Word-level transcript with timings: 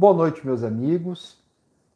Boa 0.00 0.14
noite, 0.14 0.46
meus 0.46 0.62
amigos. 0.62 1.36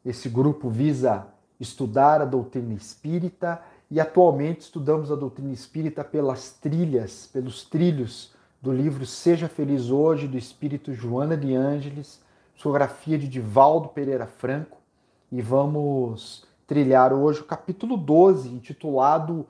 Esse 0.05 0.29
grupo 0.29 0.69
visa 0.69 1.25
estudar 1.59 2.21
a 2.21 2.25
doutrina 2.25 2.75
espírita 2.75 3.59
e 3.89 3.99
atualmente 3.99 4.59
estudamos 4.61 5.11
a 5.11 5.15
doutrina 5.15 5.51
espírita 5.51 6.03
pelas 6.03 6.51
trilhas, 6.51 7.25
pelos 7.33 7.63
trilhos 7.63 8.31
do 8.61 8.71
livro 8.71 9.07
Seja 9.07 9.47
Feliz 9.47 9.89
Hoje, 9.89 10.27
do 10.27 10.37
espírito 10.37 10.93
Joana 10.93 11.35
de 11.35 11.55
Ângeles, 11.55 12.21
psicografia 12.53 13.17
de 13.17 13.27
Divaldo 13.27 13.89
Pereira 13.89 14.27
Franco, 14.27 14.77
e 15.31 15.41
vamos 15.41 16.45
trilhar 16.67 17.11
hoje 17.11 17.41
o 17.41 17.45
capítulo 17.45 17.97
12, 17.97 18.49
intitulado 18.49 19.47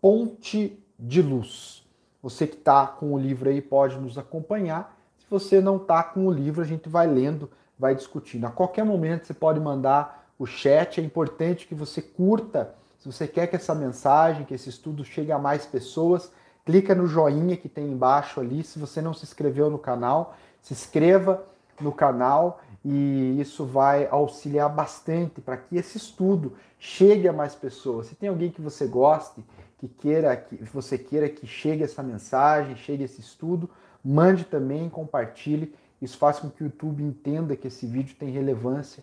Ponte 0.00 0.82
de 0.98 1.20
Luz. 1.20 1.86
Você 2.22 2.46
que 2.46 2.56
está 2.56 2.86
com 2.86 3.12
o 3.12 3.18
livro 3.18 3.50
aí 3.50 3.60
pode 3.60 3.98
nos 3.98 4.16
acompanhar. 4.16 4.98
Se 5.18 5.26
você 5.28 5.60
não 5.60 5.76
está 5.76 6.02
com 6.02 6.26
o 6.26 6.32
livro, 6.32 6.62
a 6.62 6.66
gente 6.66 6.88
vai 6.88 7.06
lendo, 7.06 7.50
vai 7.78 7.94
discutindo. 7.94 8.46
A 8.46 8.50
qualquer 8.50 8.84
momento 8.84 9.26
você 9.26 9.34
pode 9.34 9.60
mandar 9.60 10.26
o 10.38 10.46
chat. 10.46 11.00
É 11.00 11.04
importante 11.04 11.66
que 11.66 11.74
você 11.74 12.02
curta. 12.02 12.74
Se 12.98 13.10
você 13.10 13.26
quer 13.26 13.46
que 13.46 13.56
essa 13.56 13.74
mensagem, 13.74 14.44
que 14.44 14.54
esse 14.54 14.68
estudo 14.68 15.04
chegue 15.04 15.30
a 15.30 15.38
mais 15.38 15.64
pessoas, 15.64 16.32
clica 16.64 16.94
no 16.94 17.06
joinha 17.06 17.56
que 17.56 17.68
tem 17.68 17.90
embaixo 17.90 18.40
ali. 18.40 18.62
Se 18.62 18.78
você 18.78 19.00
não 19.00 19.14
se 19.14 19.24
inscreveu 19.24 19.70
no 19.70 19.78
canal, 19.78 20.36
se 20.60 20.72
inscreva 20.72 21.44
no 21.80 21.92
canal 21.92 22.60
e 22.84 23.40
isso 23.40 23.64
vai 23.64 24.08
auxiliar 24.10 24.68
bastante 24.68 25.40
para 25.40 25.56
que 25.56 25.76
esse 25.76 25.96
estudo 25.96 26.54
chegue 26.78 27.28
a 27.28 27.32
mais 27.32 27.54
pessoas. 27.54 28.06
Se 28.06 28.14
tem 28.14 28.28
alguém 28.28 28.50
que 28.50 28.60
você 28.60 28.86
goste, 28.86 29.44
que 29.78 29.88
queira 29.88 30.36
que 30.36 30.56
você 30.72 30.98
queira 30.98 31.28
que 31.28 31.46
chegue 31.46 31.82
essa 31.82 32.02
mensagem, 32.02 32.76
chegue 32.76 33.04
esse 33.04 33.20
estudo, 33.20 33.68
mande 34.04 34.44
também, 34.44 34.88
compartilhe. 34.88 35.74
Isso 36.00 36.16
faz 36.16 36.38
com 36.38 36.48
que 36.48 36.62
o 36.62 36.66
YouTube 36.66 37.02
entenda 37.02 37.56
que 37.56 37.68
esse 37.68 37.86
vídeo 37.86 38.16
tem 38.16 38.30
relevância 38.30 39.02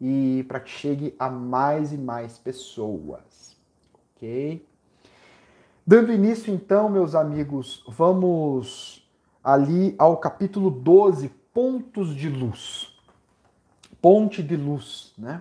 e 0.00 0.44
para 0.48 0.60
que 0.60 0.70
chegue 0.70 1.14
a 1.18 1.28
mais 1.30 1.92
e 1.92 1.98
mais 1.98 2.38
pessoas. 2.38 3.56
OK? 4.16 4.66
Dando 5.86 6.12
início 6.12 6.52
então, 6.52 6.88
meus 6.88 7.14
amigos, 7.14 7.84
vamos 7.88 9.08
ali 9.42 9.94
ao 9.98 10.16
capítulo 10.16 10.70
12, 10.70 11.28
pontos 11.52 12.14
de 12.14 12.28
luz 12.28 12.94
ponte 14.04 14.42
de 14.42 14.54
luz, 14.54 15.14
né? 15.16 15.40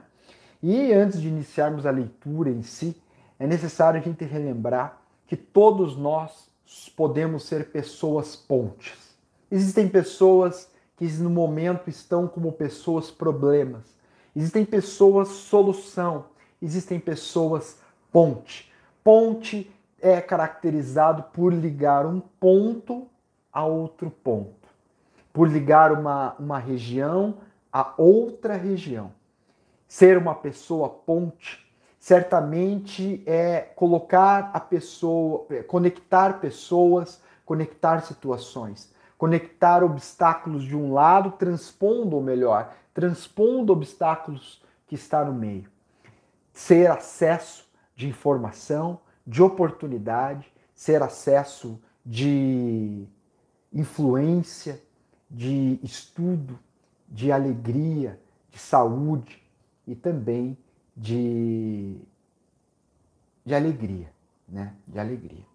E 0.62 0.94
antes 0.94 1.22
de 1.22 1.28
iniciarmos 1.28 1.86
a 1.86 1.92
leitura 1.92 2.50
em 2.50 2.64
si, 2.64 2.96
é 3.38 3.46
necessário 3.46 4.00
a 4.00 4.02
gente 4.02 4.24
relembrar 4.24 5.02
que 5.28 5.36
todos 5.36 5.98
nós 5.98 6.48
podemos 6.96 7.44
ser 7.44 7.72
pessoas 7.72 8.38
pontes. 8.38 9.18
Existem 9.52 9.90
pessoas 9.90 10.70
que 10.96 11.06
no 11.14 11.30
momento 11.30 11.90
estão 11.90 12.28
como 12.28 12.52
pessoas 12.52 13.10
problemas. 13.10 13.84
Existem 14.36 14.66
pessoas 14.66 15.30
solução. 15.30 16.26
Existem 16.62 17.00
pessoas 17.00 17.78
ponte. 18.12 18.72
Ponte 19.04 19.72
é 20.00 20.22
caracterizado 20.22 21.24
por 21.34 21.54
ligar 21.54 22.06
um 22.06 22.20
ponto 22.20 23.08
a 23.52 23.66
outro 23.66 24.10
ponto, 24.10 24.68
por 25.32 25.50
ligar 25.50 25.92
uma, 25.92 26.36
uma 26.40 26.60
região 26.60 27.38
a 27.74 27.96
outra 27.98 28.56
região. 28.56 29.12
Ser 29.88 30.16
uma 30.20 30.36
pessoa 30.36 30.88
ponte 30.88 31.64
certamente 32.00 33.24
é 33.26 33.62
colocar 33.62 34.52
a 34.54 34.60
pessoa, 34.60 35.46
é, 35.50 35.64
conectar 35.64 36.40
pessoas, 36.40 37.20
conectar 37.46 38.02
situações, 38.02 38.93
conectar 39.24 39.86
obstáculos 39.86 40.66
de 40.66 40.76
um 40.76 40.92
lado, 40.92 41.32
transpondo, 41.32 42.18
ou 42.18 42.22
melhor, 42.22 42.76
transpondo 42.94 43.72
obstáculos 43.72 44.62
que 44.86 44.96
está 44.96 45.24
no 45.24 45.32
meio. 45.32 45.72
Ser 46.52 46.92
acesso 46.92 47.66
de 47.96 48.06
informação, 48.06 49.00
de 49.26 49.42
oportunidade, 49.42 50.52
ser 50.76 51.02
acesso 51.02 51.82
de 52.06 53.08
influência, 53.72 54.84
de 55.32 55.80
estudo, 55.82 56.60
de 57.08 57.32
alegria, 57.32 58.20
de 58.52 58.60
saúde 58.60 59.42
e 59.88 59.96
também 59.96 60.58
de, 60.98 61.96
de 63.46 63.56
alegria, 63.56 64.12
né? 64.50 64.76
De 64.86 65.00
alegria. 65.00 65.53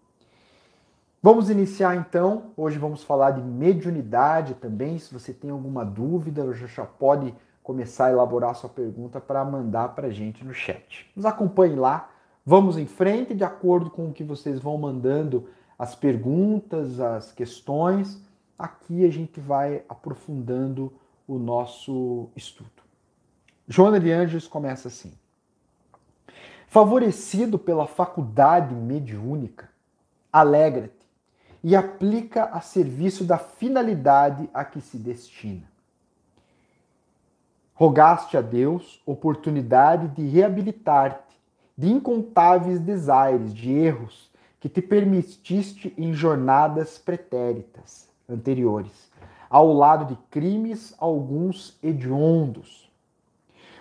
Vamos 1.21 1.49
iniciar 1.49 1.97
então. 1.97 2.53
Hoje 2.55 2.77
vamos 2.77 3.03
falar 3.03 3.31
de 3.31 3.41
mediunidade 3.41 4.53
também. 4.53 4.97
Se 4.97 5.13
você 5.13 5.33
tem 5.33 5.49
alguma 5.49 5.83
dúvida, 5.83 6.53
já 6.53 6.85
pode 6.85 7.35
começar 7.61 8.05
a 8.05 8.11
elaborar 8.11 8.55
sua 8.55 8.69
pergunta 8.69 9.19
para 9.19 9.43
mandar 9.43 9.89
para 9.89 10.07
a 10.07 10.11
gente 10.11 10.45
no 10.45 10.53
chat. 10.53 11.11
Nos 11.13 11.25
acompanhe 11.25 11.75
lá. 11.75 12.09
Vamos 12.45 12.77
em 12.77 12.85
frente 12.85 13.35
de 13.35 13.43
acordo 13.43 13.89
com 13.89 14.07
o 14.07 14.13
que 14.13 14.23
vocês 14.23 14.61
vão 14.61 14.77
mandando 14.77 15.49
as 15.77 15.93
perguntas, 15.93 17.01
as 17.01 17.33
questões. 17.33 18.23
Aqui 18.57 19.05
a 19.05 19.11
gente 19.11 19.41
vai 19.41 19.83
aprofundando 19.89 20.93
o 21.27 21.37
nosso 21.37 22.29
estudo. 22.33 22.69
Joana 23.67 23.99
de 23.99 24.09
Anjos 24.09 24.47
começa 24.47 24.87
assim: 24.87 25.11
Favorecido 26.65 27.59
pela 27.59 27.85
faculdade 27.85 28.73
mediúnica, 28.73 29.69
alegra-te 30.31 30.98
e 31.63 31.75
aplica 31.75 32.45
a 32.45 32.61
serviço 32.61 33.23
da 33.23 33.37
finalidade 33.37 34.49
a 34.53 34.63
que 34.63 34.81
se 34.81 34.97
destina. 34.97 35.69
Rogaste 37.73 38.37
a 38.37 38.41
Deus 38.41 39.01
oportunidade 39.05 40.07
de 40.09 40.27
reabilitar-te 40.27 41.37
de 41.77 41.89
incontáveis 41.89 42.79
desaires, 42.79 43.53
de 43.53 43.71
erros 43.71 44.29
que 44.59 44.67
te 44.67 44.81
permitiste 44.81 45.93
em 45.97 46.13
jornadas 46.13 46.97
pretéritas 46.97 48.09
anteriores 48.27 49.09
ao 49.49 49.73
lado 49.73 50.05
de 50.05 50.15
crimes 50.29 50.93
alguns 50.99 51.77
hediondos. 51.81 52.89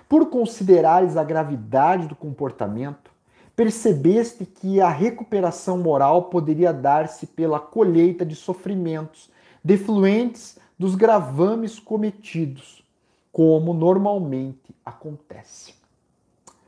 Por 0.08 0.30
considerares 0.30 1.16
a 1.16 1.22
gravidade 1.22 2.08
do 2.08 2.16
comportamento, 2.16 3.10
percebeste 3.58 4.46
que 4.46 4.80
a 4.80 4.88
recuperação 4.88 5.78
moral 5.78 6.26
poderia 6.26 6.72
dar-se 6.72 7.26
pela 7.26 7.58
colheita 7.58 8.24
de 8.24 8.36
sofrimentos 8.36 9.28
defluentes 9.64 10.56
dos 10.78 10.94
gravames 10.94 11.76
cometidos, 11.76 12.84
como 13.32 13.74
normalmente 13.74 14.72
acontece. 14.86 15.74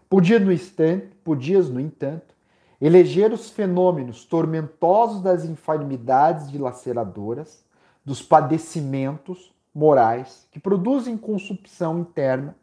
Podia, 0.08 0.40
no 0.40 0.50
instante, 0.50 1.14
podias, 1.22 1.70
no 1.70 1.78
entanto, 1.78 2.34
eleger 2.80 3.32
os 3.32 3.50
fenômenos 3.50 4.24
tormentosos 4.24 5.22
das 5.22 5.44
enfermidades 5.44 6.50
dilaceradoras, 6.50 7.64
dos 8.04 8.20
padecimentos 8.20 9.54
morais 9.72 10.44
que 10.50 10.58
produzem 10.58 11.16
consumpção 11.16 12.00
interna, 12.00 12.56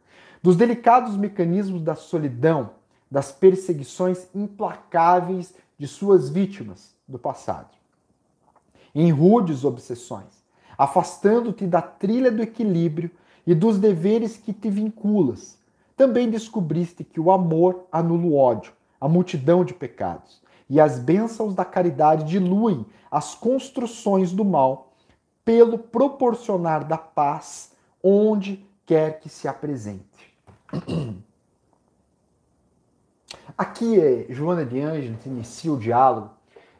dos 0.43 0.57
delicados 0.57 1.15
mecanismos 1.15 1.81
da 1.81 1.95
solidão, 1.95 2.71
das 3.09 3.31
perseguições 3.31 4.27
implacáveis 4.33 5.53
de 5.77 5.87
suas 5.87 6.29
vítimas 6.29 6.95
do 7.07 7.17
passado. 7.17 7.69
Em 8.93 9.11
rudes 9.11 9.63
obsessões, 9.63 10.43
afastando-te 10.77 11.65
da 11.65 11.81
trilha 11.81 12.31
do 12.31 12.41
equilíbrio 12.41 13.11
e 13.45 13.55
dos 13.55 13.77
deveres 13.77 14.37
que 14.37 14.51
te 14.51 14.69
vinculas, 14.69 15.57
também 15.95 16.29
descobriste 16.29 17.03
que 17.03 17.19
o 17.19 17.31
amor 17.31 17.85
anula 17.91 18.23
o 18.23 18.35
ódio, 18.35 18.73
a 18.99 19.07
multidão 19.07 19.63
de 19.63 19.73
pecados, 19.73 20.41
e 20.69 20.79
as 20.79 20.99
bênçãos 20.99 21.55
da 21.55 21.63
caridade 21.63 22.25
diluem 22.25 22.85
as 23.09 23.33
construções 23.33 24.31
do 24.31 24.43
mal 24.43 24.93
pelo 25.45 25.77
proporcionar 25.77 26.85
da 26.85 26.97
paz 26.97 27.71
onde 28.03 28.65
quer 28.85 29.19
que 29.19 29.29
se 29.29 29.47
apresente. 29.47 30.35
Aqui 33.57 33.99
é 33.99 34.27
Joana 34.29 34.63
de 34.63 34.79
Ângeles 34.79 35.25
inicia 35.25 35.73
o 35.73 35.79
diálogo 35.79 36.29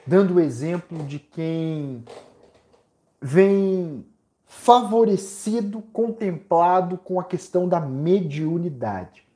dando 0.05 0.35
o 0.35 0.39
exemplo 0.39 0.99
de 1.05 1.17
quem 1.17 2.05
vem 3.19 4.05
favorecido, 4.45 5.81
contemplado 5.91 6.95
com 6.95 7.19
a 7.19 7.23
questão 7.23 7.67
da 7.67 7.79
mediunidade. 7.79 9.27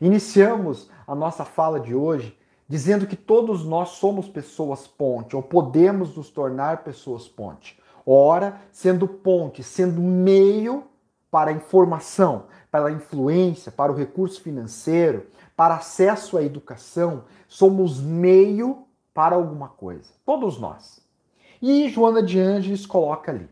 Iniciamos 0.00 0.90
a 1.06 1.14
nossa 1.14 1.44
fala 1.44 1.78
de 1.78 1.94
hoje 1.94 2.34
dizendo 2.66 3.06
que 3.06 3.14
todos 3.14 3.62
nós 3.64 3.90
somos 3.90 4.26
pessoas 4.26 4.86
ponte, 4.86 5.36
ou 5.36 5.42
podemos 5.42 6.16
nos 6.16 6.30
tornar 6.30 6.82
pessoas 6.82 7.28
ponte. 7.28 7.78
Ora, 8.06 8.58
sendo 8.72 9.06
ponte, 9.06 9.62
sendo 9.62 10.00
meio 10.00 10.84
para 11.30 11.50
a 11.50 11.54
informação, 11.54 12.44
para 12.70 12.86
a 12.86 12.92
influência, 12.92 13.70
para 13.70 13.92
o 13.92 13.94
recurso 13.94 14.40
financeiro, 14.40 15.26
para 15.56 15.76
acesso 15.76 16.36
à 16.36 16.42
educação, 16.42 17.24
somos 17.48 18.00
meio 18.00 18.86
para 19.14 19.34
alguma 19.34 19.68
coisa. 19.68 20.10
Todos 20.24 20.60
nós. 20.60 21.00
E 21.62 21.88
Joana 21.88 22.22
de 22.22 22.38
Ângeles 22.38 22.84
coloca 22.84 23.32
ali. 23.32 23.48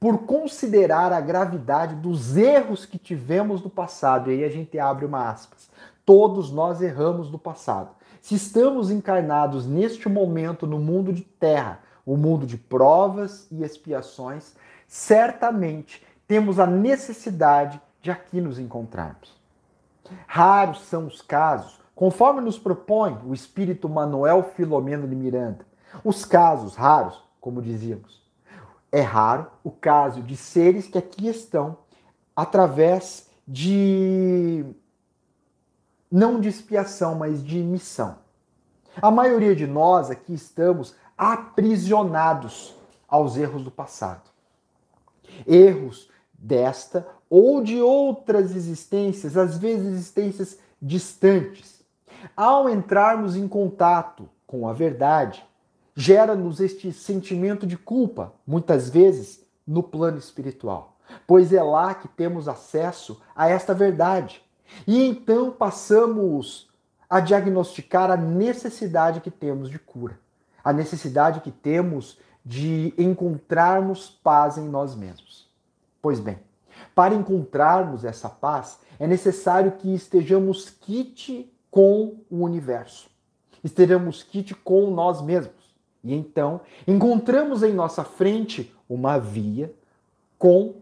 por 0.00 0.26
considerar 0.26 1.12
a 1.12 1.20
gravidade 1.20 1.94
dos 1.94 2.36
erros 2.36 2.84
que 2.84 2.98
tivemos 2.98 3.62
no 3.62 3.70
passado. 3.70 4.32
E 4.32 4.34
aí 4.34 4.44
a 4.44 4.48
gente 4.48 4.76
abre 4.76 5.04
uma 5.04 5.30
aspas. 5.30 5.70
Todos 6.04 6.50
nós 6.50 6.82
erramos 6.82 7.30
no 7.30 7.38
passado. 7.38 7.90
Se 8.20 8.34
estamos 8.34 8.90
encarnados 8.90 9.64
neste 9.64 10.08
momento 10.08 10.66
no 10.66 10.80
mundo 10.80 11.12
de 11.12 11.22
terra, 11.22 11.78
o 12.04 12.16
mundo 12.16 12.44
de 12.44 12.56
provas 12.56 13.46
e 13.52 13.62
expiações, 13.62 14.56
certamente 14.88 16.04
temos 16.26 16.58
a 16.58 16.66
necessidade 16.66 17.80
de 18.00 18.10
aqui 18.10 18.40
nos 18.40 18.58
encontrarmos. 18.58 19.41
Raros 20.26 20.82
são 20.82 21.06
os 21.06 21.20
casos, 21.20 21.80
conforme 21.94 22.40
nos 22.40 22.58
propõe 22.58 23.18
o 23.24 23.34
espírito 23.34 23.88
Manuel 23.88 24.42
Filomeno 24.54 25.06
de 25.06 25.14
Miranda, 25.14 25.66
os 26.04 26.24
casos 26.24 26.74
raros, 26.74 27.22
como 27.40 27.60
dizíamos. 27.60 28.22
É 28.90 29.00
raro 29.00 29.46
o 29.64 29.70
caso 29.70 30.22
de 30.22 30.36
seres 30.36 30.86
que 30.86 30.98
aqui 30.98 31.28
estão 31.28 31.78
através 32.36 33.30
de 33.46 34.64
não 36.10 36.38
de 36.38 36.48
expiação, 36.48 37.14
mas 37.14 37.42
de 37.42 37.58
missão. 37.58 38.18
A 39.00 39.10
maioria 39.10 39.56
de 39.56 39.66
nós 39.66 40.10
aqui 40.10 40.34
estamos 40.34 40.94
aprisionados 41.16 42.74
aos 43.08 43.36
erros 43.36 43.62
do 43.62 43.70
passado. 43.70 44.30
Erros 45.46 46.10
desta 46.42 47.06
ou 47.30 47.62
de 47.62 47.80
outras 47.80 48.54
existências, 48.54 49.36
às 49.36 49.56
vezes 49.56 49.86
existências 49.86 50.58
distantes. 50.80 51.82
Ao 52.36 52.68
entrarmos 52.68 53.36
em 53.36 53.46
contato 53.46 54.28
com 54.46 54.68
a 54.68 54.72
verdade, 54.72 55.44
gera-nos 55.94 56.60
este 56.60 56.92
sentimento 56.92 57.66
de 57.66 57.76
culpa, 57.76 58.32
muitas 58.46 58.90
vezes 58.90 59.44
no 59.66 59.82
plano 59.82 60.18
espiritual, 60.18 60.96
pois 61.26 61.52
é 61.52 61.62
lá 61.62 61.94
que 61.94 62.08
temos 62.08 62.48
acesso 62.48 63.20
a 63.34 63.48
esta 63.48 63.72
verdade. 63.72 64.42
E 64.86 65.04
então 65.04 65.50
passamos 65.50 66.68
a 67.08 67.20
diagnosticar 67.20 68.10
a 68.10 68.16
necessidade 68.16 69.20
que 69.20 69.30
temos 69.30 69.70
de 69.70 69.78
cura, 69.78 70.18
a 70.64 70.72
necessidade 70.72 71.40
que 71.40 71.50
temos 71.50 72.18
de 72.44 72.92
encontrarmos 72.98 74.10
paz 74.10 74.58
em 74.58 74.68
nós 74.68 74.94
mesmos. 74.94 75.41
Pois 76.02 76.18
bem, 76.18 76.40
para 76.96 77.14
encontrarmos 77.14 78.04
essa 78.04 78.28
paz, 78.28 78.80
é 78.98 79.06
necessário 79.06 79.72
que 79.72 79.94
estejamos 79.94 80.68
quite 80.68 81.48
com 81.70 82.16
o 82.28 82.44
universo, 82.44 83.08
estejamos 83.62 84.24
quite 84.24 84.52
com 84.52 84.90
nós 84.90 85.22
mesmos. 85.22 85.62
E 86.02 86.12
então 86.12 86.60
encontramos 86.86 87.62
em 87.62 87.72
nossa 87.72 88.02
frente 88.02 88.74
uma 88.88 89.16
via 89.16 89.72
com 90.36 90.74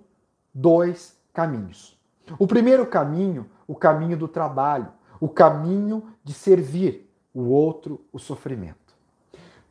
dois 0.55 1.15
caminhos. 1.35 1.99
O 2.39 2.47
primeiro 2.47 2.87
caminho, 2.87 3.45
o 3.69 3.75
caminho 3.75 4.17
do 4.17 4.27
trabalho, 4.27 4.89
o 5.21 5.29
caminho 5.29 6.05
de 6.25 6.33
servir, 6.33 7.09
o 7.35 7.43
outro, 7.51 8.01
o 8.11 8.19
sofrimento. 8.19 8.95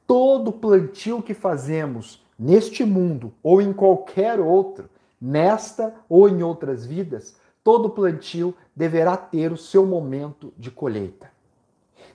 Todo 0.06 0.52
plantio 0.52 1.24
que 1.24 1.34
fazemos 1.34 2.24
neste 2.38 2.86
mundo 2.86 3.34
ou 3.42 3.62
em 3.62 3.74
qualquer 3.74 4.40
outro, 4.40 4.90
nesta 5.20 5.96
ou 6.08 6.28
em 6.28 6.42
outras 6.44 6.86
vidas, 6.86 7.36
todo 7.64 7.90
plantio 7.90 8.56
deverá 8.76 9.18
ter 9.18 9.52
o 9.52 9.58
seu 9.58 9.86
momento 9.86 10.54
de 10.58 10.72
colheita. 10.72 11.30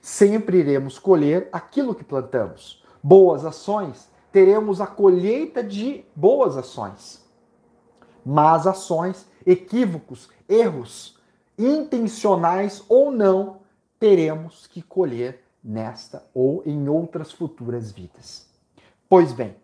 Sempre 0.01 0.59
iremos 0.59 0.99
colher 0.99 1.49
aquilo 1.51 1.95
que 1.95 2.03
plantamos 2.03 2.83
boas 3.01 3.45
ações, 3.45 4.09
teremos 4.31 4.81
a 4.81 4.87
colheita 4.87 5.63
de 5.63 6.03
boas 6.15 6.57
ações. 6.57 7.23
Más 8.25 8.65
ações, 8.65 9.27
equívocos, 9.45 10.29
erros, 10.49 11.19
intencionais 11.57 12.83
ou 12.89 13.11
não, 13.11 13.57
teremos 13.99 14.67
que 14.67 14.81
colher 14.81 15.43
nesta 15.63 16.25
ou 16.33 16.63
em 16.65 16.89
outras 16.89 17.31
futuras 17.31 17.91
vidas. 17.91 18.47
Pois 19.07 19.31
bem, 19.31 19.55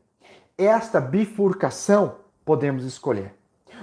esta 0.58 1.02
bifurcação 1.02 2.16
podemos 2.46 2.84
escolher. 2.84 3.34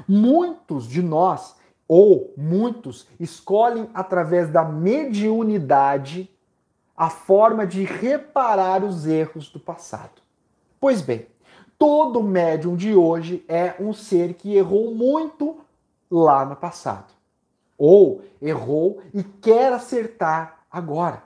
Muitos 0.06 0.86
de 0.86 1.02
nós, 1.02 1.56
ou 1.86 2.32
muitos, 2.36 3.06
escolhem 3.18 3.88
através 3.94 4.50
da 4.50 4.64
mediunidade 4.64 6.30
a 6.96 7.08
forma 7.08 7.66
de 7.66 7.84
reparar 7.84 8.82
os 8.82 9.06
erros 9.06 9.48
do 9.48 9.60
passado. 9.60 10.20
Pois 10.80 11.00
bem, 11.00 11.26
todo 11.78 12.22
médium 12.22 12.76
de 12.76 12.94
hoje 12.94 13.44
é 13.48 13.74
um 13.78 13.92
ser 13.92 14.34
que 14.34 14.56
errou 14.56 14.94
muito 14.94 15.60
lá 16.10 16.44
no 16.44 16.56
passado. 16.56 17.12
Ou 17.76 18.22
errou 18.42 19.00
e 19.14 19.22
quer 19.22 19.72
acertar 19.72 20.64
agora. 20.70 21.22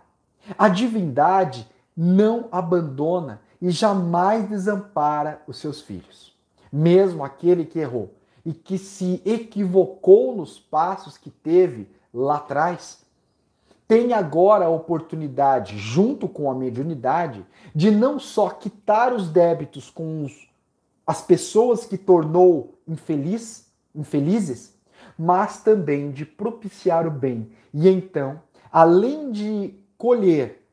A 0.59 0.69
divindade 0.69 1.69
não 1.97 2.49
abandona 2.53 3.41
e 3.61 3.71
jamais 3.71 4.49
desampara 4.49 5.41
os 5.47 5.59
seus 5.59 5.81
filhos. 5.81 6.32
Mesmo 6.73 7.25
aquele 7.25 7.65
que 7.65 7.79
errou 7.79 8.15
e 8.45 8.53
que 8.53 8.79
se 8.79 9.21
equivocou 9.25 10.35
nos 10.35 10.59
passos 10.59 11.19
que 11.19 11.31
teve 11.31 11.89
lá 12.13 12.37
atrás, 12.37 13.03
tem 13.87 14.15
agora 14.15 14.65
a 14.65 14.71
oportunidade, 14.71 15.77
junto 15.77 16.27
com 16.27 16.51
a 16.51 16.55
mediunidade, 16.55 17.45
de 17.75 17.91
não 17.91 18.19
só 18.19 18.49
quitar 18.49 19.13
os 19.13 19.29
débitos 19.29 19.91
com 19.91 20.25
os, 20.25 20.49
as 21.07 21.21
pessoas 21.21 21.85
que 21.85 21.99
tornou 21.99 22.79
infeliz, 22.89 23.71
infelizes, 23.95 24.75
mas 25.19 25.63
também 25.63 26.11
de 26.11 26.25
propiciar 26.25 27.07
o 27.07 27.11
bem. 27.11 27.53
E 27.75 27.87
então, 27.87 28.41
além 28.73 29.31
de 29.31 29.75
colher 29.99 30.67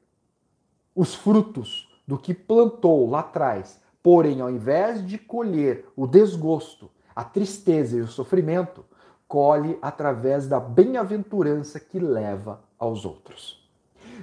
os 0.96 1.13
frutos 1.13 1.90
do 2.07 2.18
que 2.18 2.34
plantou 2.34 3.10
lá 3.10 3.19
atrás, 3.19 3.80
porém, 4.01 4.42
ao 4.42 4.50
invés 4.50 5.06
de 5.06 5.18
colher 5.18 5.86
o 5.96 6.07
desgosto, 6.07 6.90
a 7.16 7.24
tristeza 7.24 7.98
e 7.98 8.01
o 8.01 8.07
sofrimento, 8.07 8.86
colhe 9.28 9.78
através 9.81 10.48
da 10.48 10.60
bem-aventurança 10.60 11.80
que 11.80 12.00
leva 12.00 12.62
aos 12.78 13.06
outros. 13.06 13.69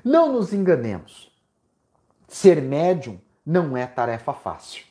Não 0.04 0.32
nos 0.32 0.52
enganemos. 0.52 1.30
Ser 2.26 2.60
médium 2.60 3.18
não 3.44 3.76
é 3.76 3.86
tarefa 3.86 4.32
fácil. 4.32 4.84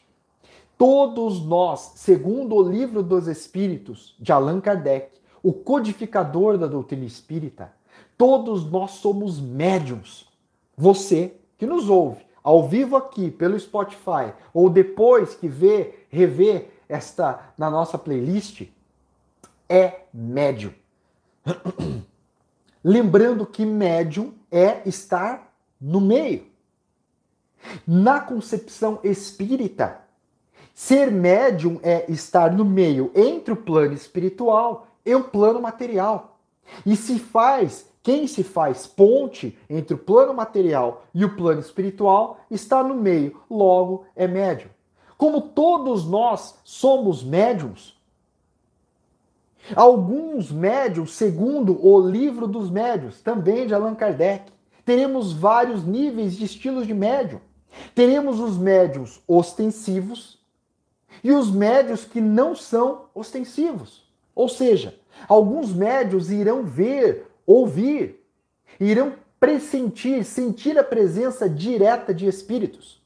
Todos 0.78 1.46
nós, 1.46 1.94
segundo 1.96 2.56
o 2.56 2.62
livro 2.62 3.02
dos 3.02 3.28
Espíritos 3.28 4.16
de 4.20 4.32
Allan 4.32 4.62
Kardec, 4.62 5.16
o 5.42 5.54
codificador 5.54 6.58
da 6.58 6.68
doutrina 6.68 7.06
espírita, 7.06 7.74
todos 8.18 8.70
nós 8.70 8.92
somos 8.92 9.40
médiums. 9.40 10.28
Você 10.76 11.38
que 11.58 11.66
nos 11.66 11.90
ouve 11.90 12.25
ao 12.46 12.68
vivo 12.68 12.96
aqui 12.96 13.32
pelo 13.32 13.60
Spotify 13.60 14.32
ou 14.54 14.70
depois 14.70 15.34
que 15.34 15.48
vê, 15.48 15.96
revê 16.12 16.68
esta 16.88 17.52
na 17.58 17.72
nossa 17.72 17.98
playlist, 17.98 18.70
é 19.68 20.02
médium. 20.14 20.72
Lembrando 22.84 23.48
que 23.48 23.66
médium 23.66 24.32
é 24.52 24.88
estar 24.88 25.52
no 25.82 26.00
meio. 26.00 26.46
Na 27.88 28.20
concepção 28.20 29.00
espírita, 29.04 30.02
ser 30.72 31.10
médium 31.10 31.80
é 31.82 32.06
estar 32.12 32.54
no 32.54 32.64
meio 32.64 33.12
entre 33.16 33.56
o 33.56 33.58
plano 33.58 33.96
espiritual 33.96 34.86
e 35.04 35.16
o 35.16 35.24
plano 35.24 35.60
material. 35.60 36.38
E 36.86 36.96
se 36.96 37.18
faz, 37.18 37.90
quem 38.06 38.28
se 38.28 38.44
faz 38.44 38.86
ponte 38.86 39.58
entre 39.68 39.96
o 39.96 39.98
plano 39.98 40.32
material 40.32 41.04
e 41.14 41.26
o 41.26 41.36
plano 41.36 41.60
espiritual 41.60 42.40
está 42.50 42.84
no 42.84 42.94
meio, 42.94 43.42
logo 43.50 44.06
é 44.16 44.28
médium. 44.28 44.70
Como 45.18 45.42
todos 45.42 46.08
nós 46.08 46.60
somos 46.64 47.24
médiums, 47.24 47.96
Alguns 49.76 50.52
médios, 50.52 51.16
segundo 51.16 51.84
o 51.84 52.00
livro 52.00 52.48
dos 52.48 52.70
médios, 52.70 53.22
também 53.22 53.66
de 53.66 53.74
Allan 53.74 53.96
Kardec, 53.96 54.52
teremos 54.86 55.34
vários 55.34 55.84
níveis 55.84 56.36
de 56.36 56.46
estilos 56.46 56.86
de 56.86 56.94
médium. 56.94 57.40
Teremos 57.96 58.40
os 58.40 58.58
médios 58.58 59.20
ostensivos 59.28 60.40
e 61.24 61.32
os 61.32 61.50
médios 61.50 62.06
que 62.06 62.22
não 62.22 62.56
são 62.56 63.06
ostensivos. 63.16 64.08
Ou 64.36 64.48
seja, 64.48 64.94
alguns 65.28 65.74
médios 65.74 66.30
irão 66.30 66.64
ver, 66.64 67.26
ouvir, 67.46 68.24
irão 68.80 69.14
pressentir, 69.40 70.24
sentir 70.24 70.78
a 70.78 70.84
presença 70.84 71.50
direta 71.50 72.14
de 72.14 72.26
espíritos. 72.26 73.02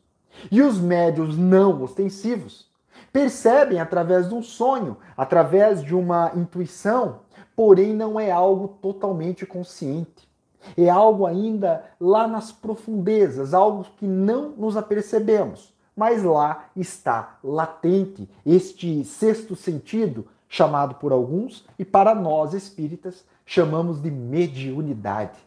E 0.52 0.62
os 0.62 0.80
médios 0.80 1.38
não 1.38 1.82
ostensivos 1.84 2.70
percebem 3.12 3.80
através 3.80 4.30
de 4.30 4.36
um 4.36 4.42
sonho, 4.42 4.98
através 5.18 5.84
de 5.84 5.96
uma 5.96 6.32
intuição, 6.36 7.22
porém 7.56 7.94
não 7.94 8.20
é 8.20 8.32
algo 8.32 8.68
totalmente 8.82 9.46
consciente. 9.46 10.30
É 10.78 10.90
algo 10.90 11.26
ainda 11.26 11.84
lá 12.00 12.28
nas 12.28 12.52
profundezas, 12.52 13.54
algo 13.54 13.86
que 13.98 14.06
não 14.06 14.50
nos 14.52 14.78
apercebemos, 14.78 15.74
mas 15.96 16.24
lá 16.24 16.70
está 16.76 17.40
latente 17.44 18.30
este 18.46 19.04
sexto 19.04 19.56
sentido, 19.56 20.28
chamado 20.48 20.96
por 20.96 21.12
alguns 21.12 21.66
e 21.78 21.86
para 21.86 22.14
nós 22.16 22.54
espíritas 22.54 23.24
chamamos 23.50 24.00
de 24.00 24.12
mediunidade. 24.12 25.40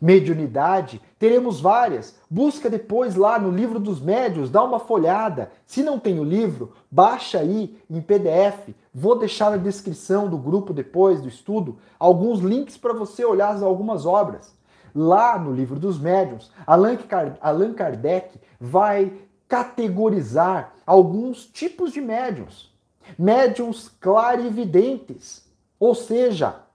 Mediunidade, 0.00 1.02
teremos 1.18 1.60
várias. 1.60 2.14
Busca 2.30 2.70
depois 2.70 3.16
lá 3.16 3.36
no 3.36 3.50
livro 3.50 3.80
dos 3.80 4.00
médios, 4.00 4.48
dá 4.48 4.62
uma 4.62 4.78
folhada. 4.78 5.50
Se 5.66 5.82
não 5.82 5.98
tem 5.98 6.20
o 6.20 6.24
livro, 6.24 6.72
baixa 6.88 7.40
aí 7.40 7.76
em 7.90 8.00
PDF. 8.00 8.68
Vou 8.94 9.18
deixar 9.18 9.50
na 9.50 9.56
descrição 9.56 10.28
do 10.28 10.38
grupo 10.38 10.72
depois 10.72 11.20
do 11.20 11.26
estudo 11.26 11.78
alguns 11.98 12.38
links 12.38 12.76
para 12.76 12.92
você 12.92 13.24
olhar 13.24 13.60
algumas 13.60 14.06
obras. 14.06 14.54
Lá 14.94 15.36
no 15.36 15.52
livro 15.52 15.80
dos 15.80 15.98
médiuns, 15.98 16.52
Allan 16.64 17.74
Kardec 17.74 18.38
vai 18.60 19.12
categorizar 19.48 20.74
alguns 20.86 21.44
tipos 21.44 21.92
de 21.92 22.00
médiums. 22.00 22.72
Médiums 23.18 23.88
clarividentes, 24.00 25.44
ou 25.80 25.92
seja, 25.92 26.65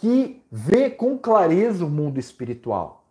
que 0.00 0.42
vê 0.50 0.88
com 0.88 1.18
clareza 1.18 1.84
o 1.84 1.90
mundo 1.90 2.18
espiritual. 2.18 3.04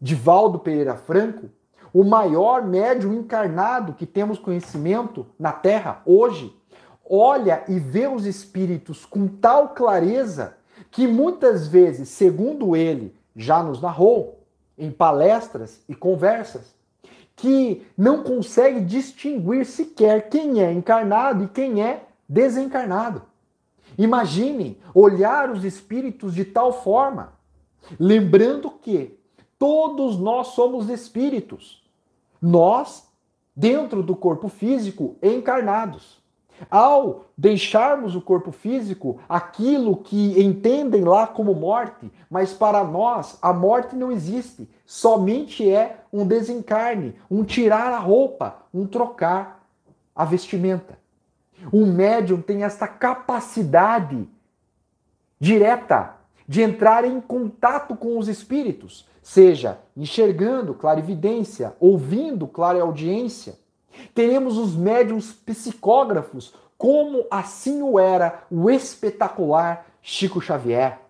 Divaldo 0.00 0.60
Pereira 0.60 0.94
Franco, 0.94 1.50
o 1.92 2.04
maior 2.04 2.64
médium 2.64 3.12
encarnado 3.12 3.92
que 3.92 4.06
temos 4.06 4.38
conhecimento 4.38 5.26
na 5.36 5.50
Terra 5.50 6.00
hoje, 6.06 6.54
olha 7.04 7.64
e 7.66 7.80
vê 7.80 8.06
os 8.06 8.24
espíritos 8.24 9.04
com 9.04 9.26
tal 9.26 9.70
clareza 9.70 10.56
que 10.92 11.08
muitas 11.08 11.66
vezes, 11.66 12.08
segundo 12.08 12.76
ele, 12.76 13.12
já 13.34 13.60
nos 13.60 13.82
narrou 13.82 14.38
em 14.78 14.92
palestras 14.92 15.80
e 15.88 15.94
conversas, 15.94 16.72
que 17.34 17.84
não 17.96 18.22
consegue 18.22 18.80
distinguir 18.80 19.66
sequer 19.66 20.28
quem 20.28 20.62
é 20.62 20.70
encarnado 20.70 21.42
e 21.42 21.48
quem 21.48 21.82
é 21.82 22.04
desencarnado. 22.28 23.22
Imagine 23.98 24.80
olhar 24.94 25.50
os 25.50 25.64
espíritos 25.64 26.32
de 26.32 26.44
tal 26.44 26.72
forma, 26.72 27.32
lembrando 27.98 28.70
que 28.70 29.18
todos 29.58 30.16
nós 30.16 30.48
somos 30.48 30.88
espíritos. 30.88 31.82
Nós, 32.40 33.08
dentro 33.56 34.00
do 34.00 34.14
corpo 34.14 34.48
físico, 34.48 35.16
encarnados. 35.20 36.16
Ao 36.70 37.26
deixarmos 37.36 38.16
o 38.16 38.20
corpo 38.20 38.50
físico, 38.50 39.20
aquilo 39.28 39.96
que 39.96 40.40
entendem 40.40 41.04
lá 41.04 41.26
como 41.26 41.54
morte, 41.54 42.10
mas 42.28 42.52
para 42.52 42.82
nós 42.82 43.38
a 43.40 43.52
morte 43.52 43.94
não 43.94 44.10
existe, 44.10 44.68
somente 44.84 45.68
é 45.68 46.00
um 46.12 46.26
desencarne, 46.26 47.14
um 47.30 47.44
tirar 47.44 47.92
a 47.92 47.98
roupa, 47.98 48.56
um 48.74 48.86
trocar 48.86 49.64
a 50.14 50.24
vestimenta. 50.24 50.97
O 51.72 51.84
médium 51.84 52.40
tem 52.40 52.64
esta 52.64 52.86
capacidade 52.86 54.28
direta 55.40 56.16
de 56.46 56.62
entrar 56.62 57.04
em 57.04 57.20
contato 57.20 57.94
com 57.94 58.18
os 58.18 58.28
espíritos, 58.28 59.06
seja 59.22 59.78
enxergando 59.96 60.72
clarividência, 60.72 61.74
ouvindo 61.78 62.46
clareaudiência. 62.46 63.58
Teremos 64.14 64.56
os 64.56 64.74
médiums 64.74 65.32
psicógrafos, 65.32 66.54
como 66.78 67.26
assim 67.30 67.82
o 67.82 67.98
era 67.98 68.44
o 68.50 68.70
espetacular 68.70 69.86
Chico 70.00 70.40
Xavier, 70.40 71.00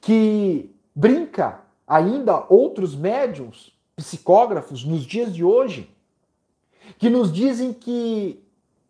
que 0.00 0.70
brinca 0.94 1.60
ainda 1.86 2.44
outros 2.48 2.94
médiums 2.94 3.72
psicógrafos 3.96 4.84
nos 4.84 5.04
dias 5.04 5.34
de 5.34 5.42
hoje, 5.42 5.90
que 6.98 7.10
nos 7.10 7.32
dizem 7.32 7.72
que 7.72 8.41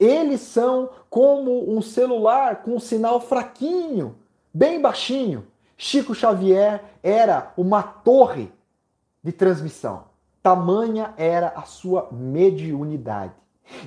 eles 0.03 0.41
são 0.41 0.91
como 1.09 1.71
um 1.71 1.81
celular 1.81 2.63
com 2.63 2.75
um 2.75 2.81
sinal 2.81 3.21
fraquinho, 3.21 4.17
bem 4.53 4.81
baixinho. 4.81 5.47
Chico 5.77 6.15
Xavier 6.15 6.83
era 7.03 7.53
uma 7.57 7.83
torre 7.83 8.53
de 9.23 9.33
transmissão. 9.33 10.05
Tamanha 10.43 11.15
era 11.17 11.49
a 11.49 11.63
sua 11.63 12.09
mediunidade. 12.11 13.35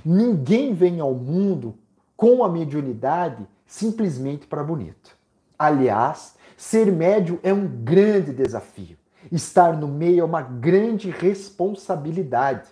Ninguém 0.05 0.73
vem 0.73 0.99
ao 0.99 1.13
mundo 1.13 1.75
com 2.15 2.43
a 2.43 2.49
mediunidade 2.49 3.45
simplesmente 3.65 4.47
para 4.47 4.63
bonito. 4.63 5.17
Aliás, 5.57 6.35
ser 6.55 6.91
médio 6.91 7.39
é 7.43 7.53
um 7.53 7.67
grande 7.67 8.31
desafio. 8.31 8.97
Estar 9.31 9.75
no 9.75 9.87
meio 9.87 10.21
é 10.21 10.23
uma 10.23 10.41
grande 10.41 11.09
responsabilidade. 11.09 12.69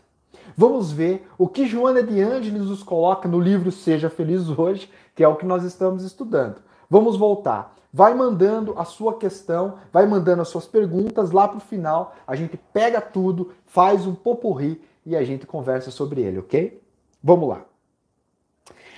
Vamos 0.56 0.92
ver 0.92 1.28
o 1.38 1.48
que 1.48 1.66
Joana 1.66 2.04
de 2.04 2.22
Ângeles 2.22 2.64
nos 2.64 2.84
coloca 2.84 3.28
no 3.28 3.40
livro 3.40 3.72
Seja 3.72 4.10
Feliz 4.10 4.48
Hoje, 4.50 4.90
que 5.16 5.24
é 5.24 5.28
o 5.28 5.36
que 5.36 5.46
nós 5.46 5.64
estamos 5.64 6.04
estudando. 6.04 6.62
Vamos 6.90 7.18
voltar. 7.18 7.76
Vai 7.92 8.14
mandando 8.14 8.74
a 8.78 8.86
sua 8.86 9.18
questão, 9.18 9.76
vai 9.92 10.06
mandando 10.06 10.42
as 10.42 10.48
suas 10.48 10.66
perguntas 10.66 11.32
lá 11.32 11.48
para 11.48 11.58
o 11.58 11.62
final. 11.62 12.16
A 12.26 12.36
gente 12.36 12.58
pega 12.72 13.00
tudo, 13.00 13.52
faz 13.66 14.08
um 14.08 14.16
popurri 14.16 14.82
e 15.06 15.16
a 15.16 15.24
gente 15.24 15.46
conversa 15.46 15.92
sobre 15.92 16.22
ele, 16.22 16.40
ok? 16.40 16.82
Vamos 17.24 17.50
lá. 17.50 17.66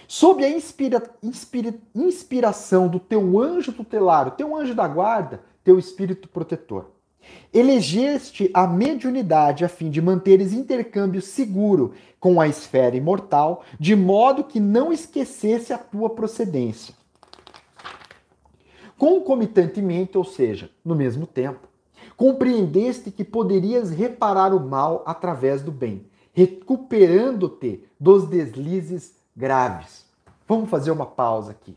Sob 0.08 0.44
a 0.44 0.50
inspira, 0.50 1.02
inspira, 1.22 1.74
inspiração 1.94 2.88
do 2.88 3.00
teu 3.00 3.40
anjo 3.40 3.74
tutelar, 3.74 4.32
teu 4.32 4.56
anjo 4.56 4.76
da 4.76 4.88
guarda, 4.88 5.42
teu 5.64 5.80
espírito 5.80 6.30
protetor. 6.30 6.95
Elegeste 7.54 8.50
a 8.54 8.68
mediunidade 8.68 9.64
a 9.64 9.70
fim 9.70 9.90
de 9.90 10.02
manteres 10.02 10.52
intercâmbio 10.52 11.22
seguro 11.22 11.94
com 12.20 12.42
a 12.42 12.48
esfera 12.48 12.96
imortal, 12.96 13.64
de 13.80 13.96
modo 13.96 14.44
que 14.44 14.60
não 14.60 14.92
esquecesse 14.92 15.72
a 15.72 15.78
tua 15.78 16.10
procedência. 16.10 16.94
Concomitantemente, 18.98 20.18
ou 20.18 20.24
seja, 20.24 20.70
no 20.84 20.96
mesmo 20.96 21.28
tempo, 21.28 21.68
compreendeste 22.18 23.12
que 23.12 23.24
poderias 23.24 23.92
reparar 23.92 24.54
o 24.54 24.60
mal 24.60 25.04
através 25.06 25.62
do 25.62 25.72
bem, 25.72 26.06
recuperando-te 26.34 27.84
dos 28.00 28.28
deslizes 28.28 29.16
graves. 29.36 30.06
Vamos 30.48 30.70
fazer 30.70 30.92
uma 30.92 31.06
pausa 31.06 31.52
aqui. 31.52 31.76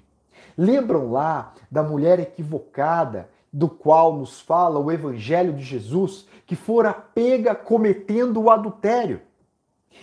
Lembram 0.56 1.12
lá 1.12 1.54
da 1.70 1.82
mulher 1.82 2.18
equivocada 2.20 3.28
do 3.52 3.68
qual 3.68 4.16
nos 4.16 4.40
fala 4.40 4.78
o 4.78 4.90
Evangelho 4.90 5.52
de 5.52 5.62
Jesus, 5.62 6.26
que 6.46 6.56
fora 6.56 6.92
pega 6.92 7.54
cometendo 7.54 8.40
o 8.42 8.50
adultério. 8.50 9.20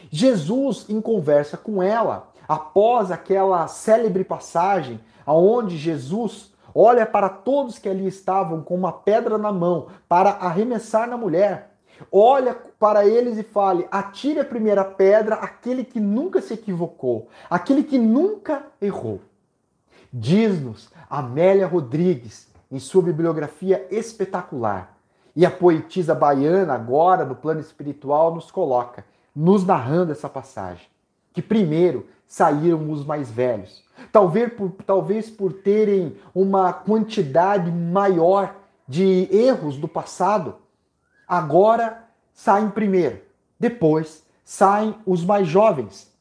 Jesus, 0.10 0.86
em 0.90 1.00
conversa 1.02 1.58
com 1.58 1.82
ela, 1.82 2.32
após 2.48 3.12
aquela 3.12 3.68
célebre 3.68 4.24
passagem, 4.24 5.00
aonde 5.26 5.78
Jesus 5.78 6.54
olha 6.74 7.06
para 7.06 7.30
todos 7.30 7.80
que 7.80 7.88
ali 7.88 8.08
estavam 8.08 8.62
com 8.62 8.76
uma 8.76 8.92
pedra 8.92 9.38
na 9.38 9.52
mão 9.52 9.88
para 10.10 10.32
arremessar 10.32 11.08
na 11.08 11.18
mulher, 11.18 11.72
olha 12.12 12.54
para 12.78 13.08
eles 13.08 13.38
e 13.38 13.44
fale: 13.44 13.88
atire 13.90 14.40
a 14.40 14.46
primeira 14.46 14.84
pedra 14.84 15.36
aquele 15.36 15.84
que 15.84 16.00
nunca 16.00 16.42
se 16.42 16.54
equivocou, 16.54 17.30
aquele 17.50 17.84
que 17.84 17.98
nunca 17.98 18.68
errou. 18.82 19.22
Diz-nos 20.12 20.90
Amélia 21.10 21.68
Rodrigues, 21.68 22.48
em 22.72 22.80
sua 22.80 23.02
bibliografia 23.02 23.88
espetacular. 23.92 24.98
E 25.36 25.46
a 25.46 25.52
poetisa 25.52 26.16
baiana, 26.16 26.74
agora 26.74 27.26
no 27.26 27.36
plano 27.36 27.60
espiritual, 27.60 28.34
nos 28.34 28.50
coloca, 28.50 29.06
nos 29.36 29.66
narrando 29.66 30.12
essa 30.12 30.30
passagem, 30.30 30.88
que 31.34 31.42
primeiro 31.42 32.08
saíram 32.26 32.90
os 32.90 33.06
mais 33.06 33.30
velhos, 33.30 33.84
talvez 34.12 34.54
por, 34.54 34.72
talvez 34.86 35.30
por 35.30 35.54
terem 35.54 36.18
uma 36.34 36.72
quantidade 36.72 37.70
maior 37.70 38.56
de 38.88 39.28
erros 39.32 39.78
do 39.78 39.88
passado, 39.88 40.56
agora 41.28 42.04
saem 42.34 42.70
primeiro, 42.70 43.22
depois 43.60 44.24
saem 44.44 44.96
os 45.06 45.24
mais 45.24 45.48
jovens. 45.48 46.14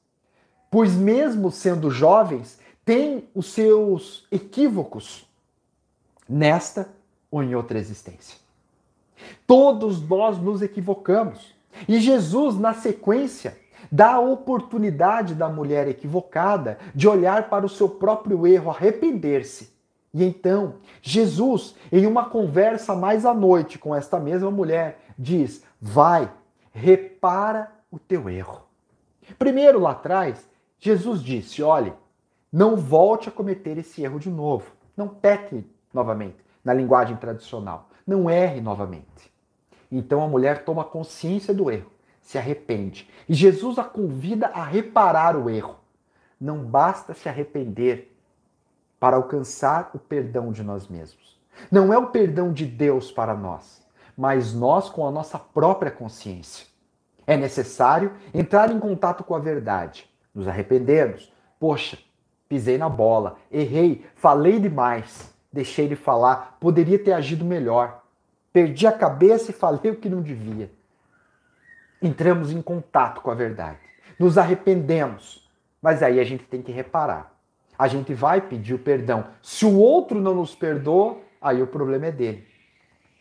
Pois, 0.71 0.95
mesmo 0.95 1.51
sendo 1.53 1.91
jovens, 1.91 2.59
têm 2.85 3.29
os 3.35 3.53
seus 3.53 4.27
equívocos, 4.31 5.29
nesta 6.29 6.89
ou 7.31 7.43
em 7.43 7.55
outra 7.55 7.79
existência. 7.79 8.39
Todos 9.47 10.07
nós 10.07 10.39
nos 10.39 10.63
equivocamos. 10.63 11.55
E 11.89 11.99
Jesus, 11.99 12.59
na 12.59 12.73
sequência, 12.73 13.59
dá 13.91 14.15
a 14.15 14.21
oportunidade 14.21 15.35
da 15.35 15.49
mulher 15.49 15.89
equivocada 15.89 16.79
de 16.95 17.09
olhar 17.09 17.49
para 17.49 17.67
o 17.67 17.69
seu 17.69 17.89
próprio 17.89 18.47
erro, 18.47 18.71
arrepender-se. 18.71 19.73
E 20.13 20.23
então, 20.23 20.75
Jesus, 21.03 21.75
em 21.91 22.07
uma 22.07 22.27
conversa 22.27 22.95
mais 22.95 23.27
à 23.27 23.35
noite 23.35 23.79
com 23.79 23.95
esta 23.95 24.21
mesma 24.21 24.51
mulher, 24.51 25.01
diz: 25.19 25.65
Vai, 25.81 26.31
repara 26.73 27.73
o 27.91 27.99
teu 27.99 28.31
erro. 28.31 28.63
Primeiro, 29.39 29.81
lá 29.81 29.91
atrás, 29.91 30.49
Jesus 30.79 31.21
disse: 31.21 31.63
Olhe, 31.63 31.93
não 32.53 32.77
volte 32.77 33.29
a 33.29 33.33
cometer 33.33 33.77
esse 33.79 34.03
erro 34.03 34.21
de 34.21 34.31
novo. 34.31 34.71
Não 34.97 35.09
peque 35.09 35.67
novamente, 35.95 36.37
na 36.65 36.75
linguagem 36.75 37.17
tradicional. 37.17 37.89
Não 38.07 38.29
erre 38.29 38.61
novamente. 38.61 39.33
Então 39.91 40.23
a 40.23 40.29
mulher 40.29 40.65
toma 40.65 40.85
consciência 40.85 41.55
do 41.55 41.71
erro, 41.71 41.91
se 42.21 42.37
arrepende. 42.37 43.09
E 43.29 43.35
Jesus 43.35 43.79
a 43.79 43.85
convida 43.85 44.49
a 44.49 44.65
reparar 44.65 45.37
o 45.37 45.49
erro. 45.49 45.77
Não 46.41 46.59
basta 46.65 47.15
se 47.15 47.29
arrepender 47.29 48.15
para 48.99 49.17
alcançar 49.17 49.91
o 49.95 49.99
perdão 49.99 50.51
de 50.51 50.63
nós 50.63 50.89
mesmos. 50.89 51.39
Não 51.71 51.93
é 51.93 51.99
o 51.99 52.09
perdão 52.09 52.53
de 52.53 52.67
Deus 52.67 53.13
para 53.13 53.35
nós, 53.35 53.87
mas 54.17 54.55
nós 54.55 54.89
com 54.91 55.07
a 55.07 55.11
nossa 55.11 55.39
própria 55.39 55.91
consciência. 55.91 56.67
É 57.27 57.37
necessário 57.37 58.13
entrar 58.33 58.71
em 58.71 58.79
contato 58.79 59.25
com 59.25 59.35
a 59.35 59.39
verdade, 59.39 60.11
nos 60.35 60.49
arrependermos. 60.49 61.33
Poxa, 61.59 61.99
pisei 62.49 62.77
na 62.77 62.89
bola, 62.89 63.37
errei, 63.51 64.05
falei 64.15 64.59
demais, 64.59 65.34
deixei 65.55 65.87
de 65.87 65.95
falar, 65.95 66.57
poderia 66.59 66.99
ter 66.99 67.13
agido 67.13 67.45
melhor. 67.45 68.03
Perdi 68.53 68.87
a 68.87 68.93
cabeça 68.93 69.51
e 69.51 69.55
falei 69.55 69.93
o 69.93 69.97
que 69.97 70.09
não 70.09 70.21
devia. 70.21 70.71
Entramos 72.03 72.51
em 72.51 72.61
contato 72.61 73.21
com 73.21 73.31
a 73.31 73.35
verdade, 73.35 73.79
nos 74.19 74.37
arrependemos, 74.37 75.49
mas 75.81 76.03
aí 76.03 76.21
a 76.21 76.25
gente 76.25 76.45
tem 76.45 76.61
que 76.61 76.73
reparar. 76.73 77.33
A 77.79 77.89
gente 77.89 78.13
vai 78.13 78.41
pedir 78.41 78.75
o 78.75 78.79
perdão. 78.79 79.27
Se 79.41 79.65
o 79.65 79.79
outro 79.79 80.21
não 80.21 80.35
nos 80.35 80.55
perdoa, 80.55 81.19
aí 81.41 81.63
o 81.63 81.67
problema 81.67 82.07
é 82.07 82.13
dele. 82.13 82.47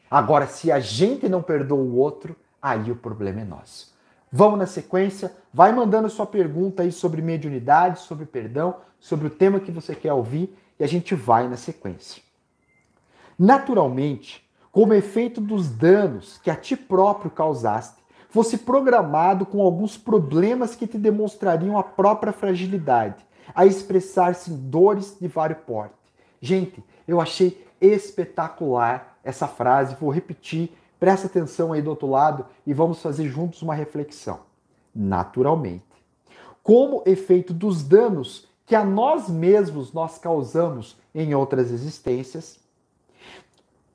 Agora, 0.10 0.46
se 0.46 0.72
a 0.72 0.80
gente 0.80 1.30
não 1.30 1.42
perdoa 1.42 1.80
o 1.80 1.96
outro, 1.96 2.36
aí 2.62 2.92
o 2.92 2.96
problema 2.96 3.42
é 3.42 3.46
nosso. 3.46 3.94
Vamos 4.32 4.60
na 4.60 4.66
sequência, 4.66 5.32
vai 5.54 5.72
mandando 5.72 6.10
sua 6.10 6.26
pergunta 6.26 6.84
aí 6.84 6.92
sobre 6.92 7.22
mediunidade, 7.22 8.00
sobre 8.00 8.26
perdão, 8.26 8.78
sobre 9.00 9.28
o 9.28 9.30
tema 9.30 9.60
que 9.60 9.72
você 9.72 9.96
quer 9.96 10.14
ouvir 10.14 10.56
e 10.80 10.84
a 10.84 10.88
gente 10.88 11.16
vai 11.16 11.48
na 11.48 11.58
sequência. 11.58 12.22
Naturalmente, 13.38 14.48
como 14.72 14.94
efeito 14.94 15.40
dos 15.40 15.70
danos 15.70 16.40
que 16.40 16.50
a 16.50 16.56
ti 16.56 16.76
próprio 16.76 17.32
causaste, 17.32 18.02
fosse 18.30 18.58
programado 18.58 19.46
com 19.46 19.62
alguns 19.62 19.96
problemas 19.96 20.76
que 20.76 20.88
te 20.88 20.98
demonstrariam 20.98 21.78
a 21.78 21.84
própria 21.84 22.34
fragilidade, 22.34 23.24
a 23.54 23.66
expressar-se 23.66 24.52
em 24.52 24.58
dores 24.58 25.16
de 25.22 25.28
vário 25.28 25.56
porte. 25.58 25.94
Gente, 26.42 26.84
eu 27.08 27.22
achei 27.22 27.64
espetacular 27.80 29.20
essa 29.24 29.48
frase, 29.48 29.96
vou 30.00 30.10
repetir 30.10 30.72
Presta 31.04 31.28
atenção 31.28 31.74
aí 31.74 31.82
do 31.82 31.90
outro 31.90 32.10
lado 32.10 32.46
e 32.66 32.74
vamos 32.74 33.02
fazer 33.02 33.28
juntos 33.28 33.62
uma 33.62 33.76
reflexão. 33.76 34.40
Naturalmente, 34.96 35.84
como 36.64 37.04
efeito 37.06 37.54
dos 37.54 37.84
danos 37.84 38.48
que 38.66 38.76
a 38.76 38.84
nós 38.84 39.30
mesmos 39.30 39.92
nós 39.94 40.18
causamos 40.18 40.98
em 41.14 41.34
outras 41.36 41.72
existências, 41.72 42.60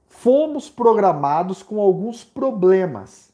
fomos 0.08 0.68
programados 0.68 1.62
com 1.62 1.80
alguns 1.80 2.24
problemas 2.24 3.32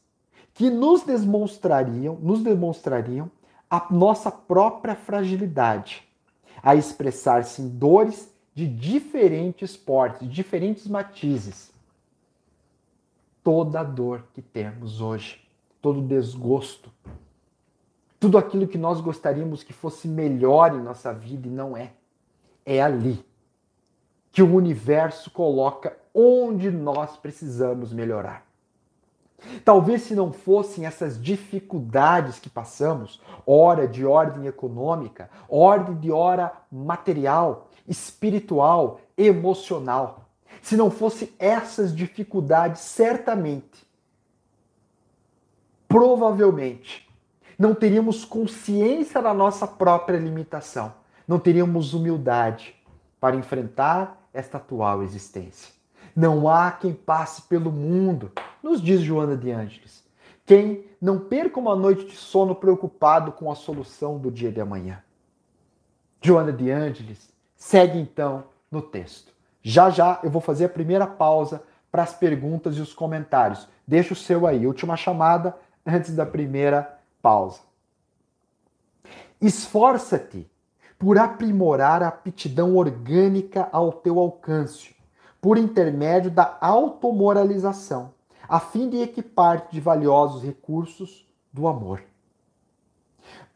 que 0.53 0.69
nos 0.69 1.03
demonstrariam, 1.03 2.15
nos 2.15 2.41
demonstrariam 2.41 3.29
a 3.69 3.87
nossa 3.91 4.31
própria 4.31 4.95
fragilidade, 4.95 6.07
a 6.63 6.75
expressar-se 6.75 7.61
em 7.61 7.67
dores 7.67 8.33
de 8.53 8.65
diferentes 8.65 9.75
portes, 9.75 10.31
diferentes 10.31 10.87
matizes. 10.87 11.71
Toda 13.43 13.83
dor 13.83 14.23
que 14.33 14.41
temos 14.41 15.01
hoje, 15.01 15.41
todo 15.81 16.01
desgosto, 16.01 16.89
tudo 18.25 18.39
aquilo 18.39 18.67
que 18.67 18.77
nós 18.79 18.99
gostaríamos 19.01 19.61
que 19.61 19.71
fosse 19.71 20.07
melhor 20.07 20.73
em 20.73 20.81
nossa 20.81 21.13
vida 21.13 21.47
e 21.47 21.51
não 21.51 21.77
é. 21.77 21.91
É 22.65 22.81
ali 22.81 23.23
que 24.31 24.41
o 24.41 24.55
universo 24.55 25.29
coloca 25.29 25.95
onde 26.11 26.71
nós 26.71 27.15
precisamos 27.17 27.93
melhorar. 27.93 28.43
Talvez 29.63 30.01
se 30.01 30.15
não 30.15 30.33
fossem 30.33 30.87
essas 30.87 31.21
dificuldades 31.21 32.39
que 32.39 32.49
passamos, 32.49 33.21
hora 33.45 33.87
de 33.87 34.03
ordem 34.03 34.47
econômica, 34.47 35.29
ordem 35.47 35.95
de 35.95 36.11
hora 36.11 36.51
material, 36.71 37.69
espiritual, 37.87 39.01
emocional, 39.15 40.25
se 40.63 40.75
não 40.75 40.89
fosse 40.89 41.31
essas 41.37 41.95
dificuldades, 41.95 42.81
certamente, 42.81 43.87
provavelmente, 45.87 47.04
não 47.57 47.73
teríamos 47.73 48.25
consciência 48.25 49.21
da 49.21 49.33
nossa 49.33 49.67
própria 49.67 50.17
limitação, 50.17 50.93
não 51.27 51.39
teríamos 51.39 51.93
humildade 51.93 52.75
para 53.19 53.35
enfrentar 53.35 54.21
esta 54.33 54.57
atual 54.57 55.01
existência. 55.01 55.73
Não 56.15 56.47
há 56.47 56.71
quem 56.71 56.93
passe 56.93 57.41
pelo 57.43 57.71
mundo, 57.71 58.31
nos 58.61 58.81
diz 58.81 59.01
Joana 59.01 59.35
de 59.35 59.51
Ângeles, 59.51 60.03
quem 60.45 60.85
não 61.01 61.19
perca 61.19 61.59
uma 61.59 61.75
noite 61.75 62.05
de 62.05 62.15
sono 62.15 62.55
preocupado 62.55 63.31
com 63.31 63.51
a 63.51 63.55
solução 63.55 64.17
do 64.17 64.31
dia 64.31 64.51
de 64.51 64.61
amanhã. 64.61 65.01
Joana 66.21 66.53
de 66.53 66.71
Ângeles 66.71 67.29
segue 67.55 67.99
então 67.99 68.45
no 68.71 68.81
texto. 68.81 69.33
Já 69.61 69.89
já 69.89 70.19
eu 70.23 70.29
vou 70.29 70.41
fazer 70.41 70.65
a 70.65 70.69
primeira 70.69 71.07
pausa 71.07 71.63
para 71.91 72.03
as 72.03 72.13
perguntas 72.13 72.77
e 72.77 72.81
os 72.81 72.93
comentários. 72.93 73.67
Deixa 73.87 74.13
o 74.13 74.15
seu 74.15 74.45
aí, 74.45 74.67
última 74.67 74.95
chamada 74.95 75.55
antes 75.85 76.15
da 76.15 76.25
primeira 76.25 76.94
pausa. 77.25 77.61
Esforça-te 79.41 80.47
por 80.99 81.17
aprimorar 81.17 82.03
a 82.03 82.09
aptidão 82.09 82.77
orgânica 82.77 83.67
ao 83.71 83.91
teu 83.91 84.19
alcance, 84.19 84.95
por 85.41 85.57
intermédio 85.57 86.29
da 86.29 86.55
automoralização, 86.61 88.13
a 88.47 88.59
fim 88.59 88.87
de 88.87 89.01
equipar-te 89.01 89.73
de 89.73 89.81
valiosos 89.81 90.43
recursos 90.43 91.27
do 91.51 91.67
amor. 91.67 92.03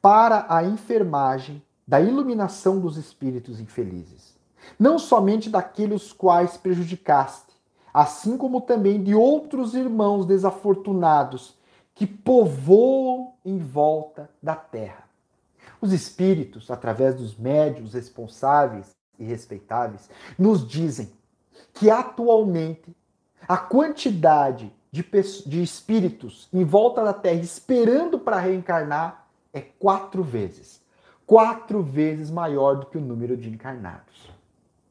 Para 0.01 0.47
a 0.49 0.63
enfermagem 0.63 1.61
da 1.87 2.01
iluminação 2.01 2.79
dos 2.79 2.97
espíritos 2.97 3.59
infelizes 3.59 4.35
não 4.79 4.97
somente 4.97 5.47
daqueles 5.47 6.11
quais 6.11 6.57
prejudicaste, 6.57 7.53
assim 7.93 8.35
como 8.35 8.61
também 8.61 9.03
de 9.03 9.13
outros 9.13 9.75
irmãos 9.75 10.25
desafortunados 10.25 11.58
que 11.99 12.07
povoam 12.07 13.33
em 13.43 13.57
volta 13.57 14.29
da 14.41 14.55
terra. 14.55 15.03
Os 15.81 15.91
espíritos, 15.91 16.71
através 16.71 17.13
dos 17.15 17.35
médios 17.35 17.93
responsáveis 17.93 18.95
e 19.19 19.25
respeitáveis, 19.25 20.09
nos 20.37 20.65
dizem 20.65 21.11
que 21.73 21.89
atualmente 21.89 22.95
a 23.45 23.57
quantidade 23.57 24.73
de, 24.89 25.03
de 25.45 25.61
espíritos 25.61 26.47
em 26.53 26.63
volta 26.63 27.03
da 27.03 27.11
Terra 27.11 27.41
esperando 27.41 28.17
para 28.17 28.39
reencarnar 28.39 29.27
é 29.51 29.59
quatro 29.59 30.23
vezes. 30.23 30.81
Quatro 31.27 31.83
vezes 31.83 32.31
maior 32.31 32.75
do 32.75 32.85
que 32.85 32.97
o 32.97 33.01
número 33.01 33.35
de 33.35 33.49
encarnados. 33.49 34.31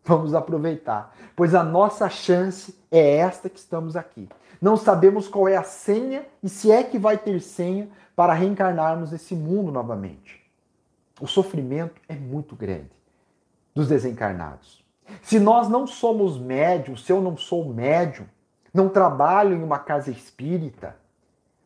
Vamos 0.05 0.35
aproveitar, 0.35 1.17
pois 1.35 1.55
a 1.55 1.65
nossa 1.65 2.11
chance 2.11 2.79
é 2.91 3.17
esta 3.17 3.49
que 3.49 3.59
estamos 3.59 3.97
aqui. 3.97 4.29
Não 4.61 4.77
sabemos 4.77 5.29
qual 5.29 5.49
é 5.49 5.57
a 5.57 5.63
senha 5.63 6.27
e 6.43 6.49
se 6.49 6.71
é 6.71 6.83
que 6.83 6.99
vai 6.99 7.17
ter 7.17 7.41
senha 7.41 7.89
para 8.17 8.33
reencarnarmos 8.33 9.13
nesse 9.13 9.35
mundo 9.35 9.71
novamente. 9.71 10.43
O 11.21 11.27
sofrimento 11.27 12.01
é 12.09 12.15
muito 12.15 12.57
grande 12.57 12.91
dos 13.75 13.89
desencarnados. 13.89 14.85
Se 15.23 15.39
nós 15.39 15.69
não 15.69 15.87
somos 15.87 16.39
médios, 16.39 17.05
se 17.05 17.13
eu 17.13 17.21
não 17.21 17.37
sou 17.37 17.65
médium, 17.73 18.27
não 18.75 18.89
trabalho 18.89 19.57
em 19.57 19.63
uma 19.63 19.79
casa 19.79 20.11
espírita, 20.11 20.97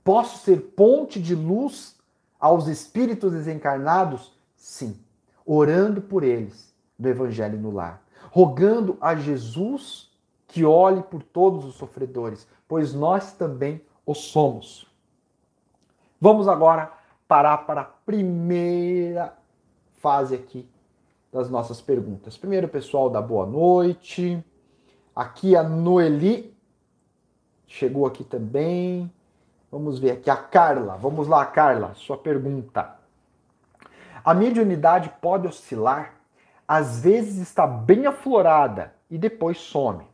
posso 0.04 0.44
ser 0.44 0.58
ponte 0.76 1.20
de 1.20 1.34
luz 1.34 1.96
aos 2.38 2.68
espíritos 2.68 3.32
desencarnados? 3.32 4.32
Sim, 4.54 4.98
orando 5.44 6.00
por 6.00 6.22
eles 6.22 6.72
do 6.98 7.08
Evangelho 7.08 7.58
no 7.58 7.70
lar 7.70 8.02
rogando 8.32 8.96
a 8.98 9.14
Jesus 9.14 10.10
que 10.48 10.64
olhe 10.64 11.02
por 11.02 11.22
todos 11.22 11.64
os 11.66 11.74
sofredores, 11.74 12.46
pois 12.72 12.94
nós 12.94 13.34
também 13.34 13.82
o 14.06 14.14
somos. 14.14 14.90
Vamos 16.18 16.48
agora 16.48 16.90
parar 17.28 17.58
para 17.66 17.82
a 17.82 17.84
primeira 17.84 19.36
fase 19.98 20.34
aqui 20.34 20.66
das 21.30 21.50
nossas 21.50 21.82
perguntas. 21.82 22.38
Primeiro, 22.38 22.66
pessoal, 22.68 23.10
da 23.10 23.20
boa 23.20 23.44
noite. 23.44 24.42
Aqui 25.14 25.54
a 25.54 25.62
Noeli 25.62 26.56
chegou 27.66 28.06
aqui 28.06 28.24
também. 28.24 29.12
Vamos 29.70 29.98
ver 29.98 30.12
aqui 30.12 30.30
a 30.30 30.36
Carla. 30.38 30.96
Vamos 30.96 31.28
lá, 31.28 31.44
Carla, 31.44 31.92
sua 31.94 32.16
pergunta. 32.16 32.96
A 34.24 34.32
mediunidade 34.32 35.12
pode 35.20 35.46
oscilar 35.46 36.14
às 36.66 37.00
vezes 37.00 37.36
está 37.36 37.66
bem 37.66 38.06
aflorada 38.06 38.94
e 39.10 39.18
depois 39.18 39.58
some. 39.58 40.10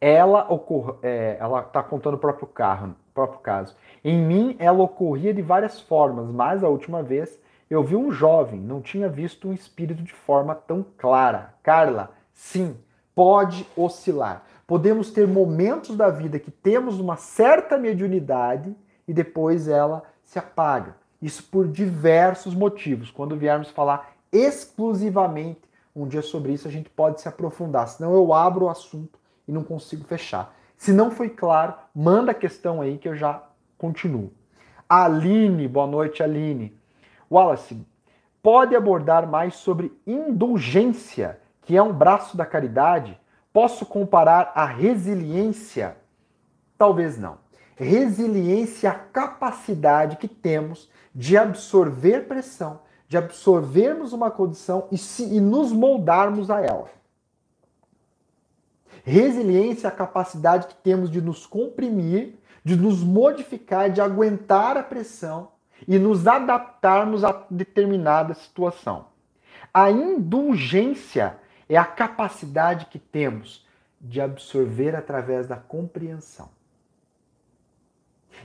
Ela 0.00 0.50
ocor... 0.50 0.98
É, 1.02 1.36
ela 1.38 1.60
está 1.60 1.82
contando 1.82 2.14
o 2.14 2.18
próprio, 2.18 2.46
carro, 2.46 2.94
próprio 3.12 3.40
caso. 3.40 3.76
Em 4.02 4.16
mim, 4.16 4.56
ela 4.58 4.82
ocorria 4.82 5.34
de 5.34 5.42
várias 5.42 5.80
formas, 5.80 6.28
mas 6.28 6.64
a 6.64 6.68
última 6.68 7.02
vez 7.02 7.38
eu 7.68 7.84
vi 7.84 7.94
um 7.94 8.10
jovem, 8.10 8.58
não 8.58 8.80
tinha 8.80 9.08
visto 9.08 9.48
um 9.48 9.52
espírito 9.52 10.02
de 10.02 10.12
forma 10.12 10.54
tão 10.54 10.84
clara. 10.96 11.54
Carla, 11.62 12.10
sim, 12.32 12.76
pode 13.14 13.66
oscilar. 13.76 14.44
Podemos 14.66 15.10
ter 15.10 15.28
momentos 15.28 15.96
da 15.96 16.10
vida 16.10 16.38
que 16.38 16.50
temos 16.50 16.98
uma 16.98 17.16
certa 17.16 17.76
mediunidade 17.76 18.74
e 19.06 19.12
depois 19.12 19.68
ela 19.68 20.02
se 20.24 20.38
apaga. 20.38 20.96
Isso 21.20 21.42
por 21.44 21.68
diversos 21.68 22.54
motivos. 22.54 23.10
Quando 23.10 23.36
viermos 23.36 23.70
falar 23.70 24.14
exclusivamente 24.32 25.60
um 25.94 26.08
dia 26.08 26.22
sobre 26.22 26.52
isso, 26.52 26.66
a 26.66 26.70
gente 26.70 26.88
pode 26.88 27.20
se 27.20 27.28
aprofundar. 27.28 27.86
Senão 27.88 28.14
eu 28.14 28.32
abro 28.32 28.64
o 28.64 28.68
assunto 28.70 29.19
e 29.50 29.52
não 29.52 29.64
consigo 29.64 30.04
fechar. 30.04 30.54
Se 30.76 30.92
não 30.92 31.10
foi 31.10 31.28
claro, 31.28 31.74
manda 31.92 32.30
a 32.30 32.34
questão 32.34 32.80
aí 32.80 32.96
que 32.96 33.08
eu 33.08 33.16
já 33.16 33.42
continuo. 33.76 34.32
Aline, 34.88 35.66
boa 35.66 35.88
noite, 35.88 36.22
Aline. 36.22 36.72
Wallace, 37.28 37.84
pode 38.40 38.76
abordar 38.76 39.26
mais 39.26 39.56
sobre 39.56 39.92
indulgência, 40.06 41.40
que 41.62 41.76
é 41.76 41.82
um 41.82 41.92
braço 41.92 42.36
da 42.36 42.46
caridade? 42.46 43.20
Posso 43.52 43.84
comparar 43.84 44.52
a 44.54 44.64
resiliência? 44.64 45.96
Talvez 46.78 47.18
não. 47.18 47.38
Resiliência 47.74 48.86
é 48.86 48.90
a 48.90 48.94
capacidade 48.94 50.16
que 50.16 50.28
temos 50.28 50.88
de 51.12 51.36
absorver 51.36 52.28
pressão, 52.28 52.80
de 53.08 53.18
absorvermos 53.18 54.12
uma 54.12 54.30
condição 54.30 54.86
e, 54.92 54.96
se, 54.96 55.24
e 55.24 55.40
nos 55.40 55.72
moldarmos 55.72 56.50
a 56.50 56.60
ela. 56.60 56.99
Resiliência 59.04 59.86
é 59.86 59.88
a 59.88 59.94
capacidade 59.94 60.66
que 60.68 60.74
temos 60.74 61.10
de 61.10 61.20
nos 61.20 61.46
comprimir, 61.46 62.34
de 62.64 62.76
nos 62.76 63.02
modificar, 63.02 63.90
de 63.90 64.00
aguentar 64.00 64.76
a 64.76 64.82
pressão 64.82 65.52
e 65.88 65.98
nos 65.98 66.26
adaptarmos 66.26 67.24
a 67.24 67.46
determinada 67.50 68.34
situação. 68.34 69.06
A 69.72 69.90
indulgência 69.90 71.38
é 71.68 71.76
a 71.76 71.84
capacidade 71.84 72.86
que 72.86 72.98
temos 72.98 73.66
de 74.00 74.20
absorver 74.20 74.94
através 74.94 75.46
da 75.46 75.56
compreensão. 75.56 76.48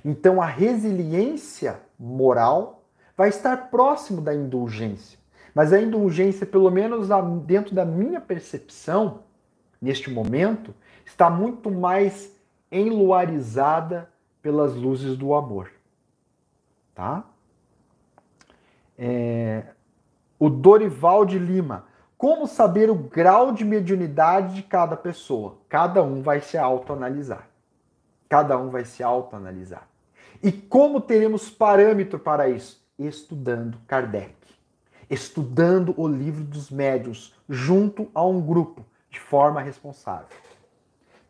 Então 0.03 0.41
a 0.41 0.45
resiliência 0.45 1.79
moral 1.97 2.83
vai 3.17 3.29
estar 3.29 3.69
próximo 3.69 4.21
da 4.21 4.33
indulgência. 4.33 5.17
Mas 5.53 5.71
a 5.71 5.81
indulgência, 5.81 6.45
pelo 6.45 6.69
menos 6.69 7.07
dentro 7.45 7.73
da 7.73 7.85
minha 7.85 8.19
percepção, 8.19 9.23
neste 9.85 10.09
momento, 10.09 10.73
está 11.05 11.29
muito 11.29 11.69
mais 11.69 12.35
enluarizada 12.71 14.09
pelas 14.41 14.73
luzes 14.75 15.15
do 15.15 15.35
amor. 15.35 15.71
Tá? 16.95 17.23
É... 18.97 19.63
O 20.39 20.49
Dorival 20.49 21.23
de 21.23 21.37
Lima. 21.37 21.85
Como 22.17 22.47
saber 22.47 22.89
o 22.89 22.95
grau 22.95 23.51
de 23.51 23.63
mediunidade 23.63 24.55
de 24.55 24.63
cada 24.63 24.97
pessoa? 24.97 25.57
Cada 25.69 26.01
um 26.01 26.23
vai 26.23 26.41
se 26.41 26.57
autoanalisar. 26.57 27.47
Cada 28.27 28.57
um 28.57 28.69
vai 28.69 28.85
se 28.85 29.03
autoanalisar. 29.03 29.87
E 30.41 30.51
como 30.51 30.99
teremos 30.99 31.49
parâmetro 31.49 32.17
para 32.17 32.49
isso? 32.49 32.83
Estudando 32.97 33.77
Kardec. 33.85 34.33
Estudando 35.09 35.93
o 35.95 36.07
livro 36.07 36.43
dos 36.43 36.71
médios 36.71 37.35
junto 37.47 38.09
a 38.15 38.25
um 38.25 38.41
grupo, 38.41 38.83
de 39.15 39.19
forma 39.19 39.61
responsável. 39.61 40.27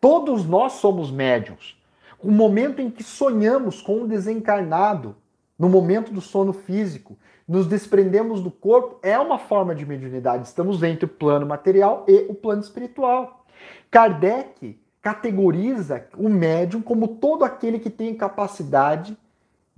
Todos 0.01 0.45
nós 0.45 0.73
somos 0.73 1.11
médiums. 1.11 1.79
O 2.19 2.31
momento 2.31 2.81
em 2.81 2.89
que 2.89 3.03
sonhamos 3.03 3.81
com 3.81 4.01
o 4.01 4.07
desencarnado, 4.07 5.15
no 5.57 5.69
momento 5.69 6.11
do 6.11 6.19
sono 6.19 6.51
físico, 6.51 7.17
nos 7.47 7.67
desprendemos 7.67 8.41
do 8.41 8.49
corpo, 8.49 8.99
é 9.03 9.17
uma 9.19 9.37
forma 9.37 9.75
de 9.75 9.85
mediunidade. 9.85 10.47
Estamos 10.47 10.81
entre 10.81 11.05
o 11.05 11.09
plano 11.09 11.45
material 11.45 12.05
e 12.07 12.25
o 12.27 12.33
plano 12.33 12.61
espiritual. 12.61 13.45
Kardec 13.91 14.79
categoriza 15.01 16.07
o 16.17 16.27
médium 16.27 16.81
como 16.81 17.07
todo 17.07 17.45
aquele 17.45 17.77
que 17.77 17.91
tem 17.91 18.15
capacidade 18.15 19.15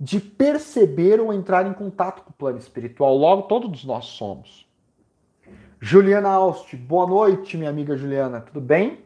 de 0.00 0.18
perceber 0.18 1.20
ou 1.20 1.32
entrar 1.32 1.66
em 1.66 1.74
contato 1.74 2.22
com 2.22 2.30
o 2.30 2.34
plano 2.34 2.58
espiritual. 2.58 3.14
Logo, 3.16 3.42
todos 3.42 3.84
nós 3.84 4.06
somos. 4.06 4.67
Juliana 5.80 6.30
Aust, 6.30 6.74
boa 6.76 7.06
noite, 7.06 7.56
minha 7.56 7.70
amiga 7.70 7.96
Juliana, 7.96 8.40
tudo 8.40 8.60
bem? 8.60 8.98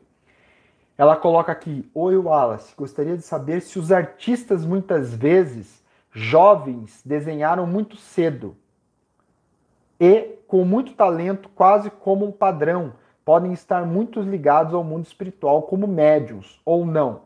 Ela 0.97 1.15
coloca 1.17 1.53
aqui: 1.53 1.87
Oi, 1.95 2.17
Wallace, 2.17 2.75
gostaria 2.75 3.15
de 3.15 3.23
saber 3.23 3.61
se 3.61 3.79
os 3.79 3.93
artistas 3.93 4.65
muitas 4.65 5.13
vezes 5.13 5.85
jovens 6.11 7.03
desenharam 7.05 7.67
muito 7.67 7.97
cedo 7.97 8.57
e 10.01 10.39
com 10.49 10.65
muito 10.65 10.95
talento, 10.95 11.51
quase 11.51 11.91
como 11.91 12.25
um 12.25 12.33
padrão, 12.33 12.95
podem 13.23 13.53
estar 13.53 13.85
muito 13.85 14.23
ligados 14.23 14.73
ao 14.73 14.83
mundo 14.83 15.05
espiritual 15.05 15.65
como 15.65 15.87
médiums 15.87 16.59
ou 16.65 16.87
não. 16.87 17.25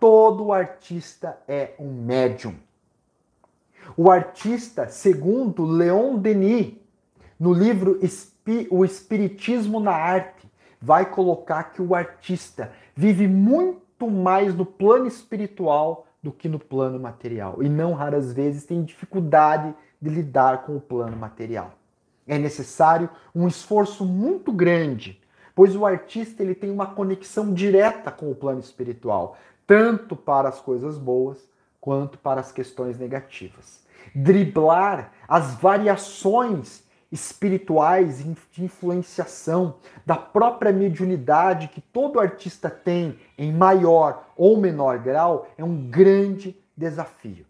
Todo 0.00 0.52
artista 0.52 1.38
é 1.46 1.74
um 1.78 1.92
médium. 1.92 2.56
O 3.96 4.10
artista, 4.10 4.88
segundo 4.88 5.64
Leon 5.64 6.16
Denis, 6.16 6.74
no 7.38 7.52
livro 7.52 7.98
O 8.70 8.84
Espiritismo 8.84 9.80
na 9.80 9.92
Arte, 9.92 10.48
vai 10.80 11.04
colocar 11.04 11.64
que 11.64 11.82
o 11.82 11.94
artista 11.94 12.72
vive 12.94 13.28
muito 13.28 14.10
mais 14.10 14.54
no 14.54 14.64
plano 14.64 15.06
espiritual 15.06 16.06
do 16.22 16.32
que 16.32 16.48
no 16.48 16.58
plano 16.58 16.98
material. 16.98 17.62
E 17.62 17.68
não 17.68 17.92
raras 17.92 18.32
vezes 18.32 18.64
tem 18.64 18.82
dificuldade 18.82 19.74
de 20.00 20.08
lidar 20.08 20.64
com 20.64 20.76
o 20.76 20.80
plano 20.80 21.16
material. 21.16 21.72
É 22.26 22.38
necessário 22.38 23.10
um 23.34 23.46
esforço 23.46 24.04
muito 24.04 24.52
grande 24.52 25.20
pois 25.60 25.76
o 25.76 25.84
artista 25.84 26.42
ele 26.42 26.54
tem 26.54 26.70
uma 26.70 26.86
conexão 26.86 27.52
direta 27.52 28.10
com 28.10 28.30
o 28.30 28.34
plano 28.34 28.60
espiritual, 28.60 29.36
tanto 29.66 30.16
para 30.16 30.48
as 30.48 30.58
coisas 30.58 30.96
boas 30.96 31.38
quanto 31.78 32.16
para 32.16 32.40
as 32.40 32.50
questões 32.50 32.98
negativas. 32.98 33.84
Driblar 34.14 35.12
as 35.28 35.54
variações 35.56 36.82
espirituais 37.10 38.24
de 38.52 38.64
influenciação 38.64 39.74
da 40.06 40.16
própria 40.16 40.72
mediunidade 40.72 41.68
que 41.68 41.80
todo 41.80 42.20
artista 42.20 42.70
tem 42.70 43.18
em 43.36 43.52
maior 43.52 44.28
ou 44.36 44.56
menor 44.56 44.98
grau 44.98 45.48
é 45.58 45.64
um 45.64 45.90
grande 45.90 46.56
desafio. 46.76 47.44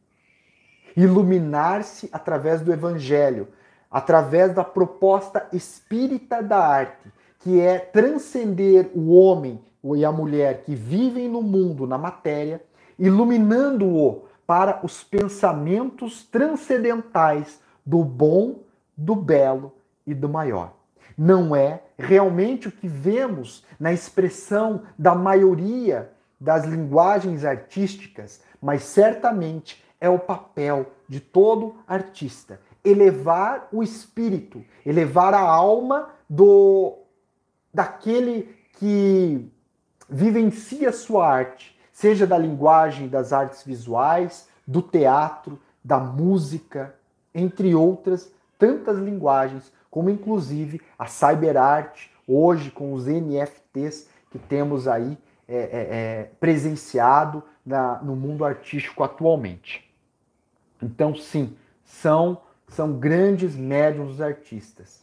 Iluminar-se 0.97 2.09
através 2.13 2.63
do 2.63 2.73
evangelho, 2.73 3.49
através 3.91 4.55
da 4.55 4.65
proposta 4.65 5.47
espírita 5.53 6.43
da 6.43 6.59
arte, 6.59 7.13
que 7.41 7.61
é 7.61 7.79
transcender 7.79 8.91
o 8.95 9.15
homem 9.15 9.61
e 9.97 10.05
a 10.05 10.13
mulher 10.13 10.63
que 10.63 10.75
vivem 10.75 11.29
no 11.29 11.43
mundo, 11.43 11.87
na 11.87 11.97
matéria, 11.97 12.63
iluminando-o 12.99 14.25
para 14.47 14.81
os 14.85 15.03
pensamentos 15.03 16.25
transcendentais 16.25 17.61
do 17.85 18.05
bom, 18.05 18.59
do 19.01 19.17
belo 19.17 19.73
e 20.07 20.15
do 20.15 20.29
maior. 20.29 20.75
Não 21.17 21.57
é 21.57 21.83
realmente 21.99 22.69
o 22.69 22.73
que 22.73 22.87
vemos 22.87 23.65
na 23.79 23.93
expressão 23.93 24.83
da 24.99 25.15
maioria 25.15 26.13
das 26.39 26.65
linguagens 26.65 27.45
artísticas, 27.45 28.43
mas 28.61 28.83
certamente 28.83 29.83
é 30.01 30.09
o 30.09 30.19
papel 30.19 30.87
de 31.09 31.21
todo 31.21 31.77
artista 31.87 32.61
elevar 32.85 33.69
o 33.71 33.83
espírito, 33.83 34.65
elevar 34.85 35.35
a 35.35 35.41
alma 35.41 36.11
do 36.29 36.97
daquele 37.73 38.57
que 38.79 39.47
vivencia 40.09 40.91
sua 40.91 41.29
arte, 41.29 41.79
seja 41.93 42.27
da 42.27 42.39
linguagem 42.39 43.07
das 43.07 43.33
artes 43.33 43.63
visuais, 43.63 44.49
do 44.67 44.81
teatro, 44.81 45.61
da 45.85 45.99
música, 45.99 46.95
entre 47.35 47.75
outras 47.75 48.33
tantas 48.61 48.99
linguagens, 48.99 49.73
como 49.91 50.09
inclusive 50.09 50.81
a 50.97 51.07
cyberarte, 51.07 52.13
hoje 52.29 52.71
com 52.71 52.93
os 52.93 53.07
NFTs 53.07 54.09
que 54.31 54.39
temos 54.39 54.87
aí 54.87 55.19
é, 55.49 55.57
é, 55.57 55.61
é, 55.63 56.31
presenciado 56.39 57.43
na, 57.67 57.97
no 58.03 58.15
mundo 58.15 58.45
artístico 58.45 59.03
atualmente. 59.03 59.91
Então, 60.81 61.15
sim, 61.15 61.57
são, 61.85 62.41
são 62.69 62.93
grandes 62.93 63.57
médiums 63.57 64.13
os 64.13 64.21
artistas. 64.21 65.01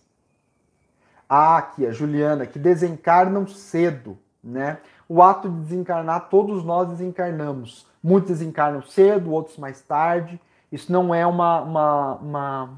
Aqui, 1.28 1.86
a 1.86 1.92
Juliana, 1.92 2.46
que 2.46 2.58
desencarnam 2.58 3.46
cedo, 3.46 4.18
né? 4.42 4.78
O 5.10 5.22
ato 5.22 5.50
de 5.50 5.60
desencarnar, 5.60 6.30
todos 6.30 6.64
nós 6.64 6.88
desencarnamos. 6.88 7.86
Muitos 8.02 8.30
desencarnam 8.30 8.82
cedo, 8.82 9.32
outros 9.32 9.58
mais 9.58 9.82
tarde. 9.82 10.40
Isso 10.72 10.92
não 10.92 11.14
é 11.14 11.26
uma, 11.28 11.62
uma, 11.62 12.16
uma, 12.16 12.70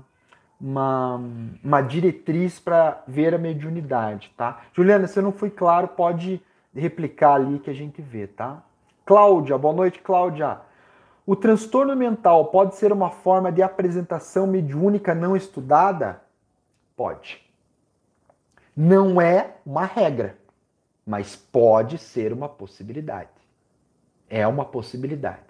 uma, 0.60 1.22
uma 1.64 1.82
diretriz 1.82 2.60
para 2.60 3.02
ver 3.08 3.34
a 3.34 3.38
mediunidade, 3.38 4.34
tá? 4.36 4.62
Juliana, 4.74 5.08
se 5.08 5.18
eu 5.18 5.24
não 5.24 5.32
fui 5.32 5.50
claro, 5.50 5.88
pode 5.88 6.42
replicar 6.76 7.36
ali 7.36 7.60
que 7.60 7.70
a 7.70 7.74
gente 7.74 8.02
vê, 8.02 8.28
tá? 8.28 8.62
Cláudia, 9.06 9.58
boa 9.58 9.74
noite, 9.74 10.00
Cláudia. 10.00 10.60
O 11.26 11.36
transtorno 11.36 11.96
mental 11.96 12.46
pode 12.46 12.76
ser 12.76 12.92
uma 12.92 13.10
forma 13.10 13.52
de 13.52 13.62
apresentação 13.62 14.46
mediúnica 14.48 15.16
não 15.16 15.36
estudada? 15.36 16.22
Pode. 16.96 17.42
Não 18.76 19.22
é 19.22 19.56
uma 19.66 19.86
regra, 19.86 20.38
mas 21.06 21.36
pode 21.36 21.98
ser 21.98 22.34
uma 22.34 22.50
possibilidade. 22.50 23.30
É 24.30 24.46
uma 24.48 24.66
possibilidade. 24.66 25.49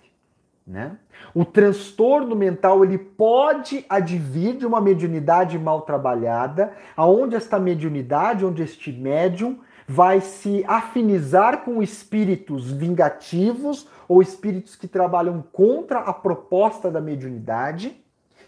Né? 0.66 0.98
O 1.34 1.44
transtorno 1.44 2.36
mental 2.36 2.84
ele 2.84 2.98
pode 2.98 3.84
advir 3.90 4.56
de 4.56 4.66
uma 4.66 4.80
mediunidade 4.80 5.58
mal 5.58 5.82
trabalhada, 5.82 6.74
aonde 6.96 7.36
esta 7.36 7.58
mediunidade, 7.60 8.46
onde 8.46 8.62
este 8.62 8.92
médium 8.92 9.60
vai 9.88 10.22
se 10.22 10.64
afinizar 10.68 11.64
com 11.64 11.82
espíritos 11.82 12.72
vingativos 12.72 13.88
ou 14.08 14.22
espíritos 14.22 14.76
que 14.76 14.88
trabalham 14.88 15.44
contra 15.52 16.00
a 16.00 16.14
proposta 16.14 16.92
da 16.92 17.02
mediunidade, 17.02 18.00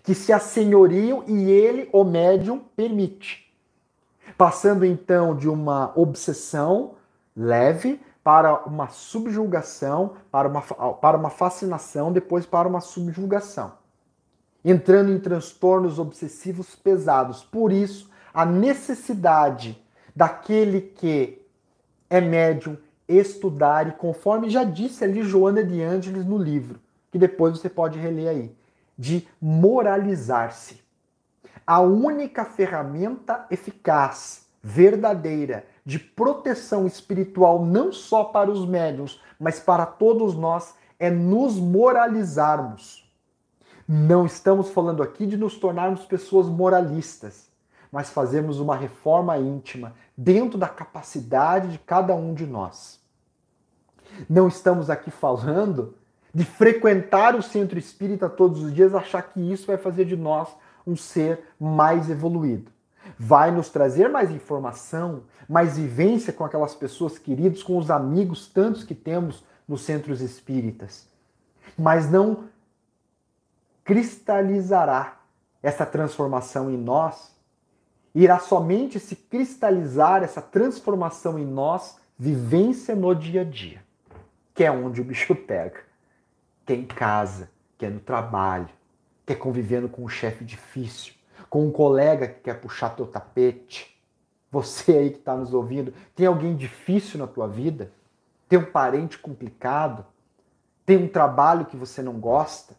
que 0.03 0.13
se 0.13 0.31
assenhoriam 0.31 1.23
e 1.27 1.49
ele, 1.49 1.89
o 1.91 2.03
médium, 2.03 2.59
permite. 2.75 3.51
Passando 4.37 4.85
então 4.85 5.35
de 5.35 5.49
uma 5.49 5.91
obsessão 5.95 6.93
leve 7.35 7.99
para 8.23 8.63
uma 8.65 8.87
subjugação, 8.89 10.13
para 10.31 10.47
uma, 10.47 10.61
para 10.61 11.17
uma 11.17 11.29
fascinação, 11.29 12.11
depois 12.11 12.45
para 12.45 12.67
uma 12.67 12.81
subjugação. 12.81 13.73
Entrando 14.63 15.11
em 15.11 15.19
transtornos 15.19 15.97
obsessivos 15.97 16.75
pesados. 16.75 17.43
Por 17.43 17.71
isso, 17.71 18.09
a 18.33 18.45
necessidade 18.45 19.81
daquele 20.15 20.81
que 20.81 21.41
é 22.09 22.21
médium 22.21 22.77
estudar, 23.07 23.87
e 23.87 23.91
conforme 23.93 24.49
já 24.49 24.63
disse 24.63 25.03
ali 25.03 25.23
Joana 25.23 25.63
de 25.63 25.81
Ângeles 25.81 26.25
no 26.25 26.37
livro, 26.37 26.79
que 27.11 27.17
depois 27.17 27.57
você 27.57 27.69
pode 27.69 27.99
reler 27.99 28.29
aí, 28.29 28.55
de 28.97 29.27
moralizar-se. 29.41 30.81
A 31.65 31.79
única 31.79 32.45
ferramenta 32.45 33.45
eficaz, 33.49 34.45
verdadeira, 34.61 35.65
de 35.85 35.97
proteção 35.97 36.85
espiritual, 36.85 37.65
não 37.65 37.91
só 37.91 38.23
para 38.23 38.51
os 38.51 38.65
médiums, 38.65 39.19
mas 39.39 39.59
para 39.59 39.85
todos 39.85 40.35
nós, 40.35 40.75
é 40.99 41.09
nos 41.09 41.55
moralizarmos. 41.55 43.09
Não 43.87 44.25
estamos 44.25 44.69
falando 44.69 45.01
aqui 45.01 45.25
de 45.25 45.35
nos 45.35 45.57
tornarmos 45.57 46.05
pessoas 46.05 46.47
moralistas, 46.47 47.49
mas 47.91 48.09
fazermos 48.09 48.59
uma 48.59 48.75
reforma 48.75 49.37
íntima 49.37 49.95
dentro 50.15 50.57
da 50.57 50.69
capacidade 50.69 51.69
de 51.69 51.79
cada 51.79 52.15
um 52.15 52.33
de 52.33 52.45
nós. 52.45 52.99
Não 54.29 54.47
estamos 54.47 54.89
aqui 54.89 55.09
falando 55.09 55.95
de 56.33 56.45
frequentar 56.45 57.35
o 57.35 57.41
centro 57.41 57.77
espírita 57.77 58.29
todos 58.29 58.63
os 58.63 58.73
dias, 58.73 58.93
achar 58.93 59.21
que 59.23 59.41
isso 59.51 59.67
vai 59.67 59.77
fazer 59.77 60.05
de 60.05 60.15
nós 60.15 60.47
um 60.85 60.95
ser 60.95 61.43
mais 61.59 62.09
evoluído 62.09 62.71
vai 63.23 63.51
nos 63.51 63.69
trazer 63.69 64.09
mais 64.09 64.31
informação, 64.31 65.21
mais 65.47 65.77
vivência 65.77 66.33
com 66.33 66.43
aquelas 66.43 66.73
pessoas 66.73 67.19
queridas, 67.19 67.61
com 67.61 67.77
os 67.77 67.91
amigos 67.91 68.47
tantos 68.47 68.83
que 68.83 68.95
temos 68.95 69.45
nos 69.67 69.83
centros 69.83 70.21
espíritas. 70.21 71.07
Mas 71.77 72.09
não 72.09 72.45
cristalizará 73.83 75.19
essa 75.61 75.85
transformação 75.85 76.71
em 76.71 76.77
nós. 76.77 77.31
Irá 78.15 78.39
somente 78.39 78.99
se 78.99 79.15
cristalizar 79.15 80.23
essa 80.23 80.41
transformação 80.41 81.37
em 81.37 81.45
nós, 81.45 81.99
vivência 82.17 82.95
no 82.95 83.13
dia 83.13 83.41
a 83.41 83.43
dia, 83.43 83.83
que 84.51 84.63
é 84.63 84.71
onde 84.71 84.99
o 84.99 85.03
bicho 85.03 85.35
pega. 85.35 85.81
Que 86.65 86.73
é 86.73 86.75
em 86.75 86.85
casa, 86.85 87.51
que 87.77 87.85
é 87.85 87.89
no 87.91 87.99
trabalho, 87.99 88.69
que 89.27 89.33
é 89.33 89.35
convivendo 89.35 89.87
com 89.87 90.03
um 90.03 90.09
chefe 90.09 90.43
difícil, 90.43 91.13
com 91.51 91.67
um 91.67 91.71
colega 91.71 92.29
que 92.29 92.39
quer 92.39 92.61
puxar 92.61 92.95
teu 92.95 93.05
tapete, 93.05 94.01
você 94.49 94.93
aí 94.93 95.09
que 95.09 95.17
está 95.17 95.35
nos 95.35 95.53
ouvindo, 95.53 95.93
tem 96.15 96.25
alguém 96.25 96.55
difícil 96.55 97.19
na 97.19 97.27
tua 97.27 97.45
vida? 97.45 97.91
Tem 98.47 98.57
um 98.57 98.71
parente 98.71 99.19
complicado? 99.19 100.05
Tem 100.85 100.95
um 100.97 101.09
trabalho 101.09 101.65
que 101.65 101.75
você 101.75 102.01
não 102.01 102.13
gosta? 102.13 102.73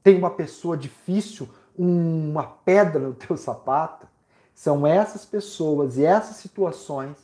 Tem 0.00 0.16
uma 0.16 0.30
pessoa 0.30 0.76
difícil, 0.76 1.48
uma 1.76 2.44
pedra 2.44 3.00
no 3.00 3.14
teu 3.14 3.36
sapato? 3.36 4.06
São 4.54 4.86
essas 4.86 5.24
pessoas 5.24 5.98
e 5.98 6.04
essas 6.04 6.36
situações 6.36 7.16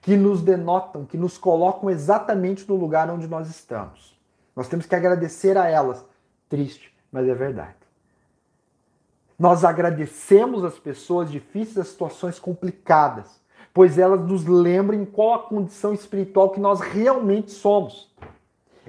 que 0.00 0.16
nos 0.16 0.42
denotam, 0.42 1.04
que 1.04 1.16
nos 1.16 1.36
colocam 1.36 1.90
exatamente 1.90 2.68
no 2.68 2.76
lugar 2.76 3.10
onde 3.10 3.26
nós 3.26 3.50
estamos. 3.50 4.16
Nós 4.54 4.68
temos 4.68 4.86
que 4.86 4.94
agradecer 4.94 5.58
a 5.58 5.68
elas. 5.68 6.04
Triste, 6.48 6.94
mas 7.10 7.26
é 7.26 7.34
verdade. 7.34 7.83
Nós 9.38 9.64
agradecemos 9.64 10.64
as 10.64 10.78
pessoas 10.78 11.30
difíceis, 11.30 11.78
as 11.78 11.88
situações 11.88 12.38
complicadas, 12.38 13.40
pois 13.72 13.98
elas 13.98 14.20
nos 14.20 14.44
lembram 14.44 15.00
em 15.00 15.04
qual 15.04 15.34
a 15.34 15.38
condição 15.40 15.92
espiritual 15.92 16.50
que 16.50 16.60
nós 16.60 16.80
realmente 16.80 17.50
somos. 17.50 18.12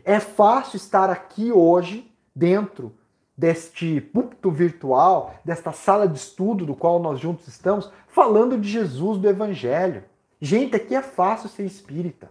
É 0.04 0.20
fácil 0.20 0.78
estar 0.78 1.10
aqui 1.10 1.52
hoje, 1.52 2.12
dentro 2.36 2.94
deste 3.36 4.00
púlpito 4.00 4.52
virtual, 4.52 5.36
desta 5.44 5.72
sala 5.72 6.08
de 6.08 6.18
estudo 6.18 6.66
do 6.66 6.76
qual 6.76 7.00
nós 7.00 7.20
juntos 7.20 7.48
estamos, 7.48 7.92
falando 8.08 8.58
de 8.58 8.70
Jesus, 8.70 9.18
do 9.18 9.28
Evangelho. 9.28 10.04
Gente, 10.40 10.76
aqui 10.76 10.96
é 10.96 11.02
fácil 11.02 11.50
ser 11.50 11.66
espírita. 11.66 12.30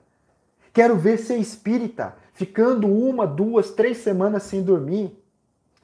Quero 0.72 0.96
ver 0.96 1.18
ser 1.18 1.36
espírita 1.36 2.16
ficando 2.32 2.86
uma, 2.86 3.26
duas, 3.26 3.70
três 3.72 3.98
semanas 3.98 4.44
sem 4.44 4.62
dormir 4.62 5.16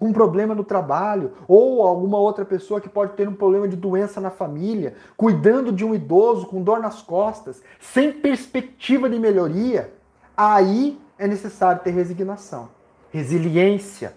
um 0.01 0.13
problema 0.13 0.55
no 0.55 0.65
trabalho, 0.65 1.33
ou 1.47 1.83
alguma 1.83 2.19
outra 2.19 2.45
pessoa 2.45 2.81
que 2.81 2.89
pode 2.89 3.13
ter 3.13 3.29
um 3.29 3.35
problema 3.35 3.69
de 3.69 3.77
doença 3.77 4.21
na 4.21 4.31
família, 4.31 4.95
cuidando 5.17 5.71
de 5.71 5.85
um 5.85 5.95
idoso 5.95 6.47
com 6.47 6.63
dor 6.63 6.81
nas 6.81 7.03
costas, 7.03 7.63
sem 7.79 8.13
perspectiva 8.13 9.11
de 9.11 9.19
melhoria, 9.19 9.93
aí 10.35 10.99
é 11.19 11.27
necessário 11.27 11.83
ter 11.83 11.91
resignação, 11.91 12.71
resiliência. 13.11 14.15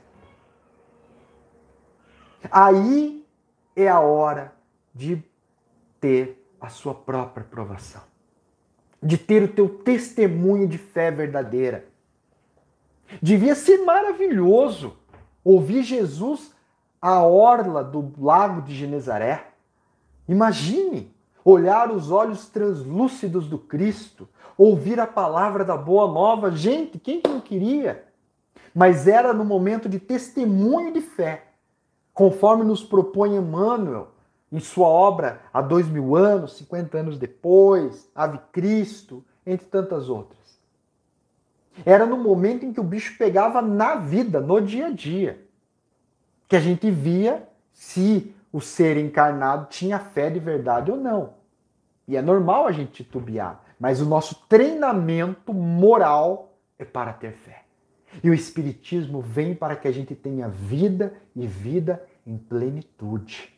Aí 2.50 3.26
é 3.76 3.90
a 3.90 4.00
hora 4.00 4.54
de 4.96 5.22
ter 6.00 6.42
a 6.62 6.70
sua 6.70 6.94
própria 6.94 7.46
provação, 7.46 8.02
de 9.02 9.18
ter 9.18 9.44
o 9.44 9.48
teu 9.50 9.68
testemunho 9.68 10.66
de 10.66 10.78
fé 10.78 11.12
verdadeira. 11.12 11.86
Devia 13.22 13.54
ser 13.54 13.80
maravilhoso 13.84 14.98
Ouvir 15.44 15.84
Jesus 15.84 16.52
à 17.02 17.22
orla 17.24 17.84
do 17.84 18.14
lago 18.18 18.62
de 18.62 18.74
Genezaré. 18.74 19.48
Imagine 20.28 21.14
olhar 21.44 21.92
os 21.92 22.12
olhos 22.12 22.48
translúcidos 22.48 23.48
do 23.48 23.58
Cristo, 23.58 24.28
ouvir 24.58 25.00
a 25.00 25.08
palavra 25.08 25.66
da 25.66 25.76
boa 25.76 26.12
nova. 26.12 26.52
Gente, 26.52 26.98
quem 26.98 27.20
que 27.20 27.30
não 27.30 27.42
queria? 27.42 28.06
Mas 28.74 29.08
era 29.08 29.34
no 29.34 29.44
momento 29.44 29.90
de 29.90 30.00
testemunho 30.00 30.94
de 30.94 31.02
fé, 31.02 31.48
conforme 32.14 32.64
nos 32.64 32.84
propõe 32.84 33.36
Emmanuel 33.36 34.08
em 34.52 34.60
sua 34.60 34.88
obra 34.88 35.42
há 35.52 35.62
dois 35.62 35.88
mil 35.88 36.16
anos, 36.16 36.54
cinquenta 36.54 37.00
anos 37.00 37.18
depois, 37.18 38.10
Ave 38.16 38.40
Cristo, 38.52 39.24
entre 39.46 39.66
tantas 39.66 40.10
outras. 40.10 40.43
Era 41.86 42.06
no 42.06 42.18
momento 42.18 42.66
em 42.66 42.74
que 42.74 42.80
o 42.80 42.84
bicho 42.84 43.18
pegava 43.18 43.62
na 43.62 43.96
vida, 43.96 44.40
no 44.40 44.62
dia 44.62 44.88
a 44.88 44.92
dia, 44.92 45.44
que 46.48 46.56
a 46.56 46.60
gente 46.60 46.90
via 46.92 47.48
se 47.72 48.34
o 48.52 48.62
ser 48.62 48.98
encarnado 48.98 49.68
tinha 49.70 49.98
fé 49.98 50.30
de 50.30 50.40
verdade 50.40 50.92
ou 50.92 50.98
não. 50.98 51.34
E 52.08 52.16
é 52.16 52.22
normal 52.22 52.68
a 52.68 52.72
gente 52.72 53.04
titubear, 53.04 53.64
mas 53.80 54.00
o 54.00 54.06
nosso 54.06 54.36
treinamento 54.48 55.54
moral 55.54 56.54
é 56.78 56.86
para 56.86 57.12
ter 57.14 57.32
fé. 57.32 57.64
E 58.24 58.30
o 58.30 58.34
Espiritismo 58.34 59.22
vem 59.22 59.56
para 59.56 59.76
que 59.76 59.88
a 59.88 59.92
gente 59.92 60.14
tenha 60.14 60.48
vida 60.48 61.14
e 61.36 61.48
vida 61.48 62.06
em 62.28 62.38
plenitude. 62.38 63.52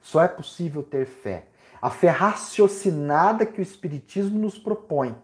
Só 0.00 0.22
é 0.22 0.28
possível 0.28 0.84
ter 0.84 1.06
fé. 1.06 1.46
A 1.82 1.90
fé 1.90 2.08
raciocinada 2.08 3.44
que 3.44 3.60
o 3.60 3.62
Espiritismo 3.62 4.38
nos 4.38 4.56
propõe 4.56 5.16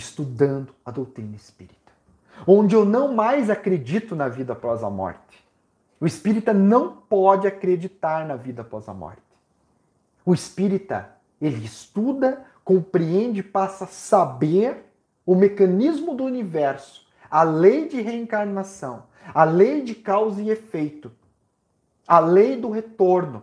estudando 0.00 0.74
a 0.84 0.90
doutrina 0.90 1.36
espírita, 1.36 1.92
onde 2.46 2.74
eu 2.74 2.84
não 2.84 3.14
mais 3.14 3.48
acredito 3.48 4.16
na 4.16 4.28
vida 4.28 4.54
após 4.54 4.82
a 4.82 4.90
morte. 4.90 5.44
O 6.00 6.06
espírita 6.06 6.52
não 6.52 6.96
pode 6.96 7.46
acreditar 7.46 8.26
na 8.26 8.34
vida 8.34 8.62
após 8.62 8.88
a 8.88 8.94
morte. 8.94 9.22
O 10.24 10.32
espírita, 10.32 11.10
ele 11.40 11.64
estuda, 11.64 12.44
compreende, 12.64 13.42
passa 13.42 13.84
a 13.84 13.88
saber 13.88 14.84
o 15.26 15.34
mecanismo 15.34 16.14
do 16.14 16.24
universo, 16.24 17.06
a 17.30 17.42
lei 17.42 17.86
de 17.86 18.00
reencarnação, 18.00 19.04
a 19.34 19.44
lei 19.44 19.82
de 19.82 19.94
causa 19.94 20.40
e 20.42 20.50
efeito, 20.50 21.12
a 22.08 22.18
lei 22.18 22.56
do 22.56 22.70
retorno, 22.70 23.42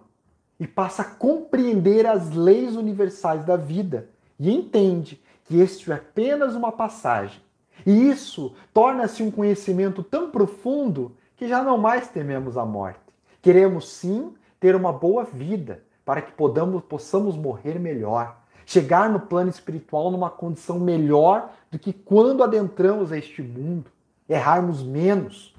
e 0.59 0.65
passa 0.65 1.03
a 1.03 1.05
compreender 1.05 2.07
as 2.07 2.31
leis 2.31 2.75
universais 2.75 3.45
da 3.45 3.55
vida 3.55 4.09
e 4.39 4.51
entende 4.51 5.21
que 5.47 5.59
este 5.59 5.91
é 5.91 5.95
apenas 5.95 6.55
uma 6.55 6.71
passagem. 6.71 7.41
E 7.85 8.09
isso 8.09 8.53
torna-se 8.73 9.23
um 9.23 9.31
conhecimento 9.31 10.03
tão 10.03 10.29
profundo 10.29 11.15
que 11.35 11.47
já 11.47 11.63
não 11.63 11.77
mais 11.77 12.09
tememos 12.09 12.57
a 12.57 12.65
morte. 12.65 12.99
Queremos 13.41 13.89
sim 13.89 14.33
ter 14.59 14.75
uma 14.75 14.91
boa 14.91 15.23
vida 15.23 15.83
para 16.03 16.21
que 16.21 16.31
podamos, 16.31 16.83
possamos 16.83 17.35
morrer 17.35 17.79
melhor. 17.79 18.37
chegar 18.65 19.09
no 19.09 19.21
plano 19.21 19.49
espiritual 19.49 20.11
numa 20.11 20.29
condição 20.29 20.77
melhor 20.77 21.51
do 21.71 21.79
que 21.79 21.93
quando 21.93 22.43
adentramos 22.43 23.13
este 23.13 23.41
mundo, 23.41 23.89
errarmos 24.27 24.83
menos. 24.83 25.55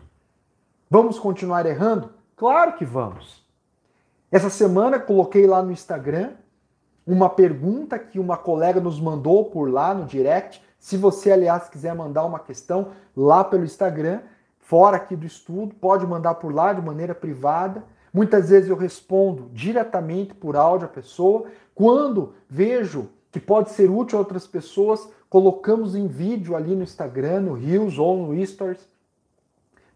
Vamos 0.90 1.18
continuar 1.18 1.64
errando? 1.64 2.12
Claro 2.36 2.74
que 2.74 2.84
vamos. 2.84 3.42
Essa 4.30 4.50
semana 4.50 4.98
coloquei 4.98 5.46
lá 5.46 5.62
no 5.62 5.72
Instagram 5.72 6.32
uma 7.08 7.30
pergunta 7.30 7.98
que 7.98 8.20
uma 8.20 8.36
colega 8.36 8.80
nos 8.80 9.00
mandou 9.00 9.46
por 9.46 9.70
lá 9.70 9.94
no 9.94 10.04
direct. 10.04 10.62
Se 10.78 10.94
você, 10.96 11.32
aliás, 11.32 11.66
quiser 11.68 11.94
mandar 11.94 12.24
uma 12.26 12.38
questão 12.38 12.88
lá 13.16 13.42
pelo 13.42 13.64
Instagram, 13.64 14.20
fora 14.58 14.98
aqui 14.98 15.16
do 15.16 15.24
estudo, 15.24 15.74
pode 15.74 16.06
mandar 16.06 16.34
por 16.34 16.54
lá 16.54 16.74
de 16.74 16.82
maneira 16.82 17.14
privada. 17.14 17.82
Muitas 18.12 18.50
vezes 18.50 18.68
eu 18.68 18.76
respondo 18.76 19.48
diretamente 19.54 20.34
por 20.34 20.54
áudio 20.54 20.86
à 20.86 20.90
pessoa. 20.90 21.46
Quando 21.74 22.34
vejo 22.46 23.08
que 23.32 23.40
pode 23.40 23.70
ser 23.70 23.90
útil 23.90 24.18
a 24.18 24.20
outras 24.20 24.46
pessoas, 24.46 25.08
colocamos 25.30 25.96
em 25.96 26.06
vídeo 26.06 26.54
ali 26.54 26.76
no 26.76 26.82
Instagram, 26.82 27.40
no 27.40 27.54
Reels 27.54 27.98
ou 27.98 28.18
no 28.18 28.46
Stories. 28.46 28.86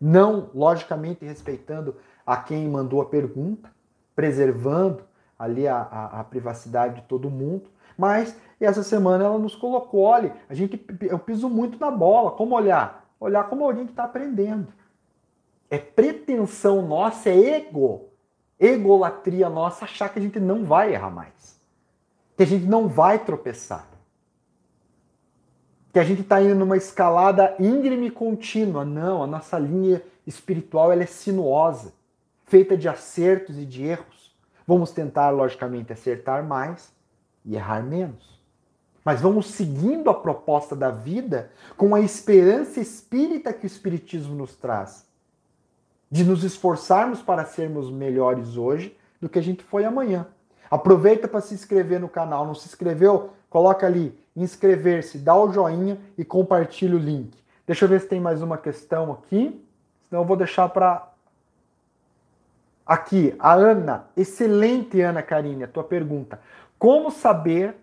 Não, 0.01 0.48
logicamente, 0.55 1.27
respeitando 1.27 1.94
a 2.27 2.38
quem 2.38 2.66
mandou 2.68 3.03
a 3.03 3.07
pergunta, 3.07 3.70
preservando 4.16 5.05
ali 5.42 5.66
a, 5.68 5.76
a, 5.76 6.20
a 6.20 6.24
privacidade 6.24 7.00
de 7.00 7.02
todo 7.02 7.31
mundo. 7.31 7.70
Mas 7.96 8.37
essa 8.61 8.83
semana 8.83 9.24
ela 9.24 9.38
nos 9.38 9.55
colocou, 9.55 10.02
olha, 10.02 10.35
a 10.48 10.55
gente, 10.55 10.85
eu 11.02 11.18
piso 11.18 11.48
muito 11.48 11.78
na 11.78 11.90
bola. 11.90 12.31
Como 12.31 12.55
olhar? 12.55 13.02
olhar 13.24 13.48
como 13.48 13.64
alguém 13.64 13.87
que 13.87 13.92
está 13.92 14.05
aprendendo. 14.05 14.68
É 15.70 15.78
pretensão 15.78 16.83
nossa, 16.83 17.31
é 17.31 17.57
ego, 17.57 18.09
egolatria 18.59 19.48
nossa 19.48 19.85
achar 19.85 20.09
que 20.09 20.18
a 20.18 20.22
gente 20.22 20.40
não 20.40 20.64
vai 20.64 20.92
errar 20.92 21.11
mais. 21.11 21.61
Que 22.37 22.42
a 22.42 22.46
gente 22.46 22.66
não 22.66 22.88
vai 22.88 23.18
tropeçar. 23.18 23.88
Que 25.92 25.98
a 25.98 26.05
gente 26.05 26.22
está 26.22 26.42
indo 26.42 26.55
numa 26.55 26.76
escalada 26.76 27.55
íngreme 27.59 28.09
e 28.09 28.11
contínua. 28.11 28.85
Não, 28.85 29.22
a 29.22 29.26
nossa 29.26 29.59
linha 29.59 30.02
espiritual 30.26 30.92
ela 30.92 31.02
é 31.02 31.07
sinuosa, 31.07 31.94
feita 32.44 32.76
de 32.76 32.88
acertos 32.88 33.57
e 33.59 33.64
de 33.64 33.85
erros. 33.85 34.21
Vamos 34.72 34.90
tentar, 34.90 35.30
logicamente, 35.30 35.92
acertar 35.92 36.42
mais 36.44 36.92
e 37.44 37.56
errar 37.56 37.82
menos 37.82 38.32
mas 39.04 39.20
vamos 39.20 39.46
seguindo 39.46 40.08
a 40.08 40.14
proposta 40.14 40.76
da 40.76 40.90
vida 40.90 41.50
com 41.76 41.94
a 41.94 42.00
esperança 42.00 42.80
espírita 42.80 43.52
que 43.52 43.64
o 43.64 43.66
Espiritismo 43.66 44.35
nos 44.35 44.54
traz. 44.54 45.06
De 46.11 46.24
nos 46.24 46.44
esforçarmos 46.44 47.22
para 47.22 47.44
sermos 47.44 47.90
melhores 47.90 48.56
hoje 48.56 48.96
do 49.20 49.28
que 49.28 49.38
a 49.38 49.42
gente 49.42 49.64
foi 49.64 49.85
amanhã. 49.85 50.26
Aproveita 50.70 51.26
para 51.26 51.40
se 51.40 51.54
inscrever 51.54 51.98
no 51.98 52.08
canal. 52.08 52.46
Não 52.46 52.54
se 52.54 52.68
inscreveu? 52.68 53.30
Coloca 53.48 53.87
ali, 53.87 54.16
inscrever-se, 54.37 55.18
dá 55.18 55.35
o 55.35 55.52
joinha 55.52 55.98
e 56.16 56.24
compartilha 56.24 56.96
o 56.96 56.98
link. 56.98 57.37
Deixa 57.66 57.85
eu 57.85 57.88
ver 57.88 58.00
se 58.00 58.08
tem 58.08 58.20
mais 58.20 58.40
uma 58.40 58.56
questão 58.56 59.12
aqui. 59.12 59.64
Senão 60.08 60.22
eu 60.22 60.26
vou 60.26 60.37
deixar 60.37 60.68
para. 60.68 61.12
Aqui, 62.86 63.34
a 63.38 63.54
Ana. 63.54 64.06
Excelente, 64.16 65.00
Ana 65.00 65.22
Karine, 65.22 65.64
a 65.64 65.68
tua 65.68 65.84
pergunta. 65.84 66.40
Como 66.78 67.10
saber 67.10 67.76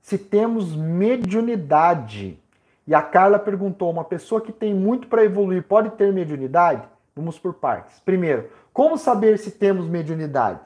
se 0.00 0.16
temos 0.16 0.74
mediunidade. 0.76 2.38
E 2.86 2.94
a 2.94 3.02
Carla 3.02 3.38
perguntou: 3.38 3.90
uma 3.90 4.04
pessoa 4.04 4.40
que 4.40 4.52
tem 4.52 4.72
muito 4.72 5.08
para 5.08 5.24
evoluir 5.24 5.64
pode 5.64 5.90
ter 5.90 6.12
mediunidade? 6.12 6.88
Vamos 7.14 7.38
por 7.38 7.54
partes. 7.54 7.98
Primeiro, 8.00 8.48
como 8.72 8.96
saber 8.96 9.38
se 9.38 9.50
temos 9.50 9.88
mediunidade? 9.88 10.60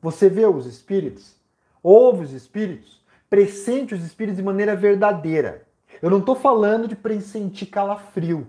Você 0.00 0.30
vê 0.30 0.46
os 0.46 0.66
espíritos? 0.66 1.36
Ouve 1.82 2.24
os 2.24 2.32
espíritos? 2.32 3.04
Pressente 3.28 3.94
os 3.94 4.04
espíritos 4.04 4.38
de 4.38 4.42
maneira 4.42 4.74
verdadeira. 4.74 5.66
Eu 6.00 6.08
não 6.08 6.18
estou 6.18 6.34
falando 6.34 6.88
de 6.88 6.96
pressentir 6.96 7.68
calafrio, 7.68 8.46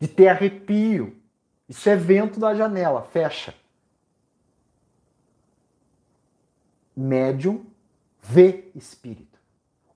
de 0.00 0.08
ter 0.08 0.28
arrepio. 0.28 1.14
Isso 1.68 1.88
é 1.88 1.96
vento 1.96 2.38
da 2.38 2.54
janela, 2.54 3.02
fecha. 3.02 3.54
Médium 6.96 7.66
vê 8.22 8.70
espírito, 8.74 9.38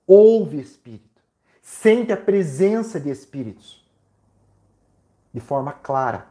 ouve 0.05 0.59
espírito, 0.59 1.21
sente 1.61 2.11
a 2.11 2.17
presença 2.17 2.99
de 2.99 3.09
espíritos 3.09 3.81
de 5.33 5.39
forma 5.39 5.71
clara. 5.71 6.27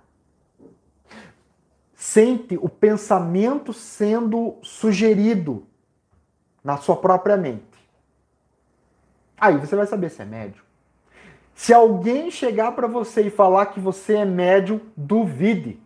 Sente 1.95 2.57
o 2.57 2.69
pensamento 2.69 3.73
sendo 3.73 4.57
sugerido 4.63 5.67
na 6.63 6.77
sua 6.77 6.97
própria 6.97 7.37
mente. 7.37 7.65
Aí 9.37 9.57
você 9.57 9.75
vai 9.75 9.87
saber 9.87 10.11
se 10.11 10.23
é 10.23 10.25
médium. 10.25 10.70
Se 11.61 11.75
alguém 11.75 12.31
chegar 12.31 12.73
para 12.73 12.87
você 12.87 13.21
e 13.21 13.31
falar 13.31 13.67
que 13.67 13.79
você 13.79 14.15
é 14.15 14.25
médium, 14.25 14.81
duvide. 14.97 15.79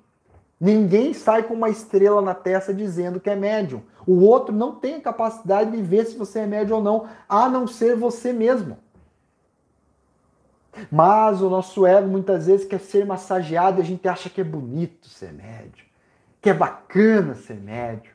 Ninguém 0.60 1.12
sai 1.12 1.42
com 1.42 1.52
uma 1.52 1.68
estrela 1.68 2.22
na 2.22 2.32
testa 2.32 2.72
dizendo 2.72 3.18
que 3.18 3.28
é 3.28 3.34
médium. 3.34 3.82
O 4.06 4.20
outro 4.20 4.54
não 4.54 4.76
tem 4.76 5.00
capacidade 5.00 5.72
de 5.72 5.82
ver 5.82 6.06
se 6.06 6.16
você 6.16 6.38
é 6.38 6.46
médium 6.46 6.76
ou 6.76 6.82
não, 6.82 7.08
a 7.28 7.48
não 7.48 7.66
ser 7.66 7.96
você 7.96 8.32
mesmo. 8.32 8.78
Mas 10.92 11.42
o 11.42 11.50
nosso 11.50 11.84
ego 11.84 12.06
muitas 12.06 12.46
vezes 12.46 12.64
quer 12.64 12.78
ser 12.78 13.04
massageado 13.04 13.80
e 13.80 13.82
a 13.82 13.84
gente 13.84 14.06
acha 14.06 14.30
que 14.30 14.40
é 14.40 14.44
bonito 14.44 15.08
ser 15.08 15.32
médium, 15.32 15.86
que 16.40 16.50
é 16.50 16.54
bacana 16.54 17.34
ser 17.34 17.56
médium. 17.56 18.12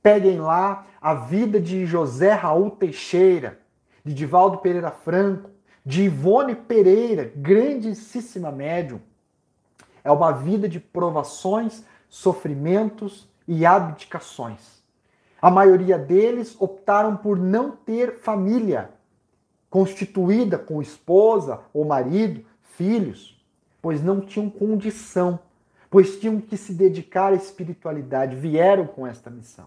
Peguem 0.00 0.38
lá 0.38 0.86
a 1.00 1.12
vida 1.12 1.60
de 1.60 1.86
José 1.86 2.34
Raul 2.34 2.70
Teixeira, 2.70 3.58
de 4.04 4.14
Divaldo 4.14 4.58
Pereira 4.58 4.92
Franco, 4.92 5.53
de 5.84 6.04
Ivone 6.04 6.54
Pereira, 6.54 7.30
grandíssima 7.36 8.50
médium. 8.50 9.00
É 10.02 10.10
uma 10.10 10.32
vida 10.32 10.66
de 10.66 10.80
provações, 10.80 11.84
sofrimentos 12.08 13.28
e 13.46 13.66
abdicações. 13.66 14.82
A 15.42 15.50
maioria 15.50 15.98
deles 15.98 16.56
optaram 16.58 17.16
por 17.16 17.38
não 17.38 17.72
ter 17.72 18.18
família 18.20 18.90
constituída 19.68 20.56
com 20.56 20.80
esposa 20.80 21.60
ou 21.74 21.84
marido, 21.84 22.44
filhos, 22.62 23.44
pois 23.82 24.02
não 24.02 24.20
tinham 24.20 24.48
condição, 24.48 25.38
pois 25.90 26.18
tinham 26.18 26.40
que 26.40 26.56
se 26.56 26.72
dedicar 26.72 27.32
à 27.32 27.36
espiritualidade, 27.36 28.36
vieram 28.36 28.86
com 28.86 29.06
esta 29.06 29.28
missão. 29.28 29.66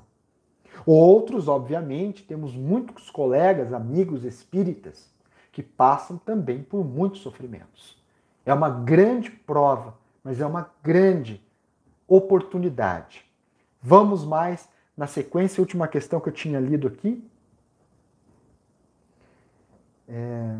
Outros, 0.85 1.47
obviamente, 1.47 2.23
temos 2.23 2.55
muitos 2.55 3.11
colegas, 3.11 3.73
amigos 3.73 4.23
espíritas 4.23 5.16
que 5.57 5.63
passam 5.63 6.19
também 6.19 6.61
por 6.61 6.85
muitos 6.85 7.21
sofrimentos. 7.21 7.97
É 8.45 8.53
uma 8.53 8.69
grande 8.69 9.31
prova, 9.31 9.95
mas 10.23 10.39
é 10.39 10.45
uma 10.45 10.69
grande 10.83 11.43
oportunidade. 12.07 13.25
Vamos 13.81 14.23
mais 14.23 14.69
na 14.95 15.07
sequência, 15.07 15.59
última 15.59 15.87
questão 15.87 16.19
que 16.19 16.29
eu 16.29 16.33
tinha 16.33 16.59
lido 16.59 16.87
aqui. 16.87 17.27
É... 20.07 20.59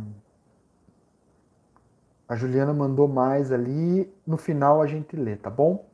A 2.27 2.35
Juliana 2.35 2.73
mandou 2.73 3.07
mais 3.07 3.51
ali. 3.51 4.11
No 4.25 4.35
final 4.35 4.81
a 4.81 4.87
gente 4.87 5.15
lê, 5.15 5.35
tá 5.35 5.51
bom? 5.51 5.87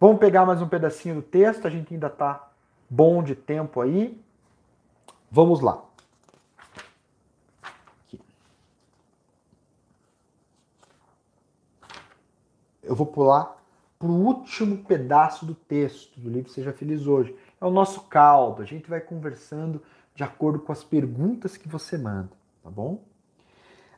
Vamos 0.00 0.18
pegar 0.18 0.44
mais 0.44 0.60
um 0.60 0.68
pedacinho 0.68 1.14
do 1.14 1.22
texto. 1.22 1.64
A 1.64 1.70
gente 1.70 1.94
ainda 1.94 2.10
tá 2.10 2.50
bom 2.90 3.22
de 3.22 3.36
tempo 3.36 3.80
aí. 3.80 4.20
Vamos 5.30 5.60
lá. 5.60 5.87
Eu 12.88 12.94
vou 12.94 13.06
pular 13.06 13.62
para 13.98 14.08
o 14.08 14.24
último 14.24 14.82
pedaço 14.84 15.44
do 15.44 15.54
texto 15.54 16.18
do 16.18 16.30
livro 16.30 16.50
Seja 16.50 16.72
Feliz 16.72 17.06
Hoje 17.06 17.36
é 17.60 17.66
o 17.66 17.70
nosso 17.70 18.04
caldo. 18.04 18.62
A 18.62 18.64
gente 18.64 18.88
vai 18.88 18.98
conversando 18.98 19.82
de 20.14 20.24
acordo 20.24 20.58
com 20.60 20.72
as 20.72 20.82
perguntas 20.82 21.54
que 21.58 21.68
você 21.68 21.98
manda, 21.98 22.30
tá 22.62 22.70
bom? 22.70 23.02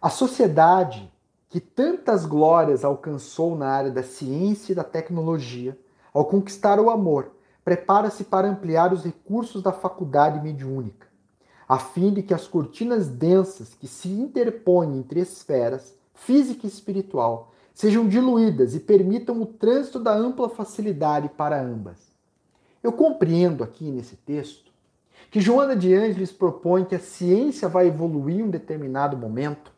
A 0.03 0.11
sociedade 0.11 1.09
que 1.48 1.61
tantas 1.61 2.26
glórias 2.26 2.85
alcançou 2.85 3.57
na 3.57 3.68
área 3.68 3.92
da 3.92 4.03
ciência 4.03 4.72
e 4.72 4.74
da 4.74 4.83
tecnologia, 4.83 5.78
ao 6.12 6.24
conquistar 6.24 6.80
o 6.80 6.91
amor, 6.91 7.30
prepara-se 7.64 8.24
para 8.24 8.49
ampliar 8.49 8.93
os 8.93 9.05
recursos 9.05 9.62
da 9.62 9.72
faculdade 9.72 10.41
mediúnica, 10.43 11.07
a 11.68 11.78
fim 11.78 12.12
de 12.12 12.24
que 12.24 12.34
as 12.34 12.49
cortinas 12.49 13.07
densas 13.07 13.72
que 13.72 13.86
se 13.86 14.09
interpõem 14.09 14.99
entre 14.99 15.20
esferas, 15.20 15.97
física 16.12 16.66
e 16.66 16.68
espiritual, 16.68 17.49
sejam 17.81 18.07
diluídas 18.07 18.74
e 18.74 18.81
permitam 18.81 19.41
o 19.41 19.47
trânsito 19.47 19.99
da 19.99 20.12
ampla 20.12 20.51
facilidade 20.51 21.31
para 21.31 21.59
ambas. 21.59 21.97
Eu 22.83 22.93
compreendo 22.93 23.64
aqui 23.64 23.91
nesse 23.91 24.16
texto 24.16 24.70
que 25.31 25.41
Joana 25.41 25.74
de 25.74 25.95
Ângeles 25.95 26.31
propõe 26.31 26.85
que 26.85 26.95
a 26.95 27.01
ciência 27.01 27.70
vai 27.70 27.87
evoluir 27.87 28.41
em 28.41 28.43
um 28.43 28.51
determinado 28.51 29.16
momento 29.16 29.72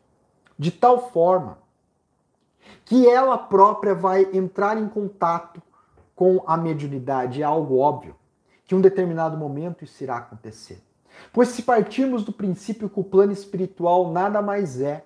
de 0.59 0.69
tal 0.69 1.11
forma 1.11 1.59
que 2.83 3.07
ela 3.07 3.37
própria 3.37 3.95
vai 3.95 4.27
entrar 4.33 4.77
em 4.77 4.89
contato 4.89 5.61
com 6.13 6.43
a 6.45 6.57
mediunidade. 6.57 7.41
É 7.41 7.45
algo 7.45 7.77
óbvio 7.77 8.17
que 8.65 8.75
em 8.75 8.77
um 8.77 8.81
determinado 8.81 9.37
momento 9.37 9.85
isso 9.85 10.03
irá 10.03 10.17
acontecer. 10.17 10.83
Pois 11.31 11.47
se 11.49 11.61
partirmos 11.61 12.25
do 12.25 12.33
princípio 12.33 12.89
que 12.89 12.99
o 12.99 13.03
plano 13.03 13.31
espiritual 13.31 14.11
nada 14.11 14.41
mais 14.41 14.81
é 14.81 15.05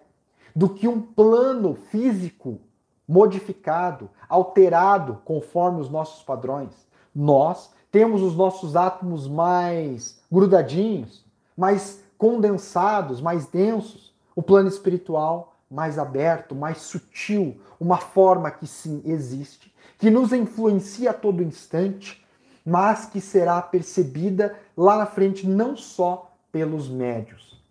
do 0.56 0.68
que 0.68 0.88
um 0.88 1.00
plano 1.00 1.76
físico 1.92 2.60
modificado, 3.08 4.10
alterado 4.28 5.22
conforme 5.24 5.82
os 5.82 5.90
nossos 5.90 6.24
padrões, 6.24 6.88
nós 7.16 7.72
temos 7.92 8.22
os 8.22 8.36
nossos 8.36 8.76
átomos 8.76 9.28
mais 9.28 10.22
grudadinhos, 10.32 11.26
mais 11.58 12.04
condensados, 12.18 13.22
mais 13.22 13.48
densos, 13.48 14.14
o 14.36 14.44
plano 14.44 14.68
espiritual 14.68 15.54
mais 15.70 16.00
aberto, 16.00 16.56
mais 16.56 16.78
sutil, 16.78 17.60
uma 17.80 17.98
forma 17.98 18.50
que 18.50 18.66
sim 18.66 19.02
existe, 19.06 19.74
que 19.98 20.10
nos 20.10 20.32
influencia 20.32 21.12
a 21.12 21.14
todo 21.14 21.44
instante, 21.44 22.26
mas 22.66 23.06
que 23.06 23.22
será 23.22 23.62
percebida 23.62 24.56
lá 24.76 24.98
na 24.98 25.06
frente 25.06 25.48
não 25.48 25.76
só 25.76 26.32
pelos 26.52 26.90
médios. 26.90 27.62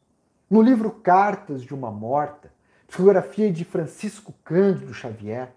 No 0.48 0.62
livro 0.62 0.90
Cartas 0.90 1.62
de 1.62 1.74
uma 1.74 1.90
Morta, 1.90 2.52
fotografia 2.96 3.52
de 3.52 3.62
Francisco 3.62 4.32
Cândido 4.42 4.94
Xavier, 4.94 5.52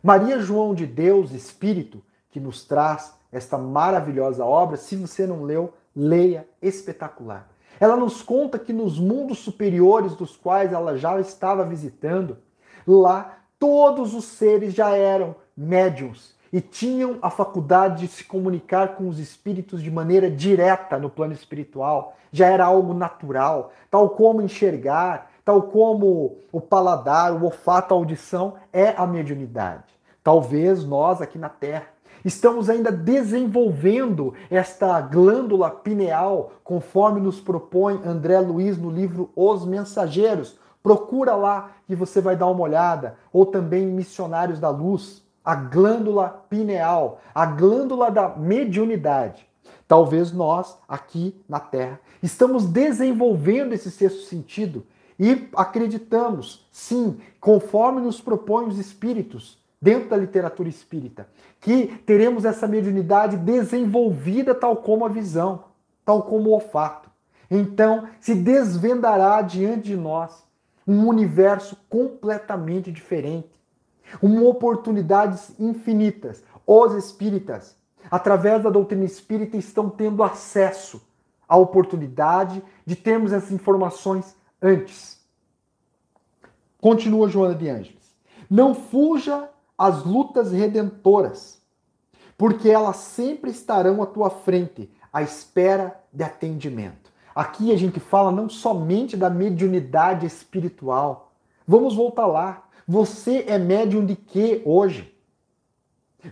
Maria 0.00 0.38
João 0.38 0.72
de 0.72 0.86
Deus, 0.86 1.32
Espírito, 1.32 2.00
que 2.30 2.38
nos 2.38 2.64
traz 2.64 3.12
esta 3.32 3.58
maravilhosa 3.58 4.44
obra, 4.44 4.76
se 4.76 4.94
você 4.94 5.26
não 5.26 5.42
leu, 5.42 5.74
leia, 5.96 6.46
espetacular. 6.62 7.48
Ela 7.80 7.96
nos 7.96 8.22
conta 8.22 8.56
que 8.56 8.72
nos 8.72 9.00
mundos 9.00 9.40
superiores 9.40 10.14
dos 10.14 10.36
quais 10.36 10.72
ela 10.72 10.96
já 10.96 11.20
estava 11.20 11.64
visitando, 11.64 12.38
lá 12.86 13.36
todos 13.58 14.14
os 14.14 14.24
seres 14.24 14.72
já 14.72 14.96
eram 14.96 15.34
médiums 15.56 16.36
e 16.52 16.60
tinham 16.60 17.18
a 17.20 17.30
faculdade 17.30 18.06
de 18.06 18.08
se 18.12 18.22
comunicar 18.22 18.94
com 18.94 19.08
os 19.08 19.18
espíritos 19.18 19.82
de 19.82 19.90
maneira 19.90 20.30
direta 20.30 21.00
no 21.00 21.10
plano 21.10 21.32
espiritual. 21.32 22.16
Já 22.30 22.46
era 22.46 22.64
algo 22.64 22.94
natural, 22.94 23.72
tal 23.90 24.10
como 24.10 24.40
enxergar, 24.40 25.32
tal 25.46 25.62
como 25.62 26.40
o 26.52 26.60
paladar, 26.60 27.32
o 27.32 27.44
olfato, 27.44 27.94
a 27.94 27.96
audição 27.96 28.56
é 28.70 28.88
a 28.88 29.06
mediunidade. 29.06 29.84
Talvez 30.22 30.84
nós 30.84 31.22
aqui 31.22 31.38
na 31.38 31.48
Terra 31.48 31.96
Estamos 32.26 32.68
ainda 32.68 32.90
desenvolvendo 32.90 34.34
esta 34.50 35.00
glândula 35.00 35.70
pineal, 35.70 36.54
conforme 36.64 37.20
nos 37.20 37.38
propõe 37.38 38.00
André 38.04 38.40
Luiz 38.40 38.76
no 38.76 38.90
livro 38.90 39.30
Os 39.36 39.64
Mensageiros. 39.64 40.58
Procura 40.82 41.36
lá 41.36 41.70
que 41.86 41.94
você 41.94 42.20
vai 42.20 42.34
dar 42.34 42.48
uma 42.48 42.62
olhada, 42.62 43.16
ou 43.32 43.46
também 43.46 43.86
Missionários 43.86 44.58
da 44.58 44.70
Luz, 44.70 45.22
a 45.44 45.54
glândula 45.54 46.44
pineal, 46.50 47.20
a 47.32 47.46
glândula 47.46 48.10
da 48.10 48.30
mediunidade. 48.30 49.46
Talvez 49.86 50.32
nós, 50.32 50.76
aqui 50.88 51.40
na 51.48 51.60
Terra, 51.60 52.00
estamos 52.20 52.66
desenvolvendo 52.66 53.72
esse 53.72 53.88
sexto 53.88 54.22
sentido 54.22 54.84
e 55.18 55.48
acreditamos, 55.54 56.66
sim, 56.70 57.18
conforme 57.40 58.00
nos 58.00 58.20
propõem 58.20 58.68
os 58.68 58.78
espíritos, 58.78 59.58
dentro 59.80 60.08
da 60.08 60.16
literatura 60.16 60.68
espírita, 60.68 61.28
que 61.60 61.86
teremos 62.06 62.44
essa 62.44 62.66
mediunidade 62.66 63.36
desenvolvida 63.36 64.54
tal 64.54 64.76
como 64.76 65.04
a 65.04 65.08
visão, 65.08 65.64
tal 66.04 66.22
como 66.22 66.50
o 66.50 66.52
olfato. 66.52 67.10
Então, 67.50 68.08
se 68.20 68.34
desvendará 68.34 69.40
diante 69.42 69.88
de 69.88 69.96
nós 69.96 70.44
um 70.86 71.06
universo 71.06 71.76
completamente 71.88 72.92
diferente, 72.92 73.50
uma 74.22 74.42
oportunidades 74.42 75.52
infinitas. 75.58 76.42
Os 76.66 76.94
espíritas, 76.94 77.76
através 78.10 78.62
da 78.62 78.70
doutrina 78.70 79.04
espírita, 79.04 79.56
estão 79.56 79.90
tendo 79.90 80.22
acesso 80.22 81.02
à 81.48 81.56
oportunidade 81.56 82.62
de 82.84 82.96
termos 82.96 83.32
essas 83.32 83.52
informações 83.52 84.36
antes. 84.62 85.18
Continua 86.80 87.28
Joana 87.28 87.54
de 87.54 87.68
Ângeles. 87.68 88.16
Não 88.48 88.74
fuja 88.74 89.48
as 89.76 90.04
lutas 90.04 90.52
redentoras, 90.52 91.60
porque 92.38 92.68
elas 92.70 92.96
sempre 92.96 93.50
estarão 93.50 94.02
à 94.02 94.06
tua 94.06 94.30
frente, 94.30 94.90
à 95.12 95.22
espera 95.22 96.00
de 96.12 96.22
atendimento. 96.22 97.12
Aqui 97.34 97.72
a 97.72 97.76
gente 97.76 98.00
fala 98.00 98.32
não 98.32 98.48
somente 98.48 99.16
da 99.16 99.28
mediunidade 99.28 100.24
espiritual. 100.24 101.32
Vamos 101.66 101.94
voltar 101.94 102.26
lá. 102.26 102.66
Você 102.88 103.44
é 103.46 103.58
médium 103.58 104.06
de 104.06 104.16
quê 104.16 104.62
hoje? 104.64 105.14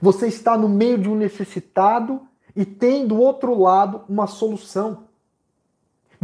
Você 0.01 0.29
está 0.29 0.57
no 0.57 0.69
meio 0.69 0.97
de 0.99 1.09
um 1.09 1.15
necessitado 1.15 2.23
e 2.57 2.65
tem 2.65 3.07
do 3.07 3.21
outro 3.21 3.59
lado 3.61 4.03
uma 4.09 4.27
solução. 4.27 5.05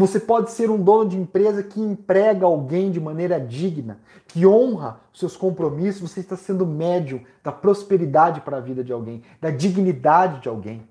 Você 0.00 0.18
pode 0.18 0.50
ser 0.50 0.70
um 0.70 0.82
dono 0.82 1.10
de 1.10 1.18
empresa 1.18 1.62
que 1.62 1.78
emprega 1.78 2.46
alguém 2.46 2.90
de 2.90 2.98
maneira 2.98 3.38
digna, 3.38 4.00
que 4.28 4.46
honra 4.46 4.98
os 5.12 5.20
seus 5.20 5.36
compromissos. 5.36 6.10
Você 6.10 6.20
está 6.20 6.38
sendo 6.38 6.66
médium 6.66 7.22
da 7.44 7.52
prosperidade 7.52 8.40
para 8.40 8.56
a 8.56 8.60
vida 8.60 8.82
de 8.82 8.94
alguém, 8.94 9.22
da 9.42 9.50
dignidade 9.50 10.40
de 10.40 10.48
alguém. 10.48 10.88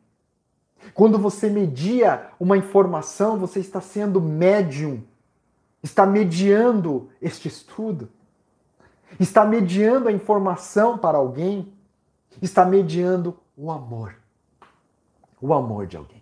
Quando 0.93 1.17
você 1.17 1.49
media 1.49 2.29
uma 2.39 2.55
informação, 2.55 3.39
você 3.39 3.59
está 3.59 3.81
sendo 3.81 4.21
médium, 4.21 5.01
está 5.81 6.05
mediando 6.05 7.09
este 7.19 7.47
estudo, 7.47 8.09
está 9.19 9.43
mediando 9.43 10.07
a 10.07 10.11
informação 10.11 10.99
para 10.99 11.17
alguém, 11.17 11.73
está 12.39 12.63
mediando 12.63 13.35
o 13.57 13.71
amor, 13.71 14.13
o 15.41 15.51
amor 15.51 15.87
de 15.87 15.97
alguém. 15.97 16.21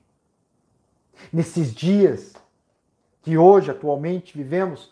Nesses 1.33 1.75
dias 1.75 2.33
que 3.27 3.37
hoje, 3.37 3.69
atualmente, 3.69 4.37
vivemos, 4.37 4.89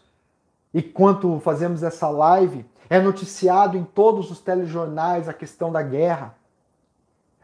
e 0.73 0.81
quanto 0.81 1.39
fazemos 1.39 1.83
essa 1.83 2.09
live, 2.09 2.65
é 2.89 2.99
noticiado 2.99 3.77
em 3.77 3.85
todos 3.85 4.29
os 4.29 4.41
telejornais 4.41 5.29
a 5.29 5.33
questão 5.33 5.71
da 5.71 5.81
guerra, 5.81 6.35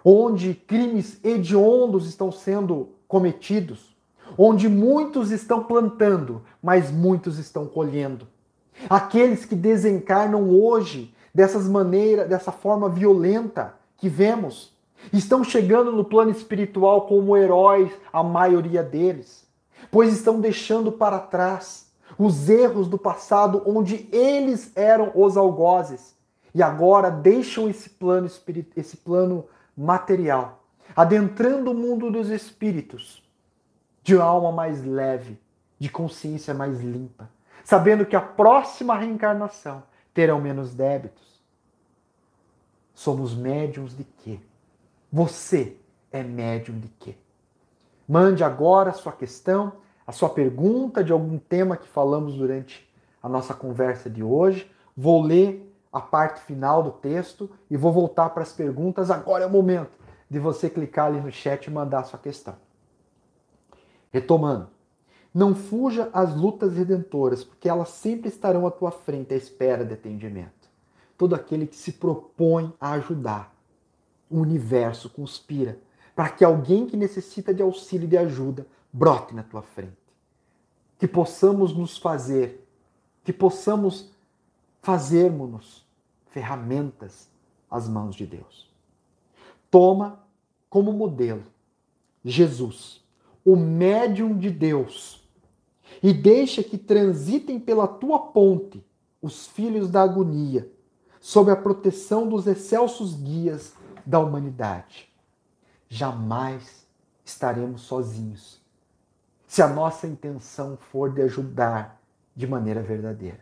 onde 0.03 0.53
crimes 0.53 1.17
hediondos 1.23 2.09
estão 2.09 2.29
sendo 2.29 2.89
cometidos, 3.07 3.95
onde 4.37 4.67
muitos 4.67 5.31
estão 5.31 5.63
plantando, 5.63 6.41
mas 6.61 6.91
muitos 6.91 7.39
estão 7.39 7.65
colhendo. 7.65 8.27
Aqueles 8.89 9.45
que 9.45 9.55
desencarnam 9.55 10.49
hoje 10.49 11.15
dessas 11.33 11.69
maneiras, 11.69 12.27
dessa 12.27 12.51
forma 12.51 12.89
violenta 12.89 13.75
que 13.95 14.09
vemos, 14.09 14.75
estão 15.13 15.41
chegando 15.41 15.93
no 15.93 16.03
plano 16.03 16.31
espiritual 16.31 17.07
como 17.07 17.37
heróis, 17.37 17.93
a 18.11 18.21
maioria 18.21 18.83
deles 18.83 19.40
pois 19.89 20.13
estão 20.13 20.39
deixando 20.39 20.91
para 20.91 21.19
trás 21.19 21.91
os 22.17 22.49
erros 22.49 22.87
do 22.87 22.97
passado 22.97 23.63
onde 23.65 24.07
eles 24.11 24.71
eram 24.75 25.11
os 25.15 25.37
algozes 25.37 26.15
e 26.53 26.61
agora 26.61 27.09
deixam 27.09 27.69
esse 27.69 27.89
plano 27.89 28.29
esse 28.75 28.97
plano 28.97 29.45
material, 29.75 30.63
adentrando 30.95 31.71
o 31.71 31.73
mundo 31.73 32.11
dos 32.11 32.29
espíritos, 32.29 33.23
de 34.03 34.17
alma 34.17 34.51
mais 34.51 34.83
leve, 34.83 35.39
de 35.79 35.89
consciência 35.89 36.53
mais 36.53 36.81
limpa, 36.81 37.29
sabendo 37.63 38.05
que 38.05 38.15
a 38.15 38.21
próxima 38.21 38.97
reencarnação 38.97 39.83
terão 40.13 40.41
menos 40.41 40.73
débitos. 40.73 41.41
Somos 42.93 43.33
médiums 43.33 43.95
de 43.95 44.03
quê? 44.03 44.39
Você 45.11 45.77
é 46.11 46.21
médium 46.21 46.77
de 46.79 46.89
quê? 46.99 47.15
Mande 48.11 48.43
agora 48.43 48.89
a 48.89 48.93
sua 48.93 49.13
questão, 49.13 49.71
a 50.05 50.11
sua 50.11 50.27
pergunta 50.27 51.01
de 51.01 51.13
algum 51.13 51.37
tema 51.37 51.77
que 51.77 51.87
falamos 51.87 52.35
durante 52.35 52.85
a 53.23 53.29
nossa 53.29 53.53
conversa 53.53 54.09
de 54.09 54.21
hoje. 54.21 54.69
Vou 54.97 55.21
ler 55.21 55.73
a 55.93 56.01
parte 56.01 56.41
final 56.41 56.83
do 56.83 56.91
texto 56.91 57.49
e 57.69 57.77
vou 57.77 57.93
voltar 57.93 58.31
para 58.31 58.43
as 58.43 58.51
perguntas. 58.51 59.09
Agora 59.09 59.45
é 59.45 59.47
o 59.47 59.49
momento 59.49 59.97
de 60.29 60.39
você 60.39 60.69
clicar 60.69 61.05
ali 61.05 61.21
no 61.21 61.31
chat 61.31 61.67
e 61.67 61.71
mandar 61.71 61.99
a 61.99 62.03
sua 62.03 62.19
questão. 62.19 62.57
Retomando. 64.11 64.67
Não 65.33 65.55
fuja 65.55 66.09
às 66.11 66.35
lutas 66.35 66.75
redentoras, 66.75 67.45
porque 67.45 67.69
elas 67.69 67.87
sempre 67.87 68.27
estarão 68.27 68.67
à 68.67 68.71
tua 68.71 68.91
frente 68.91 69.33
à 69.33 69.37
espera 69.37 69.85
de 69.85 69.93
atendimento. 69.93 70.69
Todo 71.17 71.33
aquele 71.33 71.65
que 71.65 71.77
se 71.77 71.93
propõe 71.93 72.73
a 72.77 72.91
ajudar, 72.91 73.55
o 74.29 74.37
universo 74.37 75.09
conspira 75.09 75.79
para 76.21 76.29
que 76.29 76.45
alguém 76.45 76.85
que 76.85 76.95
necessita 76.95 77.51
de 77.51 77.63
auxílio 77.63 78.05
e 78.05 78.09
de 78.09 78.15
ajuda 78.15 78.67
brote 78.93 79.33
na 79.33 79.41
tua 79.41 79.63
frente. 79.63 79.97
Que 80.99 81.07
possamos 81.07 81.75
nos 81.75 81.97
fazer, 81.97 82.63
que 83.23 83.33
possamos 83.33 84.11
fazermos-nos 84.83 85.83
ferramentas 86.27 87.27
às 87.71 87.89
mãos 87.89 88.15
de 88.15 88.27
Deus. 88.27 88.71
Toma 89.71 90.23
como 90.69 90.93
modelo 90.93 91.41
Jesus, 92.23 93.03
o 93.43 93.55
médium 93.55 94.37
de 94.37 94.51
Deus, 94.51 95.27
e 96.03 96.13
deixa 96.13 96.61
que 96.61 96.77
transitem 96.77 97.59
pela 97.59 97.87
tua 97.87 98.19
ponte 98.27 98.85
os 99.19 99.47
filhos 99.47 99.89
da 99.89 100.03
agonia, 100.03 100.71
sob 101.19 101.49
a 101.49 101.55
proteção 101.55 102.29
dos 102.29 102.45
excelsos 102.45 103.15
guias 103.15 103.73
da 104.05 104.19
humanidade 104.19 105.10
jamais 105.91 106.87
estaremos 107.25 107.81
sozinhos. 107.81 108.61
se 109.45 109.61
a 109.61 109.67
nossa 109.67 110.07
intenção 110.07 110.77
for 110.77 111.13
de 111.13 111.21
ajudar 111.23 112.01
de 112.33 112.47
maneira 112.47 112.81
verdadeira, 112.81 113.41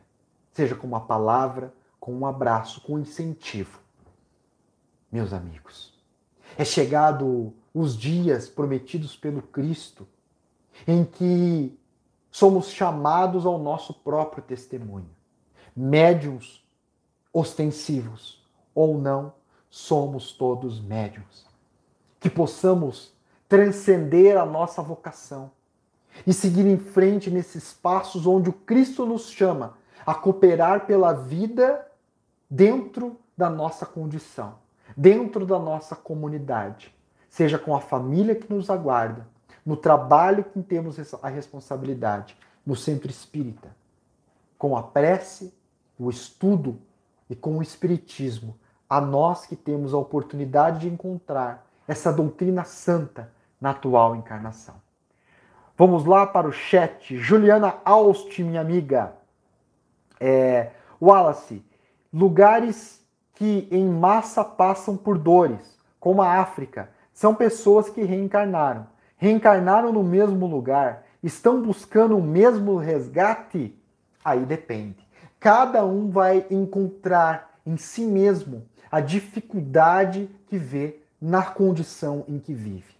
seja 0.51 0.73
com 0.73 0.87
uma 0.87 1.01
palavra, 1.01 1.71
com 1.99 2.11
um 2.11 2.25
abraço, 2.25 2.81
com 2.81 2.95
um 2.95 2.99
incentivo. 2.99 3.79
Meus 5.11 5.31
amigos, 5.31 5.93
é 6.57 6.65
chegado 6.65 7.53
os 7.71 7.95
dias 7.95 8.49
prometidos 8.49 9.15
pelo 9.15 9.43
Cristo 9.43 10.07
em 10.87 11.05
que 11.05 11.77
somos 12.31 12.71
chamados 12.71 13.45
ao 13.45 13.59
nosso 13.59 13.93
próprio 13.93 14.41
testemunho. 14.41 15.09
Médiuns 15.75 16.67
ostensivos 17.31 18.43
ou 18.73 18.97
não, 18.97 19.33
somos 19.69 20.31
todos 20.31 20.81
médiuns. 20.81 21.48
Que 22.19 22.29
possamos 22.29 23.13
transcender 23.47 24.37
a 24.37 24.45
nossa 24.45 24.81
vocação 24.81 25.51
e 26.25 26.33
seguir 26.33 26.65
em 26.65 26.77
frente 26.77 27.31
nesses 27.31 27.73
passos 27.73 28.27
onde 28.27 28.49
o 28.49 28.53
Cristo 28.53 29.05
nos 29.05 29.29
chama 29.29 29.77
a 30.05 30.13
cooperar 30.13 30.85
pela 30.85 31.13
vida 31.13 31.87
dentro 32.49 33.17
da 33.37 33.49
nossa 33.49 33.85
condição, 33.85 34.55
dentro 34.95 35.45
da 35.45 35.59
nossa 35.59 35.95
comunidade, 35.95 36.93
seja 37.29 37.57
com 37.57 37.75
a 37.75 37.79
família 37.79 38.35
que 38.35 38.51
nos 38.51 38.69
aguarda, 38.69 39.27
no 39.65 39.77
trabalho 39.77 40.43
que 40.43 40.61
temos 40.61 40.97
a 41.21 41.29
responsabilidade, 41.29 42.35
no 42.65 42.75
centro 42.75 43.09
espírita, 43.09 43.69
com 44.57 44.75
a 44.75 44.83
prece, 44.83 45.53
o 45.97 46.09
estudo 46.09 46.79
e 47.29 47.35
com 47.35 47.57
o 47.57 47.61
espiritismo, 47.61 48.57
a 48.89 48.99
nós 48.99 49.45
que 49.45 49.55
temos 49.55 49.93
a 49.93 49.97
oportunidade 49.97 50.79
de 50.79 50.89
encontrar 50.89 51.68
essa 51.89 52.13
doutrina 52.13 52.63
santa 52.63 53.31
na 53.59 53.71
atual 53.71 54.15
encarnação. 54.15 54.75
Vamos 55.75 56.05
lá 56.05 56.27
para 56.27 56.47
o 56.47 56.51
chat. 56.51 57.17
Juliana 57.17 57.77
Austin, 57.83 58.43
minha 58.43 58.61
amiga. 58.61 59.13
É, 60.19 60.69
Wallace, 61.01 61.65
lugares 62.13 63.03
que 63.33 63.67
em 63.71 63.89
massa 63.89 64.43
passam 64.43 64.95
por 64.95 65.17
dores, 65.17 65.79
como 65.99 66.21
a 66.21 66.39
África, 66.39 66.91
são 67.11 67.33
pessoas 67.33 67.89
que 67.89 68.03
reencarnaram. 68.03 68.85
Reencarnaram 69.17 69.91
no 69.91 70.03
mesmo 70.03 70.45
lugar, 70.45 71.05
estão 71.23 71.59
buscando 71.59 72.15
o 72.15 72.21
mesmo 72.21 72.77
resgate? 72.77 73.75
Aí 74.23 74.45
depende. 74.45 75.07
Cada 75.39 75.83
um 75.83 76.11
vai 76.11 76.45
encontrar 76.51 77.57
em 77.65 77.77
si 77.77 78.05
mesmo 78.05 78.63
a 78.91 78.99
dificuldade 78.99 80.29
que 80.47 80.57
vê 80.59 80.99
na 81.21 81.43
condição 81.43 82.23
em 82.27 82.39
que 82.39 82.53
vive. 82.53 82.93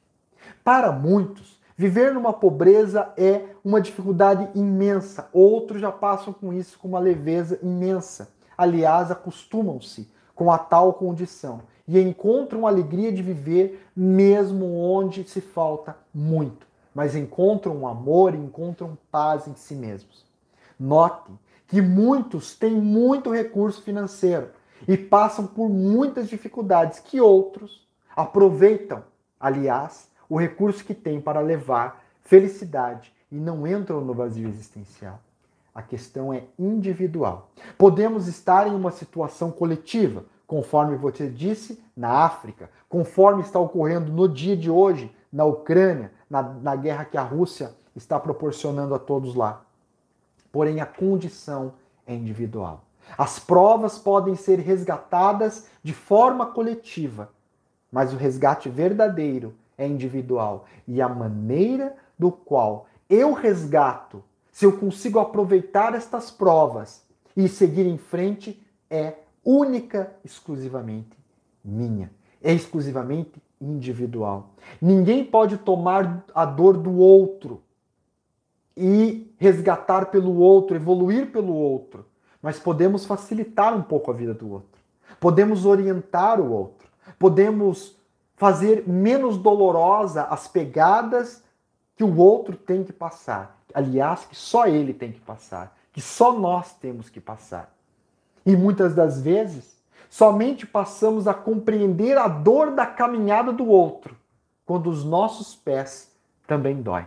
Para 0.63 0.91
muitos, 0.91 1.59
viver 1.77 2.13
numa 2.13 2.33
pobreza 2.33 3.11
é 3.17 3.43
uma 3.63 3.79
dificuldade 3.81 4.49
imensa. 4.55 5.29
Outros 5.31 5.81
já 5.81 5.91
passam 5.91 6.33
com 6.33 6.51
isso 6.51 6.77
com 6.79 6.87
uma 6.87 6.99
leveza 6.99 7.59
imensa. 7.61 8.29
Aliás, 8.57 9.09
acostumam-se 9.09 10.09
com 10.35 10.51
a 10.51 10.57
tal 10.57 10.93
condição 10.93 11.61
e 11.87 11.99
encontram 11.99 12.67
alegria 12.67 13.11
de 13.11 13.23
viver 13.23 13.85
mesmo 13.95 14.75
onde 14.75 15.27
se 15.27 15.41
falta 15.41 15.97
muito, 16.13 16.67
mas 16.93 17.15
encontram 17.15 17.87
amor, 17.87 18.35
encontram 18.35 18.97
paz 19.11 19.47
em 19.47 19.55
si 19.55 19.75
mesmos. 19.75 20.25
Note 20.79 21.31
que 21.67 21.81
muitos 21.81 22.55
têm 22.55 22.75
muito 22.75 23.31
recurso 23.31 23.81
financeiro 23.81 24.49
e 24.87 24.95
passam 24.97 25.45
por 25.45 25.69
muitas 25.69 26.29
dificuldades 26.29 26.99
que 26.99 27.19
outros 27.19 27.88
aproveitam, 28.21 29.03
aliás, 29.39 30.09
o 30.27 30.37
recurso 30.37 30.83
que 30.83 30.93
têm 30.93 31.21
para 31.21 31.39
levar 31.39 32.03
felicidade 32.21 33.13
e 33.31 33.35
não 33.35 33.65
entram 33.65 34.01
no 34.01 34.13
vazio 34.13 34.47
existencial. 34.47 35.19
A 35.73 35.81
questão 35.81 36.33
é 36.33 36.43
individual. 36.57 37.49
Podemos 37.77 38.27
estar 38.27 38.67
em 38.67 38.75
uma 38.75 38.91
situação 38.91 39.51
coletiva, 39.51 40.25
conforme 40.45 40.97
você 40.97 41.29
disse, 41.29 41.81
na 41.95 42.25
África, 42.25 42.69
conforme 42.89 43.41
está 43.41 43.57
ocorrendo 43.59 44.11
no 44.11 44.27
dia 44.27 44.57
de 44.57 44.69
hoje 44.69 45.15
na 45.31 45.45
Ucrânia, 45.45 46.11
na, 46.29 46.41
na 46.41 46.75
guerra 46.75 47.05
que 47.05 47.17
a 47.17 47.23
Rússia 47.23 47.73
está 47.95 48.19
proporcionando 48.19 48.93
a 48.93 48.99
todos 48.99 49.35
lá. 49.35 49.61
Porém, 50.51 50.81
a 50.81 50.85
condição 50.85 51.73
é 52.05 52.13
individual. 52.13 52.83
As 53.17 53.39
provas 53.39 53.97
podem 53.97 54.35
ser 54.35 54.59
resgatadas 54.59 55.67
de 55.83 55.93
forma 55.93 56.47
coletiva, 56.47 57.29
mas 57.91 58.13
o 58.13 58.17
resgate 58.17 58.69
verdadeiro 58.69 59.53
é 59.77 59.87
individual. 59.87 60.65
E 60.87 61.01
a 61.01 61.09
maneira 61.09 61.95
do 62.17 62.31
qual 62.31 62.87
eu 63.09 63.33
resgato, 63.33 64.23
se 64.51 64.65
eu 64.65 64.77
consigo 64.77 65.19
aproveitar 65.19 65.95
estas 65.95 66.29
provas 66.29 67.03
e 67.35 67.47
seguir 67.47 67.85
em 67.85 67.97
frente, 67.97 68.61
é 68.89 69.15
única, 69.43 70.13
exclusivamente 70.23 71.17
minha. 71.63 72.11
É 72.41 72.53
exclusivamente 72.53 73.41
individual. 73.59 74.51
Ninguém 74.81 75.23
pode 75.23 75.57
tomar 75.57 76.23
a 76.33 76.45
dor 76.45 76.77
do 76.77 76.97
outro 76.97 77.61
e 78.75 79.33
resgatar 79.37 80.05
pelo 80.05 80.37
outro, 80.37 80.75
evoluir 80.75 81.31
pelo 81.31 81.53
outro, 81.53 82.05
mas 82.41 82.57
podemos 82.57 83.05
facilitar 83.05 83.75
um 83.75 83.81
pouco 83.81 84.09
a 84.09 84.13
vida 84.13 84.33
do 84.33 84.49
outro. 84.49 84.79
Podemos 85.19 85.65
orientar 85.65 86.39
o 86.39 86.49
outro. 86.49 86.78
Podemos 87.19 87.95
fazer 88.35 88.87
menos 88.87 89.37
dolorosa 89.37 90.23
as 90.23 90.47
pegadas 90.47 91.43
que 91.95 92.03
o 92.03 92.17
outro 92.17 92.55
tem 92.55 92.83
que 92.83 92.93
passar. 92.93 93.59
Aliás, 93.73 94.25
que 94.25 94.35
só 94.35 94.65
ele 94.65 94.93
tem 94.93 95.11
que 95.11 95.19
passar, 95.19 95.77
que 95.91 96.01
só 96.01 96.31
nós 96.31 96.73
temos 96.73 97.09
que 97.09 97.19
passar. 97.19 97.71
E 98.45 98.55
muitas 98.55 98.95
das 98.95 99.21
vezes, 99.21 99.77
somente 100.09 100.65
passamos 100.65 101.27
a 101.27 101.33
compreender 101.33 102.17
a 102.17 102.27
dor 102.27 102.71
da 102.71 102.85
caminhada 102.85 103.51
do 103.51 103.67
outro, 103.67 104.15
quando 104.65 104.89
os 104.89 105.03
nossos 105.03 105.55
pés 105.55 106.09
também 106.47 106.81
dói. 106.81 107.05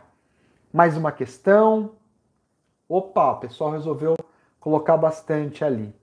Mais 0.72 0.96
uma 0.96 1.10
questão. 1.10 1.92
Opa, 2.88 3.32
o 3.32 3.36
pessoal 3.40 3.70
resolveu 3.70 4.14
colocar 4.60 4.96
bastante 4.96 5.64
ali. 5.64 5.94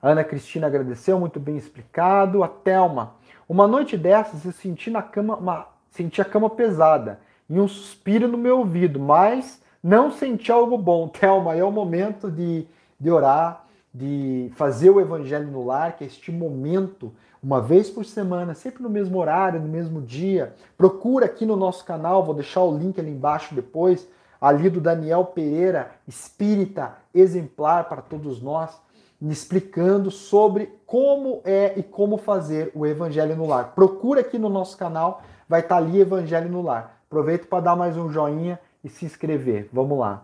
A 0.00 0.10
Ana 0.10 0.22
Cristina 0.22 0.68
agradeceu, 0.68 1.18
muito 1.18 1.40
bem 1.40 1.56
explicado. 1.56 2.44
A 2.44 2.48
Thelma, 2.48 3.14
uma 3.48 3.66
noite 3.66 3.96
dessas 3.96 4.44
eu 4.44 4.52
senti 4.52 4.90
na 4.90 5.00
cama, 5.00 5.36
uma, 5.36 5.68
senti 5.90 6.20
a 6.20 6.24
cama 6.24 6.50
pesada 6.50 7.18
e 7.48 7.58
um 7.58 7.66
suspiro 7.66 8.28
no 8.28 8.36
meu 8.36 8.58
ouvido, 8.58 9.00
mas 9.00 9.62
não 9.82 10.10
senti 10.10 10.52
algo 10.52 10.76
bom. 10.76 11.08
Thelma, 11.10 11.56
é 11.56 11.64
o 11.64 11.72
momento 11.72 12.30
de, 12.30 12.66
de 13.00 13.10
orar, 13.10 13.64
de 13.92 14.50
fazer 14.54 14.90
o 14.90 15.00
evangelho 15.00 15.50
no 15.50 15.64
lar, 15.64 15.96
que 15.96 16.04
é 16.04 16.06
este 16.06 16.30
momento, 16.30 17.10
uma 17.42 17.60
vez 17.60 17.88
por 17.88 18.04
semana, 18.04 18.52
sempre 18.54 18.82
no 18.82 18.90
mesmo 18.90 19.18
horário, 19.18 19.60
no 19.60 19.68
mesmo 19.68 20.02
dia. 20.02 20.54
Procura 20.76 21.24
aqui 21.24 21.46
no 21.46 21.56
nosso 21.56 21.84
canal, 21.86 22.24
vou 22.24 22.34
deixar 22.34 22.62
o 22.62 22.76
link 22.76 23.00
ali 23.00 23.10
embaixo 23.10 23.54
depois, 23.54 24.06
ali 24.38 24.68
do 24.68 24.80
Daniel 24.80 25.24
Pereira, 25.24 25.92
espírita 26.06 26.96
exemplar 27.14 27.88
para 27.88 28.02
todos 28.02 28.42
nós 28.42 28.78
explicando 29.20 30.10
sobre 30.10 30.72
como 30.86 31.40
é 31.44 31.72
e 31.76 31.82
como 31.82 32.16
fazer 32.16 32.70
o 32.74 32.86
Evangelho 32.86 33.36
no 33.36 33.46
Lar. 33.46 33.72
Procura 33.74 34.20
aqui 34.20 34.38
no 34.38 34.48
nosso 34.48 34.76
canal, 34.76 35.22
vai 35.48 35.60
estar 35.60 35.76
ali 35.76 36.00
Evangelho 36.00 36.48
no 36.48 36.62
Lar. 36.62 37.00
Aproveita 37.06 37.46
para 37.46 37.64
dar 37.64 37.76
mais 37.76 37.96
um 37.96 38.10
joinha 38.10 38.60
e 38.84 38.88
se 38.88 39.04
inscrever. 39.04 39.68
Vamos 39.72 39.98
lá. 39.98 40.22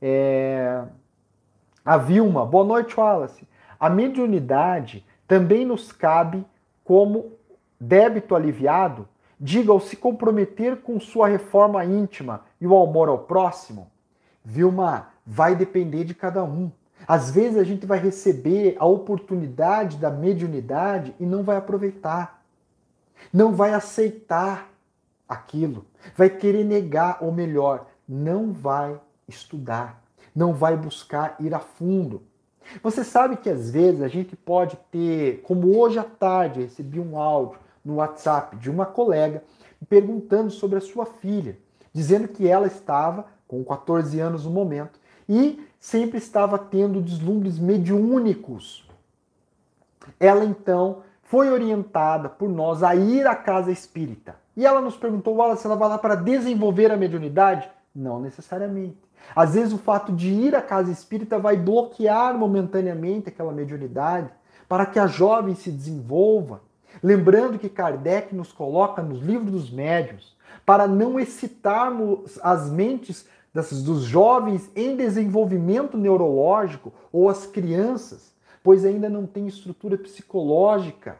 É... 0.00 0.82
A 1.84 1.96
Vilma, 1.96 2.44
boa 2.44 2.64
noite, 2.64 2.98
Wallace. 2.98 3.46
A 3.78 3.88
mediunidade 3.88 5.06
também 5.28 5.64
nos 5.64 5.92
cabe 5.92 6.44
como 6.82 7.32
débito 7.78 8.34
aliviado, 8.34 9.06
diga 9.38 9.70
ao 9.70 9.78
se 9.78 9.96
comprometer 9.96 10.78
com 10.78 10.98
sua 10.98 11.28
reforma 11.28 11.84
íntima 11.84 12.42
e 12.60 12.66
o 12.66 12.76
amor 12.76 13.08
ao 13.08 13.18
próximo. 13.18 13.90
Vilma, 14.44 15.08
vai 15.24 15.54
depender 15.54 16.04
de 16.04 16.14
cada 16.14 16.42
um. 16.42 16.70
Às 17.06 17.30
vezes 17.30 17.56
a 17.56 17.64
gente 17.64 17.86
vai 17.86 17.98
receber 17.98 18.76
a 18.78 18.86
oportunidade 18.86 19.96
da 19.96 20.10
mediunidade 20.10 21.14
e 21.20 21.26
não 21.26 21.42
vai 21.42 21.56
aproveitar. 21.56 22.42
Não 23.32 23.54
vai 23.54 23.72
aceitar 23.72 24.70
aquilo. 25.28 25.86
Vai 26.16 26.30
querer 26.30 26.64
negar, 26.64 27.18
ou 27.20 27.32
melhor, 27.32 27.86
não 28.08 28.52
vai 28.52 29.00
estudar. 29.28 30.02
Não 30.34 30.52
vai 30.52 30.76
buscar 30.76 31.36
ir 31.38 31.54
a 31.54 31.60
fundo. 31.60 32.22
Você 32.82 33.04
sabe 33.04 33.36
que 33.36 33.48
às 33.48 33.70
vezes 33.70 34.02
a 34.02 34.08
gente 34.08 34.34
pode 34.34 34.76
ter, 34.90 35.40
como 35.42 35.78
hoje 35.78 35.98
à 35.98 36.04
tarde, 36.04 36.62
recebi 36.62 36.98
um 36.98 37.16
áudio 37.16 37.58
no 37.84 37.96
WhatsApp 37.96 38.56
de 38.56 38.68
uma 38.68 38.84
colega 38.84 39.44
perguntando 39.88 40.50
sobre 40.50 40.78
a 40.78 40.80
sua 40.80 41.06
filha, 41.06 41.56
dizendo 41.92 42.26
que 42.26 42.48
ela 42.48 42.66
estava 42.66 43.26
com 43.46 43.64
14 43.64 44.18
anos 44.18 44.44
no 44.44 44.50
momento 44.50 44.98
e 45.28 45.64
sempre 45.86 46.18
estava 46.18 46.58
tendo 46.58 47.00
deslumbres 47.00 47.60
mediúnicos. 47.60 48.84
Ela 50.18 50.44
então 50.44 51.02
foi 51.22 51.48
orientada 51.48 52.28
por 52.28 52.48
nós 52.48 52.82
a 52.82 52.96
ir 52.96 53.24
à 53.24 53.36
casa 53.36 53.70
espírita. 53.70 54.34
E 54.56 54.66
ela 54.66 54.80
nos 54.80 54.96
perguntou, 54.96 55.36
Wallace, 55.36 55.64
ela 55.64 55.76
vai 55.76 55.88
lá 55.88 55.96
para 55.96 56.16
desenvolver 56.16 56.90
a 56.90 56.96
mediunidade? 56.96 57.70
Não 57.94 58.20
necessariamente. 58.20 58.98
Às 59.34 59.54
vezes 59.54 59.72
o 59.72 59.78
fato 59.78 60.12
de 60.12 60.28
ir 60.28 60.56
à 60.56 60.60
casa 60.60 60.90
espírita 60.90 61.38
vai 61.38 61.56
bloquear 61.56 62.36
momentaneamente 62.36 63.28
aquela 63.28 63.52
mediunidade 63.52 64.28
para 64.68 64.86
que 64.86 64.98
a 64.98 65.06
jovem 65.06 65.54
se 65.54 65.70
desenvolva. 65.70 66.62
Lembrando 67.00 67.60
que 67.60 67.68
Kardec 67.68 68.34
nos 68.34 68.50
coloca 68.50 69.02
nos 69.02 69.20
livros 69.20 69.52
dos 69.52 69.70
médios 69.70 70.36
para 70.64 70.88
não 70.88 71.20
excitarmos 71.20 72.40
as 72.42 72.68
mentes 72.68 73.28
dos 73.82 74.02
jovens 74.02 74.70
em 74.74 74.96
desenvolvimento 74.96 75.96
neurológico 75.96 76.92
ou 77.12 77.28
as 77.28 77.46
crianças, 77.46 78.32
pois 78.62 78.84
ainda 78.84 79.08
não 79.08 79.26
tem 79.26 79.46
estrutura 79.46 79.96
psicológica 79.96 81.16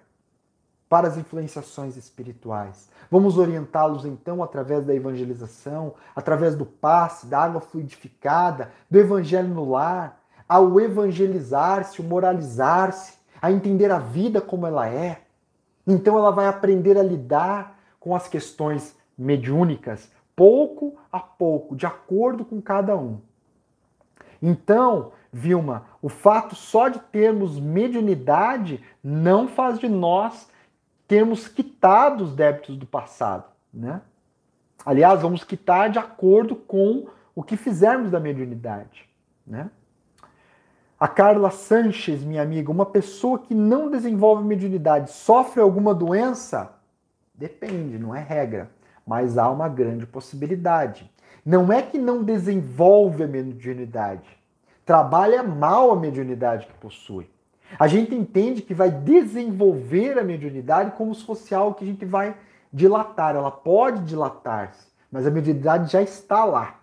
para 0.88 1.08
as 1.08 1.16
influenciações 1.16 1.96
espirituais. 1.96 2.88
Vamos 3.10 3.38
orientá-los 3.38 4.04
então 4.04 4.42
através 4.42 4.84
da 4.84 4.94
evangelização, 4.94 5.94
através 6.14 6.54
do 6.54 6.64
passe, 6.64 7.26
da 7.26 7.40
água 7.40 7.60
fluidificada, 7.60 8.72
do 8.90 8.98
evangelho 8.98 9.48
no 9.48 9.68
lar, 9.68 10.20
ao 10.48 10.80
evangelizar-se, 10.80 12.00
o 12.00 12.04
moralizar-se, 12.04 13.14
a 13.40 13.50
entender 13.50 13.90
a 13.90 13.98
vida 13.98 14.40
como 14.40 14.66
ela 14.66 14.88
é. 14.88 15.22
Então 15.86 16.16
ela 16.16 16.30
vai 16.30 16.46
aprender 16.46 16.96
a 16.96 17.02
lidar 17.02 17.78
com 17.98 18.14
as 18.14 18.28
questões 18.28 18.94
mediúnicas, 19.18 20.10
pouco 20.36 20.96
a 21.10 21.18
pouco, 21.18 21.74
de 21.74 21.86
acordo 21.86 22.44
com 22.44 22.60
cada 22.60 22.94
um. 22.94 23.18
Então, 24.40 25.12
Vilma, 25.32 25.86
o 26.00 26.08
fato 26.08 26.54
só 26.54 26.88
de 26.88 26.98
termos 26.98 27.58
mediunidade 27.58 28.84
não 29.02 29.48
faz 29.48 29.78
de 29.78 29.88
nós 29.88 30.48
termos 31.08 31.48
quitado 31.48 32.24
os 32.24 32.34
débitos 32.34 32.76
do 32.76 32.86
passado, 32.86 33.44
né? 33.72 34.02
Aliás, 34.84 35.22
vamos 35.22 35.42
quitar 35.42 35.90
de 35.90 35.98
acordo 35.98 36.54
com 36.54 37.08
o 37.34 37.42
que 37.42 37.56
fizermos 37.56 38.10
da 38.10 38.20
mediunidade, 38.20 39.08
né? 39.46 39.70
A 40.98 41.06
Carla 41.06 41.50
Sanches, 41.50 42.24
minha 42.24 42.42
amiga, 42.42 42.70
uma 42.70 42.86
pessoa 42.86 43.38
que 43.38 43.54
não 43.54 43.90
desenvolve 43.90 44.44
mediunidade 44.44 45.10
sofre 45.10 45.60
alguma 45.60 45.94
doença? 45.94 46.72
Depende, 47.34 47.98
não 47.98 48.14
é 48.14 48.20
regra, 48.20 48.70
mas 49.06 49.38
há 49.38 49.48
uma 49.50 49.68
grande 49.68 50.06
possibilidade. 50.06 51.10
Não 51.44 51.72
é 51.72 51.80
que 51.80 51.96
não 51.96 52.24
desenvolve 52.24 53.22
a 53.22 53.28
mediunidade, 53.28 54.28
trabalha 54.84 55.42
mal 55.42 55.92
a 55.92 55.96
mediunidade 55.96 56.66
que 56.66 56.74
possui. 56.74 57.30
A 57.78 57.86
gente 57.86 58.14
entende 58.14 58.62
que 58.62 58.74
vai 58.74 58.90
desenvolver 58.90 60.18
a 60.18 60.24
mediunidade 60.24 60.92
como 60.92 61.14
se 61.14 61.24
fosse 61.24 61.54
algo 61.54 61.76
que 61.76 61.84
a 61.84 61.86
gente 61.86 62.04
vai 62.04 62.36
dilatar. 62.72 63.36
Ela 63.36 63.50
pode 63.50 64.02
dilatar-se, 64.04 64.86
mas 65.10 65.26
a 65.26 65.30
mediunidade 65.30 65.92
já 65.92 66.02
está 66.02 66.44
lá. 66.44 66.80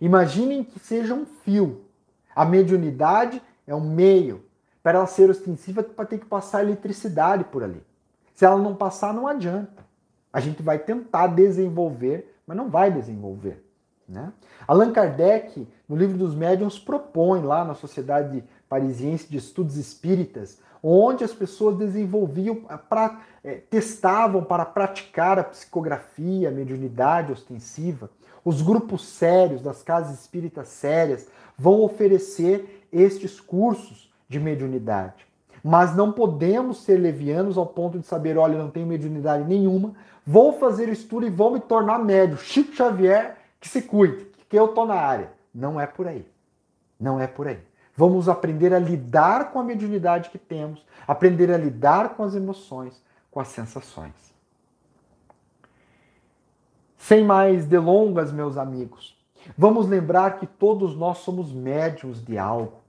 Imaginem 0.00 0.62
que 0.62 0.78
seja 0.78 1.14
um 1.14 1.24
fio. 1.24 1.84
A 2.34 2.44
mediunidade 2.44 3.42
é 3.66 3.74
um 3.74 3.80
meio. 3.80 4.44
Para 4.82 4.98
ela 4.98 5.06
ser 5.06 5.30
ostensiva, 5.30 5.84
vai 5.96 6.06
ter 6.06 6.18
que 6.18 6.26
passar 6.26 6.62
eletricidade 6.62 7.44
por 7.44 7.64
ali. 7.64 7.82
Se 8.34 8.44
ela 8.44 8.58
não 8.58 8.74
passar, 8.74 9.12
não 9.12 9.26
adianta. 9.26 9.85
A 10.36 10.40
gente 10.40 10.62
vai 10.62 10.78
tentar 10.78 11.28
desenvolver, 11.28 12.36
mas 12.46 12.54
não 12.54 12.68
vai 12.68 12.90
desenvolver. 12.90 13.64
Né? 14.06 14.30
Allan 14.68 14.92
Kardec, 14.92 15.66
no 15.88 15.96
livro 15.96 16.18
dos 16.18 16.34
médiuns, 16.34 16.78
propõe 16.78 17.40
lá 17.40 17.64
na 17.64 17.72
Sociedade 17.72 18.44
Parisiense 18.68 19.30
de 19.30 19.38
Estudos 19.38 19.78
Espíritas, 19.78 20.60
onde 20.82 21.24
as 21.24 21.32
pessoas 21.32 21.78
desenvolviam, 21.78 22.56
pra, 22.86 23.18
é, 23.42 23.54
testavam 23.54 24.44
para 24.44 24.66
praticar 24.66 25.38
a 25.38 25.44
psicografia, 25.44 26.50
a 26.50 26.52
mediunidade 26.52 27.32
ostensiva. 27.32 28.10
Os 28.44 28.60
grupos 28.60 29.06
sérios, 29.06 29.62
das 29.62 29.82
casas 29.82 30.20
espíritas 30.20 30.68
sérias, 30.68 31.28
vão 31.56 31.80
oferecer 31.80 32.86
estes 32.92 33.40
cursos 33.40 34.12
de 34.28 34.38
mediunidade. 34.38 35.26
Mas 35.64 35.96
não 35.96 36.12
podemos 36.12 36.84
ser 36.84 36.98
levianos 36.98 37.56
ao 37.56 37.66
ponto 37.66 37.98
de 37.98 38.06
saber, 38.06 38.36
olha, 38.36 38.58
não 38.58 38.70
tenho 38.70 38.86
mediunidade 38.86 39.42
nenhuma, 39.42 39.94
vou 40.26 40.58
fazer 40.58 40.88
estudo 40.88 41.26
e 41.26 41.30
vou 41.30 41.52
me 41.52 41.60
tornar 41.60 41.98
médio. 41.98 42.36
Chico 42.38 42.74
Xavier 42.74 43.36
que 43.60 43.68
se 43.68 43.82
cuide, 43.82 44.26
que 44.48 44.58
eu 44.58 44.66
estou 44.66 44.86
na 44.86 44.94
área. 44.94 45.32
Não 45.54 45.80
é 45.80 45.86
por 45.86 46.06
aí. 46.06 46.26
Não 46.98 47.20
é 47.20 47.26
por 47.26 47.48
aí. 47.48 47.58
Vamos 47.96 48.28
aprender 48.28 48.74
a 48.74 48.78
lidar 48.78 49.52
com 49.52 49.58
a 49.58 49.64
mediunidade 49.64 50.30
que 50.30 50.38
temos, 50.38 50.84
aprender 51.06 51.50
a 51.50 51.56
lidar 51.56 52.10
com 52.10 52.22
as 52.22 52.34
emoções, 52.34 53.02
com 53.30 53.40
as 53.40 53.48
sensações. 53.48 54.12
Sem 56.98 57.24
mais 57.24 57.66
delongas, 57.66 58.32
meus 58.32 58.56
amigos, 58.56 59.16
vamos 59.56 59.86
lembrar 59.86 60.38
que 60.38 60.46
todos 60.46 60.96
nós 60.96 61.18
somos 61.18 61.52
médiums 61.52 62.22
de 62.22 62.36
algo. 62.36 62.80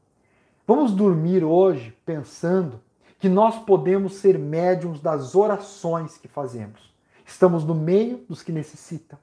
Vamos 0.66 0.92
dormir 0.92 1.44
hoje 1.44 1.96
pensando 2.06 2.82
que 3.20 3.30
nós 3.30 3.58
podemos 3.60 4.16
ser 4.16 4.38
médiums 4.38 5.00
das 5.00 5.36
orações 5.36 6.18
que 6.18 6.28
fazemos. 6.28 6.94
Estamos 7.28 7.64
no 7.64 7.76
meio 7.76 8.26
dos 8.28 8.42
que 8.42 8.52
necessitam 8.52 9.20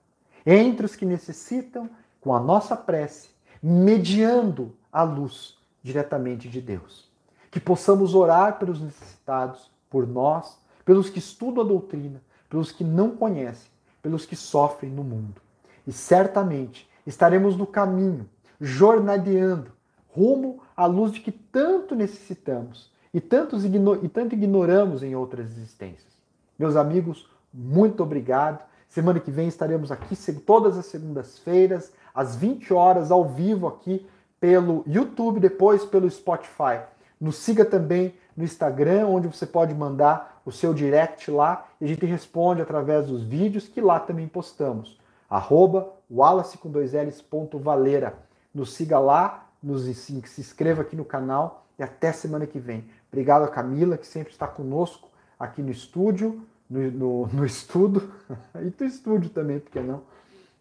entre 0.46 0.84
os 0.84 0.94
que 0.94 1.07
necessitam, 1.07 1.88
com 2.20 2.34
a 2.34 2.40
nossa 2.40 2.76
prece, 2.76 3.30
mediando 3.62 4.74
a 4.92 5.02
luz 5.02 5.57
diretamente 5.82 6.48
de 6.48 6.61
Deus. 6.61 7.09
Que 7.50 7.61
possamos 7.61 8.14
orar 8.14 8.59
pelos 8.59 8.80
necessitados, 8.80 9.70
por 9.88 10.07
nós, 10.07 10.59
pelos 10.84 11.09
que 11.09 11.18
estudam 11.18 11.64
a 11.64 11.66
doutrina, 11.66 12.20
pelos 12.48 12.72
que 12.72 12.84
não 12.84 13.11
conhecem, 13.11 13.70
pelos 14.02 14.26
que 14.26 14.36
sofrem 14.36 14.90
no 14.90 15.05
mundo. 15.05 15.40
E 15.86 15.92
certamente 15.92 16.88
estaremos 17.07 17.57
no 17.57 17.66
caminho, 17.66 18.28
jornadeando, 18.61 19.72
rumo 20.09 20.62
à 20.76 20.86
luz 20.86 21.12
de 21.12 21.20
que 21.20 21.32
tanto 21.32 21.94
necessitamos 21.94 22.90
e, 23.12 23.20
tantos 23.20 23.64
e 23.64 24.09
tanto 24.09 24.34
ignoramos 24.34 25.02
em 25.02 25.14
outras 25.14 25.50
existências. 25.52 26.12
Meus 26.59 26.76
amigos, 26.76 27.28
muito 27.55 28.02
obrigado 28.02 28.64
Semana 28.94 29.18
que 29.18 29.32
vem 29.32 29.48
estaremos 29.48 29.90
aqui 29.90 30.14
todas 30.34 30.78
as 30.78 30.86
segundas-feiras, 30.86 31.92
às 32.14 32.36
20 32.36 32.72
horas, 32.72 33.11
ao 33.11 33.24
vivo 33.24 33.66
aqui 33.66 34.07
pelo 34.38 34.84
YouTube, 34.86 35.40
depois 35.40 35.84
pelo 35.84 36.09
Spotify. 36.09 36.78
Nos 37.20 37.38
siga 37.38 37.64
também 37.64 38.14
no 38.36 38.44
Instagram, 38.44 39.09
onde 39.09 39.26
você 39.26 39.46
pode 39.46 39.74
mandar 39.74 40.40
o 40.46 40.52
seu 40.52 40.72
direct 40.72 41.28
lá 41.28 41.66
e 41.80 41.86
a 41.86 41.88
gente 41.88 42.07
responde 42.07 42.62
através 42.62 43.09
dos 43.09 43.24
vídeos 43.24 43.66
que 43.66 43.80
lá 43.80 43.98
também 43.98 44.28
postamos. 44.28 44.96
Arroba 45.28 45.92
wallace 46.09 46.57
com 46.57 46.70
dois 46.70 46.92
L's, 46.92 47.20
ponto 47.20 47.59
Valera. 47.59 48.14
Nos 48.55 48.74
siga 48.74 49.00
lá, 49.00 49.48
nos, 49.61 49.82
se 49.96 50.40
inscreva 50.40 50.82
aqui 50.82 50.94
no 50.94 51.05
canal 51.05 51.66
e 51.76 51.82
até 51.82 52.12
semana 52.12 52.46
que 52.46 52.61
vem. 52.61 52.88
Obrigado 53.11 53.42
a 53.42 53.48
Camila, 53.48 53.98
que 53.98 54.07
sempre 54.07 54.32
está 54.32 54.46
conosco 54.46 55.09
aqui 55.36 55.62
no 55.62 55.72
estúdio 55.72 56.46
no, 56.69 56.91
no, 56.91 57.27
no 57.29 57.45
estudo 57.45 58.12
e 58.61 58.71
do 58.71 58.85
estúdio 58.85 59.31
também, 59.31 59.61
porque 59.61 59.81
não? 59.81 60.03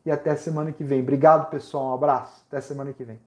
E 0.05 0.11
até 0.11 0.35
semana 0.35 0.71
que 0.71 0.83
vem. 0.83 1.01
Obrigado, 1.01 1.49
pessoal. 1.49 1.91
Um 1.91 1.93
abraço. 1.93 2.43
Até 2.47 2.59
semana 2.59 2.91
que 2.91 3.03
vem. 3.03 3.19